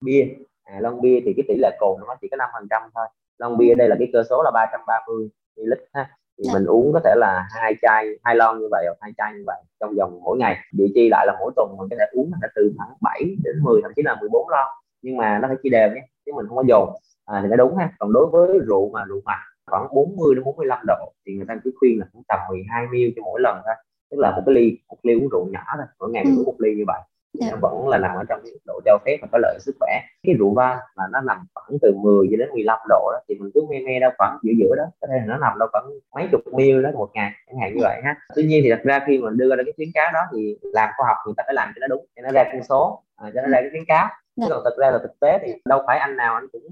bia. 0.00 0.28
À, 0.64 0.80
lon 0.80 1.00
bia 1.00 1.20
thì 1.24 1.32
cái 1.36 1.44
tỷ 1.48 1.54
lệ 1.58 1.76
cồn 1.80 2.00
nó 2.00 2.14
chỉ 2.20 2.28
có 2.30 2.36
5 2.36 2.48
phần 2.52 2.66
trăm 2.70 2.82
thôi. 2.94 3.06
Lon 3.38 3.56
bia 3.56 3.74
đây 3.74 3.88
là 3.88 3.96
cái 3.98 4.08
cơ 4.12 4.22
số 4.30 4.42
là 4.42 4.50
330 4.54 5.28
ml 5.56 5.72
ha. 5.92 6.10
Thì 6.38 6.44
dạ. 6.44 6.52
mình 6.54 6.64
uống 6.64 6.92
có 6.92 7.00
thể 7.04 7.14
là 7.16 7.48
hai 7.50 7.74
chai 7.82 8.06
hai 8.24 8.36
lon 8.36 8.58
như 8.58 8.68
vậy 8.70 8.84
hoặc 8.88 8.98
hai 9.00 9.12
chai 9.16 9.32
như 9.32 9.42
vậy 9.46 9.62
trong 9.80 9.94
vòng 9.98 10.20
mỗi 10.22 10.38
ngày. 10.38 10.56
Địa 10.72 10.86
chi 10.94 11.08
lại 11.10 11.26
là 11.26 11.36
mỗi 11.40 11.52
tuần 11.56 11.76
mình 11.78 11.88
có 11.90 11.96
thể 11.98 12.04
uống 12.12 12.30
là 12.42 12.48
từ 12.54 12.72
khoảng 12.76 12.90
7 13.00 13.20
đến 13.44 13.62
10 13.62 13.82
thậm 13.82 13.92
chí 13.96 14.02
là 14.02 14.16
14 14.20 14.48
lon. 14.48 14.66
Nhưng 15.02 15.16
mà 15.16 15.38
nó 15.42 15.48
phải 15.48 15.56
chia 15.62 15.68
đều 15.68 15.88
nhé 15.88 16.00
chứ 16.26 16.32
mình 16.36 16.46
không 16.48 16.56
có 16.56 16.64
dồn. 16.68 16.88
À, 17.24 17.40
thì 17.42 17.48
nó 17.48 17.56
đúng 17.56 17.76
ha. 17.76 17.92
Còn 17.98 18.12
đối 18.12 18.26
với 18.26 18.58
rượu 18.58 18.90
mà 18.90 19.04
rượu 19.04 19.20
mặt 19.24 19.38
khoảng 19.70 19.94
40 19.94 20.34
đến 20.34 20.44
45 20.44 20.78
độ 20.86 21.12
thì 21.26 21.34
người 21.34 21.46
ta 21.48 21.54
cứ 21.64 21.72
khuyên 21.78 21.98
là 21.98 22.06
cũng 22.12 22.22
tầm 22.28 22.40
12 22.48 22.86
ml 22.86 22.96
cho 23.16 23.22
mỗi 23.24 23.40
lần 23.40 23.56
thôi 23.64 23.74
tức 24.10 24.18
là 24.20 24.30
một 24.30 24.42
cái 24.46 24.54
ly 24.54 24.78
một 24.88 24.98
ly 25.02 25.14
uống 25.14 25.28
rượu 25.28 25.48
nhỏ 25.52 25.64
thôi 25.76 25.86
mỗi 25.98 26.10
ngày 26.10 26.24
mình 26.24 26.36
ừ. 26.36 26.40
uống 26.40 26.46
một 26.46 26.56
ly 26.58 26.74
như 26.74 26.84
vậy. 26.86 27.00
Dạ. 27.32 27.56
vẫn 27.60 27.88
là 27.88 27.98
nằm 27.98 28.16
ở 28.16 28.24
trong 28.28 28.40
cái 28.44 28.52
độ 28.66 28.80
cho 28.84 28.98
phép 29.06 29.16
và 29.22 29.28
có 29.32 29.38
lợi 29.38 29.58
sức 29.60 29.76
khỏe 29.80 30.00
cái 30.22 30.34
rượu 30.34 30.54
vang 30.54 30.78
là 30.96 31.04
nó 31.12 31.20
nằm 31.20 31.38
khoảng 31.54 31.78
từ 31.82 31.94
10 31.94 32.28
cho 32.30 32.36
đến 32.36 32.48
15 32.52 32.78
độ 32.88 33.12
đó 33.12 33.20
thì 33.28 33.34
mình 33.34 33.50
cứ 33.54 33.62
me 33.70 33.80
me 33.86 34.00
đâu 34.00 34.10
khoảng 34.18 34.38
giữa 34.42 34.52
giữa 34.58 34.74
đó 34.76 34.84
có 35.00 35.08
thể 35.10 35.18
là 35.18 35.24
nó 35.26 35.38
nằm 35.38 35.58
đâu 35.58 35.68
khoảng 35.72 35.84
mấy 36.14 36.28
chục 36.32 36.40
ml 36.52 36.82
đó 36.82 36.90
một 36.94 37.10
ngày 37.14 37.32
chẳng 37.46 37.60
hạn 37.60 37.74
như 37.74 37.80
vậy 37.82 38.00
ha 38.04 38.16
tuy 38.36 38.42
nhiên 38.42 38.60
thì 38.64 38.70
thật 38.70 38.80
ra 38.84 39.04
khi 39.06 39.18
mình 39.18 39.36
đưa 39.36 39.56
ra 39.56 39.62
cái 39.64 39.72
khuyến 39.76 39.88
cáo 39.94 40.12
đó 40.12 40.20
thì 40.32 40.58
làm 40.62 40.88
khoa 40.96 41.08
học 41.08 41.16
người 41.26 41.34
ta 41.36 41.42
phải 41.46 41.54
làm 41.54 41.72
cho 41.74 41.78
nó 41.80 41.86
đúng 41.86 42.06
cho 42.16 42.22
nó 42.22 42.28
ra 42.32 42.44
con 42.52 42.62
số 42.62 43.02
à, 43.18 43.30
cho 43.34 43.42
nó 43.42 43.48
ra 43.48 43.60
cái 43.60 43.70
khuyến 43.70 43.84
cáo. 43.84 44.08
Chứ 44.36 44.46
còn 44.50 44.64
thực 44.64 44.76
ra 44.78 44.90
là 44.90 44.98
thực 44.98 45.20
tế 45.20 45.38
thì 45.42 45.52
đâu 45.64 45.82
phải 45.86 45.98
anh 45.98 46.16
nào 46.16 46.34
anh 46.34 46.46
cũng 46.52 46.62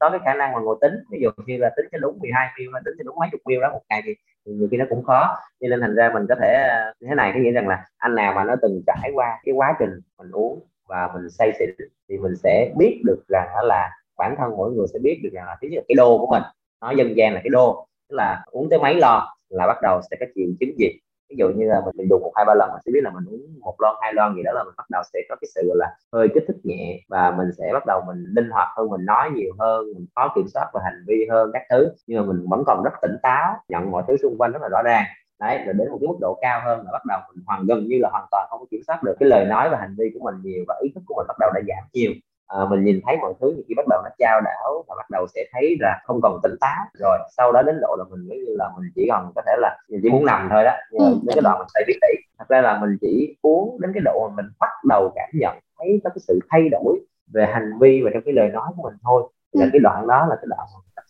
có 0.00 0.10
cái 0.10 0.20
khả 0.24 0.34
năng 0.34 0.52
mà 0.52 0.60
ngồi 0.60 0.76
tính. 0.80 0.94
Ví 1.10 1.18
dụ 1.22 1.30
như 1.46 1.56
là 1.58 1.70
tính 1.76 1.86
cho 1.92 1.98
đúng 1.98 2.18
12 2.20 2.48
mil 2.58 2.68
tính 2.84 2.94
cho 2.98 3.02
đúng 3.04 3.16
mấy 3.18 3.28
chục 3.32 3.40
mil 3.44 3.60
đó 3.60 3.70
một 3.72 3.82
ngày 3.88 4.02
thì 4.04 4.14
nhiều 4.44 4.68
khi 4.70 4.76
nó 4.76 4.84
cũng 4.88 5.04
khó. 5.04 5.36
Cho 5.60 5.68
nên 5.68 5.80
thành 5.80 5.94
ra 5.94 6.10
mình 6.14 6.26
có 6.28 6.34
thể 6.40 6.52
à, 6.52 6.92
thế 7.08 7.14
này 7.14 7.30
có 7.34 7.40
nghĩa 7.40 7.52
rằng 7.52 7.68
là 7.68 7.84
anh 7.98 8.14
nào 8.14 8.32
mà 8.34 8.44
nó 8.44 8.54
từng 8.62 8.82
trải 8.86 9.10
qua 9.14 9.38
cái 9.44 9.54
quá 9.54 9.76
trình 9.78 9.90
mình 10.18 10.30
uống 10.30 10.66
và 10.88 11.10
mình 11.14 11.30
say 11.30 11.52
xỉn 11.58 11.70
thì 12.08 12.18
mình 12.18 12.36
sẽ 12.36 12.72
biết 12.76 13.02
được 13.04 13.24
rằng 13.28 13.48
đó 13.54 13.62
là 13.62 13.90
bản 14.18 14.34
thân 14.38 14.56
mỗi 14.56 14.72
người 14.72 14.86
sẽ 14.92 14.98
biết 15.02 15.20
được 15.22 15.30
rằng 15.32 15.46
là 15.46 15.56
thứ 15.62 15.68
nhất 15.68 15.84
cái 15.88 15.94
đô 15.94 16.18
của 16.18 16.26
mình 16.26 16.42
nó 16.80 16.90
dân 16.90 17.16
gian 17.16 17.34
là 17.34 17.40
cái 17.44 17.50
đô. 17.50 17.86
Tức 18.08 18.16
là 18.16 18.44
uống 18.46 18.70
tới 18.70 18.78
mấy 18.78 18.94
lon 18.94 19.22
là 19.48 19.66
bắt 19.66 19.76
đầu 19.82 20.00
sẽ 20.10 20.16
có 20.20 20.26
triệu 20.34 20.46
chứng 20.60 20.78
gì 20.78 20.88
ví 21.30 21.36
dụ 21.38 21.48
như 21.48 21.66
là 21.68 21.82
mình, 21.96 22.08
dùng 22.10 22.22
một 22.22 22.32
hai 22.36 22.44
ba 22.44 22.54
lần 22.54 22.70
mình 22.72 22.82
sẽ 22.86 22.92
biết 22.92 23.00
là 23.02 23.10
mình 23.10 23.24
uống 23.30 23.60
một 23.60 23.74
lon 23.78 23.96
hai 24.00 24.12
lon 24.14 24.36
gì 24.36 24.42
đó 24.42 24.52
là 24.52 24.64
mình 24.64 24.74
bắt 24.76 24.86
đầu 24.90 25.02
sẽ 25.12 25.18
có 25.28 25.36
cái 25.40 25.48
sự 25.54 25.72
là 25.74 25.96
hơi 26.12 26.28
kích 26.34 26.44
thích 26.48 26.56
nhẹ 26.64 27.00
và 27.08 27.30
mình 27.30 27.46
sẽ 27.58 27.70
bắt 27.72 27.82
đầu 27.86 28.00
mình 28.06 28.24
linh 28.36 28.50
hoạt 28.50 28.68
hơn 28.76 28.90
mình 28.90 29.04
nói 29.04 29.30
nhiều 29.34 29.52
hơn 29.58 29.86
mình 29.94 30.06
khó 30.14 30.32
kiểm 30.34 30.48
soát 30.54 30.70
về 30.74 30.80
hành 30.84 31.04
vi 31.06 31.26
hơn 31.30 31.50
các 31.52 31.62
thứ. 31.70 31.88
Nhưng 32.06 32.20
mà 32.20 32.32
mình 32.32 32.46
vẫn 32.50 32.62
còn 32.66 32.82
rất 32.84 32.92
tỉnh 33.02 33.16
táo 33.22 33.54
nhận 33.68 33.90
mọi 33.90 34.02
thứ 34.08 34.16
xung 34.22 34.38
quanh 34.38 34.52
rất 34.52 34.62
là 34.62 34.68
rõ 34.68 34.82
ràng. 34.82 35.04
Đấy 35.40 35.58
rồi 35.64 35.74
đến 35.74 35.90
một 35.90 35.98
cái 36.00 36.08
mức 36.08 36.16
độ 36.20 36.38
cao 36.42 36.60
hơn 36.64 36.78
là 36.84 36.92
bắt 36.92 37.02
đầu 37.08 37.20
mình 37.34 37.44
hoàn 37.46 37.66
gần 37.66 37.86
như 37.88 37.98
là 38.00 38.08
hoàn 38.12 38.26
toàn 38.30 38.46
không 38.50 38.60
có 38.60 38.66
kiểm 38.70 38.80
soát 38.86 39.02
được 39.02 39.16
cái 39.20 39.28
lời 39.28 39.44
nói 39.44 39.68
và 39.70 39.78
hành 39.80 39.94
vi 39.98 40.04
của 40.14 40.20
mình 40.24 40.34
nhiều 40.42 40.64
và 40.68 40.74
ý 40.82 40.92
thức 40.94 41.02
của 41.06 41.14
mình 41.16 41.26
bắt 41.28 41.36
đầu 41.40 41.50
đã 41.54 41.60
giảm 41.68 41.84
nhiều 41.92 42.12
à, 42.46 42.58
mình 42.70 42.84
nhìn 42.84 43.00
thấy 43.06 43.16
mọi 43.16 43.34
thứ 43.40 43.62
khi 43.68 43.74
bắt 43.76 43.86
đầu 43.88 44.00
nó 44.04 44.10
trao 44.18 44.40
đảo 44.40 44.84
và 44.88 44.94
bắt 44.98 45.10
đầu 45.10 45.26
sẽ 45.34 45.40
thấy 45.52 45.76
là 45.80 46.00
không 46.04 46.20
còn 46.22 46.40
tỉnh 46.42 46.54
táo. 46.60 46.84
Rồi 46.98 47.18
sau 47.36 47.52
đó 47.52 47.62
đến 47.62 47.78
độ 47.80 47.96
là 47.98 48.04
mình 48.10 48.28
giống 48.28 48.38
như 48.38 48.56
là 48.58 48.70
mình 48.78 48.90
chỉ 48.94 49.06
còn 49.10 49.32
có 49.34 49.42
thể 49.46 49.52
là 49.58 49.78
mình 49.88 50.00
chỉ 50.02 50.10
muốn 50.10 50.24
nằm 50.26 50.48
thôi 50.50 50.64
đó. 50.64 50.72
Nhưng 50.90 51.02
mà 51.02 51.08
ừ. 51.08 51.18
đến 51.22 51.34
cái 51.34 51.42
đoạn 51.42 51.58
mình 51.58 51.68
phải 51.74 51.84
biết 51.86 51.98
tỷ 52.02 52.26
thật 52.38 52.44
ra 52.48 52.60
là 52.60 52.80
mình 52.80 52.96
chỉ 53.00 53.36
uống 53.42 53.80
đến 53.80 53.90
cái 53.94 54.02
độ 54.04 54.28
mà 54.28 54.42
mình 54.42 54.52
bắt 54.60 54.70
đầu 54.88 55.12
cảm 55.14 55.28
nhận 55.32 55.56
thấy 55.78 56.00
có 56.04 56.10
cái 56.10 56.18
sự 56.28 56.40
thay 56.50 56.68
đổi 56.68 57.00
về 57.34 57.46
hành 57.46 57.72
vi 57.80 58.02
và 58.04 58.10
trong 58.14 58.22
cái 58.24 58.34
lời 58.34 58.48
nói 58.48 58.72
của 58.76 58.82
mình 58.82 58.94
thôi 59.02 59.30
thì 59.56 59.60
là 59.60 59.66
ừ. 59.66 59.70
cái 59.72 59.80
đoạn 59.80 60.06
đó 60.06 60.26
là 60.30 60.36
cái 60.36 60.46
đoạn 60.48 60.66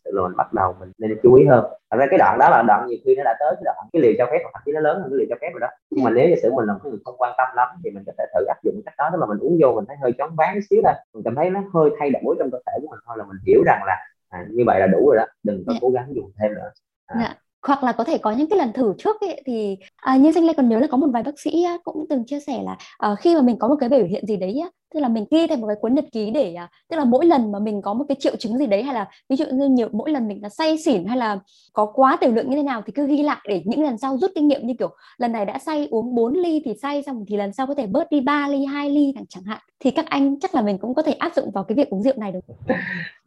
sự 0.07 0.13
là 0.15 0.23
mình 0.29 0.37
bắt 0.37 0.53
đầu 0.53 0.75
mình 0.81 0.93
nên 0.99 1.19
chú 1.23 1.35
ý 1.35 1.47
hơn. 1.47 1.65
Thật 1.91 1.97
ra 1.97 2.07
cái 2.11 2.19
đoạn 2.19 2.39
đó 2.39 2.51
là 2.51 2.63
đoạn 2.63 2.87
nhiều 2.87 2.99
khi 3.05 3.15
nó 3.17 3.23
đã 3.25 3.37
tới 3.41 3.55
cái 3.55 3.63
đoạn 3.65 3.77
cái 3.93 4.03
liều 4.03 4.13
cho 4.19 4.27
phép 4.31 4.39
thậm 4.43 4.63
chí 4.65 4.73
nó 4.73 4.81
lớn 4.81 5.01
hơn 5.01 5.11
cái 5.11 5.19
liều 5.19 5.27
cho 5.31 5.37
phép 5.41 5.51
rồi 5.53 5.61
đó. 5.61 5.69
Nhưng 5.91 6.05
mà 6.05 6.11
nếu 6.11 6.29
giả 6.29 6.37
sử 6.43 6.53
mình 6.53 6.67
là 6.67 6.73
một 6.73 6.81
người 6.85 6.99
không 7.05 7.15
quan 7.19 7.33
tâm 7.39 7.49
lắm 7.57 7.69
thì 7.85 7.91
mình 7.91 8.05
có 8.07 8.13
thể 8.19 8.25
thử 8.35 8.45
áp 8.45 8.59
dụng 8.65 8.81
cách 8.85 8.95
đó. 8.99 9.09
Tức 9.13 9.19
là 9.21 9.27
mình 9.27 9.39
uống 9.39 9.59
vô 9.63 9.73
mình 9.77 9.85
thấy 9.89 9.97
hơi 10.03 10.13
chóng 10.19 10.31
váng 10.37 10.61
xíu 10.71 10.81
thôi. 10.85 10.95
Mình 11.15 11.23
cảm 11.25 11.35
thấy 11.35 11.51
nó 11.51 11.61
hơi 11.75 11.91
thay 11.99 12.11
đổi 12.11 12.37
trong 12.39 12.51
cơ 12.51 12.59
thể 12.67 12.73
của 12.83 12.89
mình 12.91 13.01
thôi 13.07 13.17
là 13.19 13.25
mình 13.25 13.39
hiểu 13.47 13.63
rằng 13.67 13.81
là 13.87 13.97
à, 14.29 14.47
như 14.51 14.65
vậy 14.67 14.81
là 14.81 14.87
đủ 14.87 15.07
rồi 15.07 15.17
đó. 15.17 15.25
Đừng 15.43 15.65
có 15.67 15.73
dạ. 15.73 15.79
cố 15.83 15.91
gắng 15.91 16.07
dùng 16.17 16.31
thêm 16.41 16.55
nữa. 16.55 16.71
À. 17.07 17.17
Dạ. 17.21 17.35
Hoặc 17.67 17.85
là 17.85 17.93
có 17.93 18.05
thể 18.05 18.19
có 18.19 18.33
những 18.33 18.49
cái 18.51 18.59
lần 18.59 18.73
thử 18.73 18.95
trước 18.99 19.21
ấy, 19.21 19.43
thì 19.47 19.79
à, 19.97 20.17
như 20.17 20.33
danh 20.33 20.45
lê 20.45 20.53
còn 20.57 20.69
nhớ 20.69 20.79
là 20.79 20.87
có 20.91 20.97
một 20.97 21.07
vài 21.13 21.23
bác 21.23 21.41
sĩ 21.41 21.67
cũng 21.85 22.07
từng 22.11 22.25
chia 22.27 22.41
sẻ 22.41 22.63
là 22.65 22.77
à, 22.99 23.15
khi 23.19 23.35
mà 23.35 23.43
mình 23.43 23.59
có 23.59 23.69
một 23.69 23.77
cái 23.81 23.89
biểu 23.89 24.05
hiện 24.05 24.27
gì 24.27 24.37
đấy 24.37 24.63
tức 24.97 25.03
là 25.03 25.09
mình 25.09 25.25
ghi 25.31 25.47
thành 25.47 25.61
một 25.61 25.67
cái 25.67 25.77
cuốn 25.81 25.95
nhật 25.95 26.05
ký 26.13 26.31
để 26.31 26.55
à, 26.55 26.69
tức 26.91 26.97
là 26.97 27.05
mỗi 27.05 27.27
lần 27.27 27.53
mà 27.53 27.59
mình 27.59 27.83
có 27.83 27.95
một 27.95 28.05
cái 28.09 28.17
triệu 28.21 28.37
chứng 28.37 28.59
gì 28.59 28.67
đấy 28.67 28.83
hay 28.83 28.95
là 28.95 29.09
ví 29.29 29.37
dụ 29.37 29.45
như 29.53 29.69
nhiều 29.69 29.89
mỗi 29.93 30.11
lần 30.11 30.29
mình 30.29 30.43
là 30.43 30.49
say 30.49 30.79
xỉn 30.79 31.05
hay 31.05 31.17
là 31.17 31.39
có 31.73 31.87
quá 31.95 32.17
tiểu 32.21 32.31
lượng 32.33 32.51
như 32.51 32.57
thế 32.57 32.63
nào 32.63 32.83
thì 32.87 32.93
cứ 32.93 33.07
ghi 33.07 33.23
lại 33.23 33.39
để 33.49 33.63
những 33.65 33.83
lần 33.83 33.99
sau 33.99 34.17
rút 34.19 34.31
kinh 34.35 34.49
nghiệm 34.49 34.67
như 34.67 34.75
kiểu 34.79 34.91
lần 35.19 35.33
này 35.33 35.45
đã 35.45 35.59
say 35.59 35.89
uống 35.91 36.15
4 36.15 36.35
ly 36.35 36.63
thì 36.65 36.75
say 36.83 37.03
xong 37.03 37.25
thì 37.29 37.37
lần 37.37 37.53
sau 37.53 37.67
có 37.67 37.75
thể 37.75 37.87
bớt 37.87 38.11
đi 38.11 38.21
3 38.21 38.49
ly 38.49 38.65
2 38.65 38.91
ly 38.91 39.15
chẳng 39.29 39.45
hạn. 39.45 39.59
Thì 39.81 39.91
các 39.91 40.07
anh 40.09 40.41
chắc 40.41 40.55
là 40.55 40.63
mình 40.63 40.79
cũng 40.79 40.95
có 40.95 41.03
thể 41.03 41.13
áp 41.13 41.33
dụng 41.35 41.51
vào 41.55 41.65
cái 41.65 41.77
việc 41.77 41.91
uống 41.91 42.03
rượu 42.03 42.15
này 42.17 42.33
được. 42.33 42.41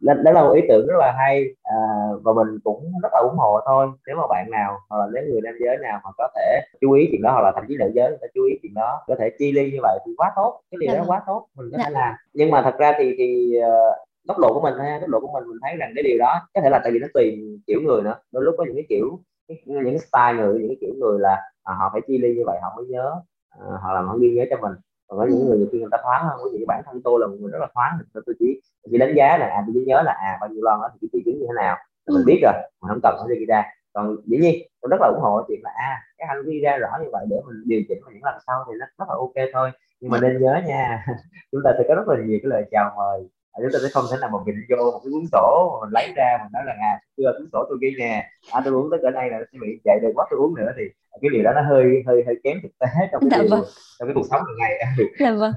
Đó, 0.00 0.14
đó 0.14 0.32
là 0.32 0.42
một 0.42 0.52
ý 0.54 0.62
tưởng 0.68 0.86
rất 0.86 0.94
là 0.98 1.14
hay 1.18 1.44
à, 1.62 1.76
và 2.22 2.32
mình 2.32 2.58
cũng 2.64 2.92
rất 3.02 3.08
là 3.12 3.20
ủng 3.30 3.38
hộ 3.38 3.60
thôi. 3.66 3.86
Nếu 4.06 4.16
mà 4.16 4.22
bạn 4.28 4.50
nào 4.50 4.78
hoặc 4.88 4.98
là 4.98 5.06
nếu 5.14 5.22
người 5.24 5.40
nam 5.44 5.54
giới 5.60 5.76
nào 5.76 6.00
mà 6.04 6.10
có 6.18 6.28
thể 6.36 6.60
chú 6.80 6.92
ý 6.92 7.08
chuyện 7.10 7.22
đó 7.22 7.32
hoặc 7.32 7.40
là 7.40 7.52
thậm 7.54 7.64
chí 7.68 7.76
nữ 7.76 7.90
giới 7.94 8.08
người 8.08 8.18
ta 8.20 8.26
chú 8.34 8.44
ý 8.44 8.58
chuyện 8.62 8.74
đó 8.74 9.02
có 9.06 9.14
thể 9.18 9.30
chi 9.38 9.52
ly 9.52 9.70
như 9.72 9.78
vậy 9.82 9.98
thì 10.06 10.12
quá 10.16 10.32
tốt. 10.36 10.60
Cái 10.70 10.78
điều 10.80 10.94
đó 10.94 11.00
vâng. 11.00 11.10
quá 11.10 11.22
tốt 11.26 11.46
mình 11.60 11.70
có 11.72 11.78
dạ. 11.78 11.84
thể 11.84 11.90
làm 11.90 12.14
nhưng 12.32 12.50
mà 12.50 12.62
thật 12.62 12.74
ra 12.78 12.92
thì 12.98 13.14
thì 13.18 13.56
uh, 13.58 13.96
góc 14.28 14.38
độ 14.38 14.54
của 14.54 14.60
mình 14.60 14.74
ha 14.78 14.98
góc 15.00 15.10
độ 15.10 15.20
của 15.20 15.32
mình 15.32 15.48
mình 15.48 15.58
thấy 15.62 15.76
rằng 15.76 15.92
cái 15.94 16.02
điều 16.02 16.18
đó 16.18 16.40
có 16.54 16.60
thể 16.60 16.70
là 16.70 16.80
tại 16.82 16.92
vì 16.92 16.98
nó 16.98 17.06
tùy 17.14 17.38
kiểu 17.66 17.80
người 17.80 18.02
nữa 18.02 18.14
đôi 18.32 18.44
lúc 18.44 18.54
có 18.58 18.64
những 18.64 18.74
cái 18.74 18.86
kiểu 18.88 19.20
những 19.48 19.84
cái 19.84 19.98
style 19.98 20.34
người 20.34 20.58
những 20.58 20.68
cái 20.68 20.76
kiểu 20.80 20.94
người 20.98 21.18
là 21.18 21.36
à, 21.62 21.74
họ 21.74 21.90
phải 21.92 22.00
chi 22.06 22.18
ly 22.18 22.34
như 22.34 22.42
vậy 22.46 22.58
họ 22.62 22.72
mới 22.76 22.86
nhớ 22.86 23.20
à, 23.50 23.66
họ 23.82 23.92
làm 23.92 24.08
họ 24.08 24.16
ghi 24.16 24.30
nhớ 24.30 24.44
cho 24.50 24.56
mình 24.56 24.72
còn 25.06 25.18
có 25.18 25.24
những 25.24 25.40
ừ. 25.40 25.44
người 25.46 25.58
nhiều 25.58 25.68
khi 25.72 25.78
người 25.78 25.88
ta 25.90 25.98
thoáng 26.02 26.26
hơn 26.26 26.40
ví 26.52 26.58
dụ 26.58 26.64
bản 26.68 26.82
thân 26.86 27.02
tôi 27.04 27.20
là 27.20 27.26
một 27.26 27.36
người 27.40 27.50
rất 27.52 27.58
là 27.60 27.68
thoáng 27.74 27.98
tôi 28.14 28.34
chỉ 28.38 28.60
chỉ 28.90 28.98
đánh 28.98 29.14
giá 29.16 29.38
là 29.38 29.46
à 29.46 29.62
tôi 29.66 29.72
chỉ 29.74 29.84
nhớ 29.86 30.02
là 30.02 30.12
à 30.12 30.38
bao 30.40 30.50
nhiêu 30.50 30.62
lon 30.62 30.80
đó 30.82 30.88
thì 30.92 30.98
cái 31.00 31.08
triệu 31.12 31.20
chứng 31.24 31.40
như 31.40 31.46
thế 31.48 31.54
nào 31.56 31.76
thì 32.06 32.14
mình 32.14 32.22
ừ. 32.22 32.26
biết 32.26 32.40
rồi 32.42 32.52
mình 32.80 32.88
không 32.88 33.00
cần 33.02 33.16
phải 33.18 33.36
ghi 33.38 33.46
ra 33.46 33.64
còn 33.92 34.16
dĩ 34.26 34.36
nhiên 34.38 34.54
tôi 34.80 34.88
rất 34.90 35.00
là 35.00 35.08
ủng 35.08 35.20
hộ 35.22 35.44
chuyện 35.48 35.60
là 35.62 35.70
à 35.76 36.02
cái 36.18 36.28
anh 36.28 36.42
ghi 36.46 36.60
ra 36.60 36.76
rõ 36.76 36.88
như 37.02 37.08
vậy 37.12 37.26
để 37.30 37.36
mình 37.46 37.56
điều 37.66 37.82
chỉnh 37.88 37.98
vào 38.04 38.12
những 38.12 38.24
lần 38.24 38.34
sau 38.46 38.64
thì 38.66 38.72
nó 38.78 38.86
rất 38.98 39.08
là 39.08 39.14
ok 39.14 39.48
thôi 39.52 39.70
nhưng 40.00 40.10
mà 40.10 40.18
nên 40.20 40.42
nhớ 40.42 40.60
nha 40.66 41.04
chúng 41.52 41.60
ta 41.64 41.70
sẽ 41.78 41.84
có 41.88 41.94
rất 41.94 42.08
là 42.08 42.16
nhiều 42.24 42.38
cái 42.42 42.50
lời 42.50 42.64
chào 42.70 42.92
mời. 42.96 43.28
Chúng 43.62 43.72
ta 43.72 43.78
sẽ 43.82 43.88
không 43.92 44.04
thể 44.10 44.16
nào 44.20 44.30
mà 44.32 44.38
nhìn 44.46 44.56
vô 44.70 44.90
một 44.90 45.00
cái 45.04 45.10
cuốn 45.12 45.24
sổ 45.32 45.70
mà 45.72 45.86
mình 45.86 45.92
lấy 45.94 46.12
ra 46.16 46.38
mình 46.42 46.52
nói 46.52 46.62
là 46.66 46.72
à 46.80 47.00
chưa 47.16 47.32
cuốn 47.38 47.48
sổ 47.52 47.64
tôi 47.68 47.78
ghi 47.80 47.90
nè 47.98 48.30
à, 48.52 48.60
tôi 48.64 48.74
uống 48.74 48.90
tới 48.90 49.00
cỡ 49.02 49.10
đây 49.10 49.30
là 49.30 49.38
sẽ 49.52 49.58
bị 49.60 49.80
dậy 49.84 49.98
được 50.02 50.12
quá 50.14 50.26
tôi 50.30 50.40
uống 50.40 50.54
nữa. 50.54 50.72
Thì 50.76 50.82
cái 51.22 51.30
điều 51.32 51.42
đó 51.42 51.52
nó 51.54 51.62
hơi 51.62 51.84
hơi 52.06 52.22
hơi 52.26 52.34
kém 52.44 52.58
thực 52.62 52.78
tế 52.78 52.86
trong 53.12 53.20
cái, 53.20 53.30
dạ, 53.30 53.38
điều, 53.42 53.50
vâng. 53.50 53.64
trong 53.98 54.08
cái 54.08 54.14
cuộc 54.14 54.26
sống 54.30 54.42
hàng 54.46 54.56
ngày 54.58 54.72
dạ 55.18 55.32
vâng. 55.32 55.52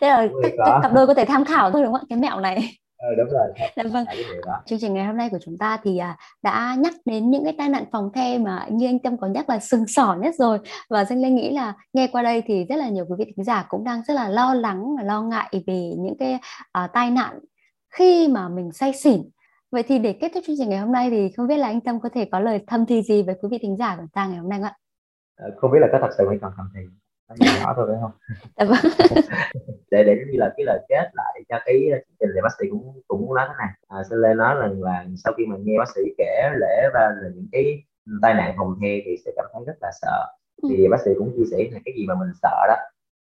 Thế 0.00 0.08
là 0.08 0.28
các 0.42 0.78
cặp 0.82 0.92
đôi 0.94 1.06
có 1.06 1.14
thể 1.14 1.24
tham 1.24 1.44
khảo 1.44 1.70
thôi 1.70 1.82
đúng 1.82 1.92
không 1.92 2.00
ạ? 2.00 2.06
Cái 2.08 2.18
mẹo 2.18 2.40
này 2.40 2.58
ừ, 2.98 3.14
đúng 3.18 3.28
rồi 3.30 3.48
dạ 3.76 3.82
vâng. 3.92 4.04
chương 4.66 4.78
trình 4.78 4.94
ngày 4.94 5.04
hôm 5.04 5.16
nay 5.16 5.28
của 5.30 5.38
chúng 5.44 5.58
ta 5.58 5.78
thì 5.82 5.98
à, 5.98 6.16
đã 6.42 6.76
nhắc 6.78 6.94
đến 7.04 7.30
những 7.30 7.44
cái 7.44 7.54
tai 7.58 7.68
nạn 7.68 7.84
phòng 7.92 8.10
the 8.14 8.38
mà 8.38 8.66
như 8.70 8.86
anh 8.86 8.98
tâm 8.98 9.16
có 9.16 9.26
nhắc 9.26 9.48
là 9.48 9.58
sừng 9.58 9.86
sỏ 9.86 10.16
nhất 10.20 10.34
rồi. 10.34 10.58
Và 10.90 11.04
danh 11.04 11.22
lê 11.22 11.30
nghĩ 11.30 11.50
là 11.54 11.74
nghe 11.92 12.06
qua 12.06 12.22
đây 12.22 12.42
thì 12.46 12.64
rất 12.64 12.76
là 12.76 12.88
nhiều 12.88 13.04
quý 13.08 13.14
vị 13.18 13.24
thính 13.36 13.44
giả 13.44 13.66
cũng 13.68 13.84
đang 13.84 14.02
rất 14.08 14.14
là 14.14 14.28
lo 14.28 14.54
lắng 14.54 14.96
và 14.96 15.04
lo 15.04 15.22
ngại 15.22 15.48
về 15.66 15.92
những 15.98 16.16
cái 16.18 16.34
uh, 16.84 16.90
tai 16.92 17.10
nạn 17.10 17.38
khi 17.94 18.28
mà 18.28 18.48
mình 18.48 18.72
say 18.72 18.92
xỉn. 18.92 19.22
Vậy 19.70 19.82
thì 19.82 19.98
để 19.98 20.12
kết 20.12 20.30
thúc 20.34 20.44
chương 20.46 20.56
trình 20.58 20.68
ngày 20.68 20.78
hôm 20.78 20.92
nay 20.92 21.10
thì 21.10 21.32
không 21.36 21.46
biết 21.46 21.56
là 21.56 21.66
anh 21.66 21.80
tâm 21.80 22.00
có 22.00 22.08
thể 22.14 22.28
có 22.32 22.40
lời 22.40 22.64
thâm 22.66 22.86
thì 22.86 23.02
gì 23.02 23.22
với 23.22 23.34
quý 23.42 23.48
vị 23.50 23.58
thính 23.62 23.76
giả 23.76 23.96
của 23.96 24.06
ta 24.12 24.26
ngày 24.26 24.38
hôm 24.38 24.48
nay 24.48 24.58
không 24.58 24.66
ạ? 24.66 24.74
Ờ, 25.36 25.50
không 25.56 25.70
biết 25.70 25.78
là 25.80 25.88
có 25.92 25.98
thật 26.02 26.14
sự 26.18 26.28
hay 26.28 26.38
còn 26.42 26.52
thâm 26.56 26.66
thì 26.74 26.80
nhỏ 27.28 27.72
thôi 27.76 27.86
phải 27.90 27.98
không? 28.00 28.10
Dạ 28.56 28.64
vâng. 28.64 28.92
để 29.90 30.04
để 30.04 30.24
như 30.26 30.38
là 30.38 30.52
cái 30.56 30.64
lời 30.66 30.78
kết 30.88 31.10
lại 31.14 31.42
cho 31.48 31.56
cái 31.64 31.74
chương 31.90 32.16
trình 32.20 32.30
thì 32.34 32.40
bác 32.42 32.52
sĩ 32.58 32.66
cũng 32.70 33.00
cũng 33.08 33.34
nói 33.34 33.46
thế 33.48 33.54
này. 33.58 33.68
À, 33.88 34.02
xin 34.10 34.18
lên 34.18 34.36
nói 34.36 34.54
rằng 34.60 34.82
là 34.82 35.04
sau 35.24 35.32
khi 35.36 35.46
mà 35.46 35.56
nghe 35.58 35.78
bác 35.78 35.88
sĩ 35.94 36.00
kể 36.18 36.50
lễ 36.60 36.88
và 36.94 37.00
là 37.22 37.28
những 37.34 37.48
cái 37.52 37.82
tai 38.22 38.34
nạn 38.34 38.54
phòng 38.56 38.78
the 38.82 38.88
thì 39.04 39.16
sẽ 39.24 39.30
cảm 39.36 39.46
thấy 39.52 39.62
rất 39.66 39.76
là 39.80 39.90
sợ. 40.02 40.26
Ừ. 40.62 40.68
thì 40.70 40.88
bác 40.88 41.00
sĩ 41.04 41.10
cũng 41.18 41.32
chia 41.36 41.44
sẻ 41.50 41.56
là 41.72 41.80
cái 41.84 41.94
gì 41.96 42.06
mà 42.08 42.14
mình 42.14 42.32
sợ 42.42 42.66
đó. 42.68 42.76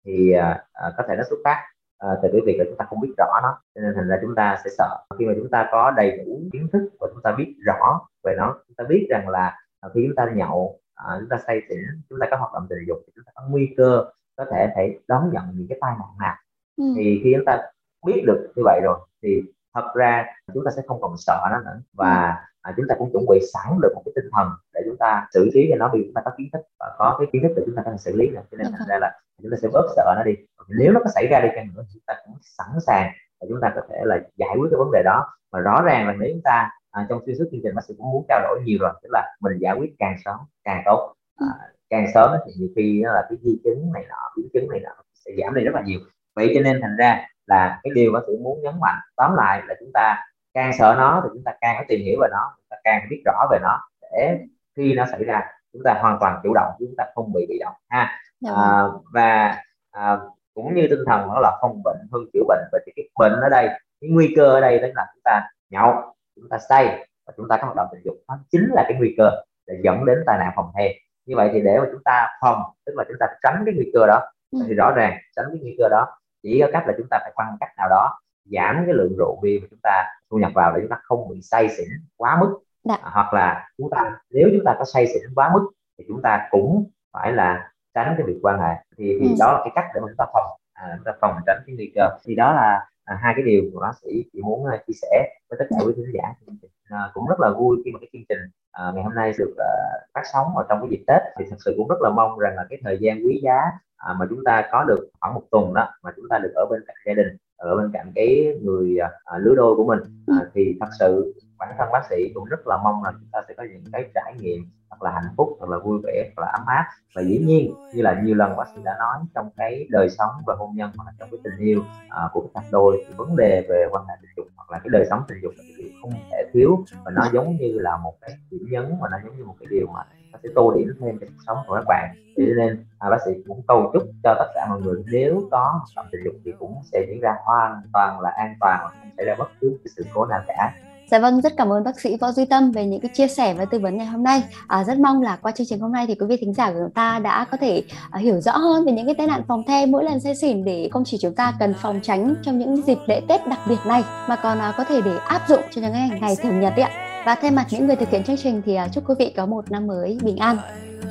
Thì 0.04 0.32
à, 0.32 0.64
à, 0.72 0.92
có 0.96 1.04
thể 1.08 1.14
nó 1.16 1.22
xuất 1.30 1.36
phát 1.44 1.64
à, 1.98 2.08
từ 2.22 2.28
cái 2.32 2.40
việc 2.46 2.56
là 2.58 2.64
chúng 2.64 2.76
ta 2.78 2.84
không 2.88 3.00
biết 3.00 3.14
rõ 3.18 3.40
nó. 3.42 3.58
Cho 3.74 3.80
nên 3.80 3.92
thành 3.96 4.08
ra 4.08 4.16
chúng 4.22 4.34
ta 4.34 4.58
sẽ 4.64 4.70
sợ. 4.78 5.04
Khi 5.18 5.24
mà 5.26 5.32
chúng 5.36 5.50
ta 5.50 5.68
có 5.72 5.90
đầy 5.96 6.18
đủ 6.26 6.40
kiến 6.52 6.68
thức 6.72 6.90
và 7.00 7.08
chúng 7.12 7.22
ta 7.22 7.32
biết 7.38 7.54
rõ 7.66 8.00
về 8.24 8.34
nó 8.38 8.54
chúng 8.68 8.74
ta 8.76 8.84
biết 8.88 9.06
rằng 9.10 9.28
là 9.28 9.58
khi 9.94 10.04
chúng 10.06 10.16
ta 10.16 10.26
nhậu 10.34 10.80
à, 10.96 11.16
chúng 11.20 11.28
ta 11.28 11.38
say 11.46 11.60
xỉn 11.68 11.78
chúng 12.10 12.18
ta 12.20 12.26
có 12.30 12.36
hoạt 12.36 12.52
động 12.52 12.66
tình 12.70 12.78
dục 12.88 12.98
thì 13.06 13.12
chúng 13.16 13.24
ta 13.24 13.32
có 13.34 13.42
nguy 13.48 13.74
cơ 13.76 14.04
có 14.36 14.44
thể 14.50 14.72
phải 14.74 14.98
đón 15.08 15.30
nhận 15.32 15.44
những 15.54 15.66
cái 15.68 15.78
tai 15.80 15.94
nạn 15.98 16.08
nào 16.20 16.34
ừ. 16.76 16.84
thì 16.96 17.20
khi 17.24 17.32
chúng 17.36 17.44
ta 17.44 17.62
biết 18.06 18.22
được 18.26 18.52
như 18.56 18.62
vậy 18.64 18.80
rồi 18.84 18.98
thì 19.22 19.42
thật 19.74 19.92
ra 19.94 20.26
chúng 20.54 20.64
ta 20.64 20.70
sẽ 20.76 20.82
không 20.86 21.00
còn 21.00 21.16
sợ 21.16 21.48
nó 21.50 21.58
nữa 21.58 21.80
và 21.92 22.28
ừ. 22.28 22.34
à, 22.62 22.74
chúng 22.76 22.86
ta 22.88 22.94
cũng 22.98 23.10
chuẩn 23.12 23.26
bị 23.28 23.40
sẵn 23.52 23.80
được 23.82 23.92
một 23.94 24.02
cái 24.04 24.12
tinh 24.16 24.30
thần 24.32 24.48
để 24.74 24.80
chúng 24.84 24.96
ta 24.96 25.26
xử 25.34 25.50
lý 25.54 25.66
cho 25.70 25.76
nó 25.76 25.90
vì 25.94 26.02
chúng 26.04 26.14
ta 26.14 26.22
có 26.24 26.30
kiến 26.38 26.48
thức 26.52 26.60
và 26.78 26.94
có 26.98 27.16
cái 27.18 27.28
kiến 27.32 27.42
thức 27.42 27.52
để 27.56 27.62
chúng 27.66 27.76
ta 27.76 27.82
có 27.84 27.90
thể 27.90 27.98
xử 27.98 28.16
lý 28.16 28.26
được 28.30 28.42
cho 28.50 28.56
nên 28.56 28.66
thành 28.78 28.88
ra 28.88 28.98
là 28.98 29.20
chúng 29.42 29.50
ta 29.50 29.56
sẽ 29.62 29.68
bớt 29.72 29.86
sợ 29.96 30.14
nó 30.16 30.22
đi 30.22 30.34
nếu 30.68 30.92
nó 30.92 31.00
có 31.04 31.10
xảy 31.14 31.26
ra 31.26 31.40
đi 31.40 31.48
chăng 31.54 31.68
nữa 31.74 31.82
chúng 31.92 32.02
ta 32.06 32.14
cũng 32.26 32.34
sẵn 32.42 32.80
sàng 32.86 33.12
và 33.40 33.46
chúng 33.48 33.60
ta 33.62 33.72
có 33.74 33.80
thể 33.88 34.02
là 34.04 34.16
giải 34.36 34.56
quyết 34.58 34.68
cái 34.70 34.78
vấn 34.78 34.90
đề 34.92 35.02
đó 35.04 35.26
và 35.52 35.60
rõ 35.60 35.82
ràng 35.82 36.06
là 36.06 36.14
nếu 36.18 36.30
chúng 36.32 36.42
ta 36.44 36.70
à, 36.96 37.06
trong 37.08 37.20
xuyên 37.26 37.36
suốt 37.38 37.44
chương 37.50 37.60
trình 37.64 37.74
bác 37.74 37.82
sĩ 37.88 37.94
cũng 37.98 38.10
muốn 38.12 38.24
trao 38.28 38.40
đổi 38.42 38.60
nhiều 38.64 38.78
rồi 38.80 38.92
tức 39.02 39.08
là 39.12 39.36
mình 39.40 39.52
giải 39.60 39.76
quyết 39.78 39.94
càng 39.98 40.16
sớm 40.24 40.36
càng 40.64 40.82
tốt. 40.84 41.14
À, 41.36 41.46
càng 41.90 42.06
sớm 42.14 42.30
thì 42.46 42.52
nhiều 42.58 42.68
khi 42.76 43.02
nó 43.04 43.12
là 43.12 43.22
cái 43.28 43.38
di 43.42 43.58
chứng 43.64 43.92
này 43.92 44.04
nọ 44.08 44.32
biến 44.36 44.48
chứng 44.54 44.68
này 44.70 44.80
nọ 44.80 44.90
sẽ 45.14 45.30
giảm 45.38 45.54
đi 45.54 45.64
rất 45.64 45.74
là 45.74 45.82
nhiều. 45.82 46.00
Vậy 46.36 46.52
cho 46.54 46.60
nên 46.60 46.80
thành 46.82 46.96
ra 46.98 47.26
là 47.46 47.80
cái 47.82 47.90
điều 47.94 48.12
bác 48.12 48.20
sĩ 48.26 48.32
muốn 48.42 48.62
nhấn 48.62 48.74
mạnh 48.80 48.98
tóm 49.16 49.34
lại 49.36 49.62
là 49.66 49.74
chúng 49.80 49.90
ta 49.94 50.24
càng 50.54 50.72
sợ 50.78 50.94
nó 50.98 51.20
thì 51.24 51.28
chúng 51.32 51.42
ta 51.44 51.52
càng 51.60 51.76
có 51.78 51.84
tìm 51.88 52.00
hiểu 52.00 52.18
về 52.20 52.28
nó 52.30 52.54
chúng 52.56 52.66
ta 52.70 52.76
càng 52.84 53.06
biết 53.10 53.22
rõ 53.24 53.46
về 53.50 53.58
nó 53.62 53.80
để 54.02 54.38
khi 54.76 54.94
nó 54.94 55.06
xảy 55.10 55.24
ra 55.24 55.42
chúng 55.72 55.82
ta 55.84 55.98
hoàn 56.00 56.16
toàn 56.20 56.40
chủ 56.42 56.54
động 56.54 56.72
chúng 56.78 56.94
ta 56.96 57.04
không 57.14 57.32
bị 57.32 57.46
bị 57.48 57.58
động 57.58 57.74
ha. 57.88 58.20
Dạ 58.40 58.50
à, 58.50 58.82
vâng. 58.82 59.02
và 59.12 59.62
à, 59.90 60.18
cũng 60.54 60.74
như 60.74 60.86
tinh 60.90 61.04
thần 61.06 61.28
đó 61.28 61.40
là 61.40 61.56
không 61.60 61.82
bệnh 61.84 61.96
hơn 62.12 62.22
chữa 62.32 62.42
bệnh 62.48 62.64
và 62.72 62.78
cái 62.86 63.08
bệnh 63.18 63.32
ở 63.32 63.48
đây 63.48 63.68
cái 64.00 64.10
nguy 64.10 64.32
cơ 64.36 64.48
ở 64.48 64.60
đây 64.60 64.78
đó 64.78 64.88
là 64.94 65.06
chúng 65.14 65.22
ta 65.24 65.48
nhậu 65.70 66.15
chúng 66.36 66.48
ta 66.48 66.58
say 66.68 67.06
và 67.26 67.32
chúng 67.36 67.48
ta 67.48 67.56
có 67.56 67.64
hoạt 67.64 67.76
động 67.76 67.88
tình 67.92 68.02
dục 68.04 68.14
nó 68.28 68.38
chính 68.50 68.70
là 68.72 68.84
cái 68.88 68.96
nguy 68.98 69.14
cơ 69.18 69.30
để 69.66 69.80
dẫn 69.84 70.04
đến 70.04 70.18
tai 70.26 70.38
nạn 70.38 70.52
phòng 70.56 70.70
the 70.78 70.94
như 71.26 71.36
vậy 71.36 71.50
thì 71.52 71.60
để 71.60 71.78
mà 71.80 71.86
chúng 71.92 72.02
ta 72.04 72.28
phòng 72.40 72.62
tức 72.86 72.92
là 72.96 73.04
chúng 73.08 73.16
ta 73.20 73.26
tránh 73.42 73.62
cái 73.66 73.74
nguy 73.74 73.90
cơ 73.94 74.06
đó 74.06 74.20
ừ. 74.50 74.58
thì 74.68 74.74
rõ 74.74 74.92
ràng 74.96 75.18
tránh 75.36 75.46
cái 75.48 75.58
nguy 75.62 75.74
cơ 75.78 75.88
đó 75.88 76.06
chỉ 76.42 76.60
có 76.60 76.68
cách 76.72 76.86
là 76.86 76.94
chúng 76.98 77.06
ta 77.10 77.18
phải 77.22 77.32
bằng 77.36 77.56
cách 77.60 77.70
nào 77.78 77.88
đó 77.88 78.20
giảm 78.44 78.82
cái 78.86 78.94
lượng 78.94 79.16
rượu 79.18 79.40
bia 79.42 79.58
mà 79.62 79.66
chúng 79.70 79.78
ta 79.82 80.04
thu 80.30 80.38
nhập 80.38 80.52
vào 80.54 80.72
để 80.72 80.80
chúng 80.80 80.90
ta 80.90 80.96
không 81.02 81.28
bị 81.28 81.42
say 81.42 81.68
xỉn 81.68 81.88
quá 82.16 82.40
mức 82.40 82.58
Đã. 82.84 82.98
Dạ. 83.02 83.10
hoặc 83.10 83.34
là 83.34 83.68
chúng 83.78 83.90
ta 83.90 84.16
nếu 84.30 84.48
chúng 84.52 84.64
ta 84.64 84.74
có 84.78 84.84
say 84.84 85.06
xỉn 85.06 85.22
quá 85.34 85.50
mức 85.54 85.70
thì 85.98 86.04
chúng 86.08 86.22
ta 86.22 86.48
cũng 86.50 86.90
phải 87.12 87.32
là 87.32 87.70
tránh 87.94 88.14
cái 88.18 88.26
việc 88.26 88.38
quan 88.42 88.60
hệ 88.60 88.74
thì, 88.98 89.18
thì 89.20 89.28
ừ. 89.28 89.34
đó 89.40 89.52
là 89.52 89.58
cái 89.64 89.72
cách 89.74 89.84
để 89.94 90.00
mà 90.00 90.06
chúng 90.08 90.16
ta 90.18 90.26
phòng 90.32 90.60
à, 90.72 90.92
chúng 90.96 91.04
ta 91.04 91.12
phòng 91.20 91.36
tránh 91.46 91.62
cái 91.66 91.76
nguy 91.76 91.92
cơ 91.94 92.08
thì 92.24 92.34
đó 92.34 92.52
là 92.52 92.88
à, 93.06 93.18
hai 93.22 93.32
cái 93.36 93.44
điều 93.44 93.62
mà 93.74 93.80
bác 93.80 93.96
sĩ 94.02 94.24
chỉ 94.32 94.42
muốn 94.42 94.60
uh, 94.62 94.86
chia 94.86 94.98
sẻ 95.02 95.14
với 95.48 95.56
tất 95.58 95.66
cả 95.70 95.76
quý 95.86 95.92
khán 95.96 96.12
giả 96.14 96.56
à, 96.88 97.10
cũng 97.14 97.26
rất 97.28 97.40
là 97.40 97.50
vui 97.58 97.76
khi 97.84 97.90
mà 97.92 97.98
cái 98.00 98.08
chương 98.12 98.22
trình 98.28 98.38
à, 98.72 98.92
ngày 98.94 99.04
hôm 99.04 99.14
nay 99.14 99.32
được 99.38 99.50
uh, 99.50 100.10
phát 100.14 100.22
sóng 100.32 100.56
ở 100.56 100.66
trong 100.68 100.78
cái 100.80 100.88
dịp 100.90 101.04
Tết. 101.06 101.22
Thì 101.38 101.44
thật 101.50 101.56
sự 101.64 101.74
cũng 101.76 101.88
rất 101.88 102.00
là 102.00 102.10
mong 102.10 102.38
rằng 102.38 102.56
là 102.56 102.66
cái 102.70 102.78
thời 102.84 102.98
gian 103.00 103.20
quý 103.26 103.40
giá 103.44 103.60
à, 103.96 104.14
mà 104.18 104.26
chúng 104.30 104.44
ta 104.44 104.68
có 104.72 104.84
được 104.84 105.08
khoảng 105.20 105.34
một 105.34 105.42
tuần 105.50 105.74
đó 105.74 105.88
mà 106.02 106.10
chúng 106.16 106.24
ta 106.30 106.38
được 106.38 106.52
ở 106.54 106.66
bên 106.70 106.80
cạnh 106.86 106.96
gia 107.06 107.14
đình 107.14 107.36
ở 107.56 107.76
bên 107.76 107.90
cạnh 107.92 108.12
cái 108.14 108.58
người 108.62 108.98
à, 109.24 109.38
lứa 109.38 109.54
đôi 109.56 109.76
của 109.76 109.84
mình. 109.84 109.98
À, 110.26 110.50
thì 110.54 110.76
thật 110.80 110.88
sự 110.98 111.34
bản 111.58 111.74
thân 111.78 111.88
bác 111.92 112.02
sĩ 112.10 112.32
cũng 112.34 112.44
rất 112.44 112.66
là 112.66 112.76
mong 112.84 113.04
là 113.04 113.12
chúng 113.12 113.28
ta 113.32 113.40
sẽ 113.48 113.54
có 113.56 113.62
những 113.62 113.84
cái 113.92 114.04
trải 114.14 114.34
nghiệm 114.38 114.64
thật 114.90 115.02
là 115.02 115.10
hạnh 115.10 115.34
phúc 115.36 115.56
thật 115.60 115.68
là 115.68 115.78
vui 115.78 115.98
vẻ 116.04 116.30
thật 116.36 116.42
là 116.42 116.48
ấm 116.52 116.66
áp. 116.66 116.84
Và 117.14 117.22
dĩ 117.22 117.38
nhiên 117.38 117.74
như 117.94 118.02
là 118.02 118.20
nhiều 118.22 118.34
lần 118.34 118.56
bác 118.56 118.68
sĩ 118.74 118.82
đã 118.84 118.96
nói 118.98 119.18
trong 119.34 119.50
cái 119.56 119.86
đời 119.90 120.10
sống 120.10 120.30
và 120.46 120.54
hôn 120.58 120.70
nhân 120.74 120.90
hoặc 120.96 121.04
là 121.06 121.12
trong 121.18 121.28
cái 121.30 121.40
tình 121.44 121.56
yêu 121.58 121.82
à, 122.08 122.28
của 122.32 122.40
các 122.40 122.50
cặp 122.54 122.64
đôi 122.72 123.04
thì 123.08 123.14
vấn 123.16 123.36
đề 123.36 123.66
về 123.68 123.86
quan 123.90 124.04
hệ 124.08 124.14
tình 124.22 124.30
dục 124.36 124.46
hoặc 124.56 124.70
là 124.70 124.78
cái 124.78 124.88
đời 124.92 125.06
sống 125.10 125.22
tình 125.28 125.38
dục 125.42 125.52
là 125.56 125.64
cái 125.68 125.74
điều 125.78 125.92
không 126.02 126.12
thể 126.30 126.50
thiếu. 126.52 126.84
Và 127.04 127.10
nó 127.10 127.22
giống 127.32 127.56
như 127.56 127.78
là 127.80 127.96
một 127.96 128.14
cái 128.20 128.30
điểm 128.50 128.66
nhấn 128.70 128.96
và 129.00 129.08
nó 129.10 129.18
giống 129.24 129.36
như 129.36 129.44
một 129.44 129.54
cái 129.60 129.66
điều 129.70 129.86
mà 129.94 130.00
nó 130.32 130.38
sẽ 130.42 130.48
tô 130.54 130.74
điểm 130.76 130.92
thêm 131.00 131.18
cái 131.18 131.28
cuộc 131.28 131.42
sống 131.46 131.58
của 131.66 131.74
các 131.74 131.84
bạn. 131.88 132.14
Cho 132.36 132.42
nên 132.56 132.84
à, 132.98 133.10
bác 133.10 133.18
sĩ 133.26 133.30
cũng 133.48 133.62
cầu 133.68 133.90
chúc 133.92 134.02
cho 134.22 134.34
tất 134.38 134.52
cả 134.54 134.66
mọi 134.68 134.80
người 134.80 135.04
nếu 135.12 135.48
có 135.50 135.58
hoạt 135.58 135.88
động 135.96 136.06
tình 136.12 136.24
dục 136.24 136.34
thì 136.44 136.52
cũng 136.58 136.74
sẽ 136.92 137.04
diễn 137.08 137.20
ra 137.20 137.36
hoàn 137.44 137.82
toàn 137.92 138.20
là 138.20 138.30
an 138.30 138.54
toàn 138.60 138.80
và 138.82 138.88
không 138.88 139.10
xảy 139.16 139.26
ra 139.26 139.34
bất 139.38 139.48
cứ 139.60 139.78
cái 139.84 139.92
sự 139.96 140.04
cố 140.14 140.26
nào 140.26 140.40
cả 140.46 140.72
Dạ 141.10 141.18
vâng, 141.18 141.40
rất 141.40 141.52
cảm 141.56 141.72
ơn 141.72 141.84
bác 141.84 142.00
sĩ 142.00 142.16
Võ 142.16 142.32
Duy 142.32 142.44
Tâm 142.44 142.70
về 142.70 142.86
những 142.86 143.00
cái 143.00 143.10
chia 143.14 143.28
sẻ 143.28 143.54
và 143.54 143.64
tư 143.64 143.78
vấn 143.78 143.96
ngày 143.96 144.06
hôm 144.06 144.22
nay. 144.22 144.42
À, 144.66 144.84
rất 144.84 144.98
mong 144.98 145.22
là 145.22 145.36
qua 145.36 145.52
chương 145.52 145.66
trình 145.66 145.80
hôm 145.80 145.92
nay 145.92 146.06
thì 146.06 146.14
quý 146.14 146.26
vị 146.26 146.36
thính 146.40 146.54
giả 146.54 146.70
của 146.70 146.78
chúng 146.84 146.90
ta 146.90 147.18
đã 147.18 147.44
có 147.50 147.56
thể 147.56 147.82
à, 148.10 148.18
hiểu 148.18 148.40
rõ 148.40 148.56
hơn 148.56 148.84
về 148.84 148.92
những 148.92 149.06
cái 149.06 149.14
tai 149.14 149.26
nạn 149.26 149.42
phòng 149.48 149.62
the 149.66 149.86
mỗi 149.86 150.04
lần 150.04 150.20
say 150.20 150.34
xỉn 150.34 150.64
để 150.64 150.88
không 150.92 151.04
chỉ 151.04 151.18
chúng 151.20 151.34
ta 151.34 151.52
cần 151.58 151.74
phòng 151.74 152.00
tránh 152.02 152.34
trong 152.42 152.58
những 152.58 152.82
dịp 152.86 152.98
lễ 153.06 153.20
Tết 153.28 153.46
đặc 153.46 153.58
biệt 153.68 153.78
này 153.86 154.04
mà 154.28 154.36
còn 154.36 154.58
à, 154.58 154.74
có 154.76 154.84
thể 154.84 155.00
để 155.00 155.16
áp 155.26 155.42
dụng 155.48 155.60
cho 155.70 155.82
những 155.82 155.92
ngày, 155.92 156.10
ngày 156.20 156.36
thường 156.42 156.60
nhật 156.60 156.72
ạ. 156.76 156.90
Và 157.26 157.34
thay 157.34 157.50
mặt 157.50 157.66
những 157.70 157.86
người 157.86 157.96
thực 157.96 158.10
hiện 158.10 158.24
chương 158.24 158.36
trình 158.36 158.62
thì 158.66 158.74
à, 158.74 158.88
chúc 158.88 159.04
quý 159.08 159.14
vị 159.18 159.32
có 159.36 159.46
một 159.46 159.70
năm 159.70 159.86
mới 159.86 160.18
bình 160.22 160.36
an. 160.36 160.58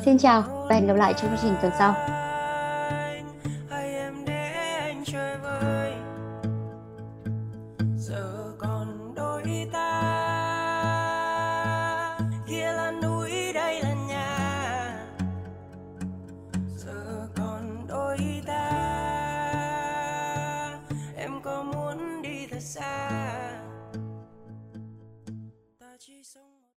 Xin 0.06 0.18
chào 0.18 0.44
và 0.70 0.76
hẹn 0.76 0.88
gặp 0.88 0.94
lại 0.94 1.14
trong 1.14 1.30
chương 1.30 1.40
trình 1.42 1.56
tuần 1.62 1.72
sau. 1.80 1.96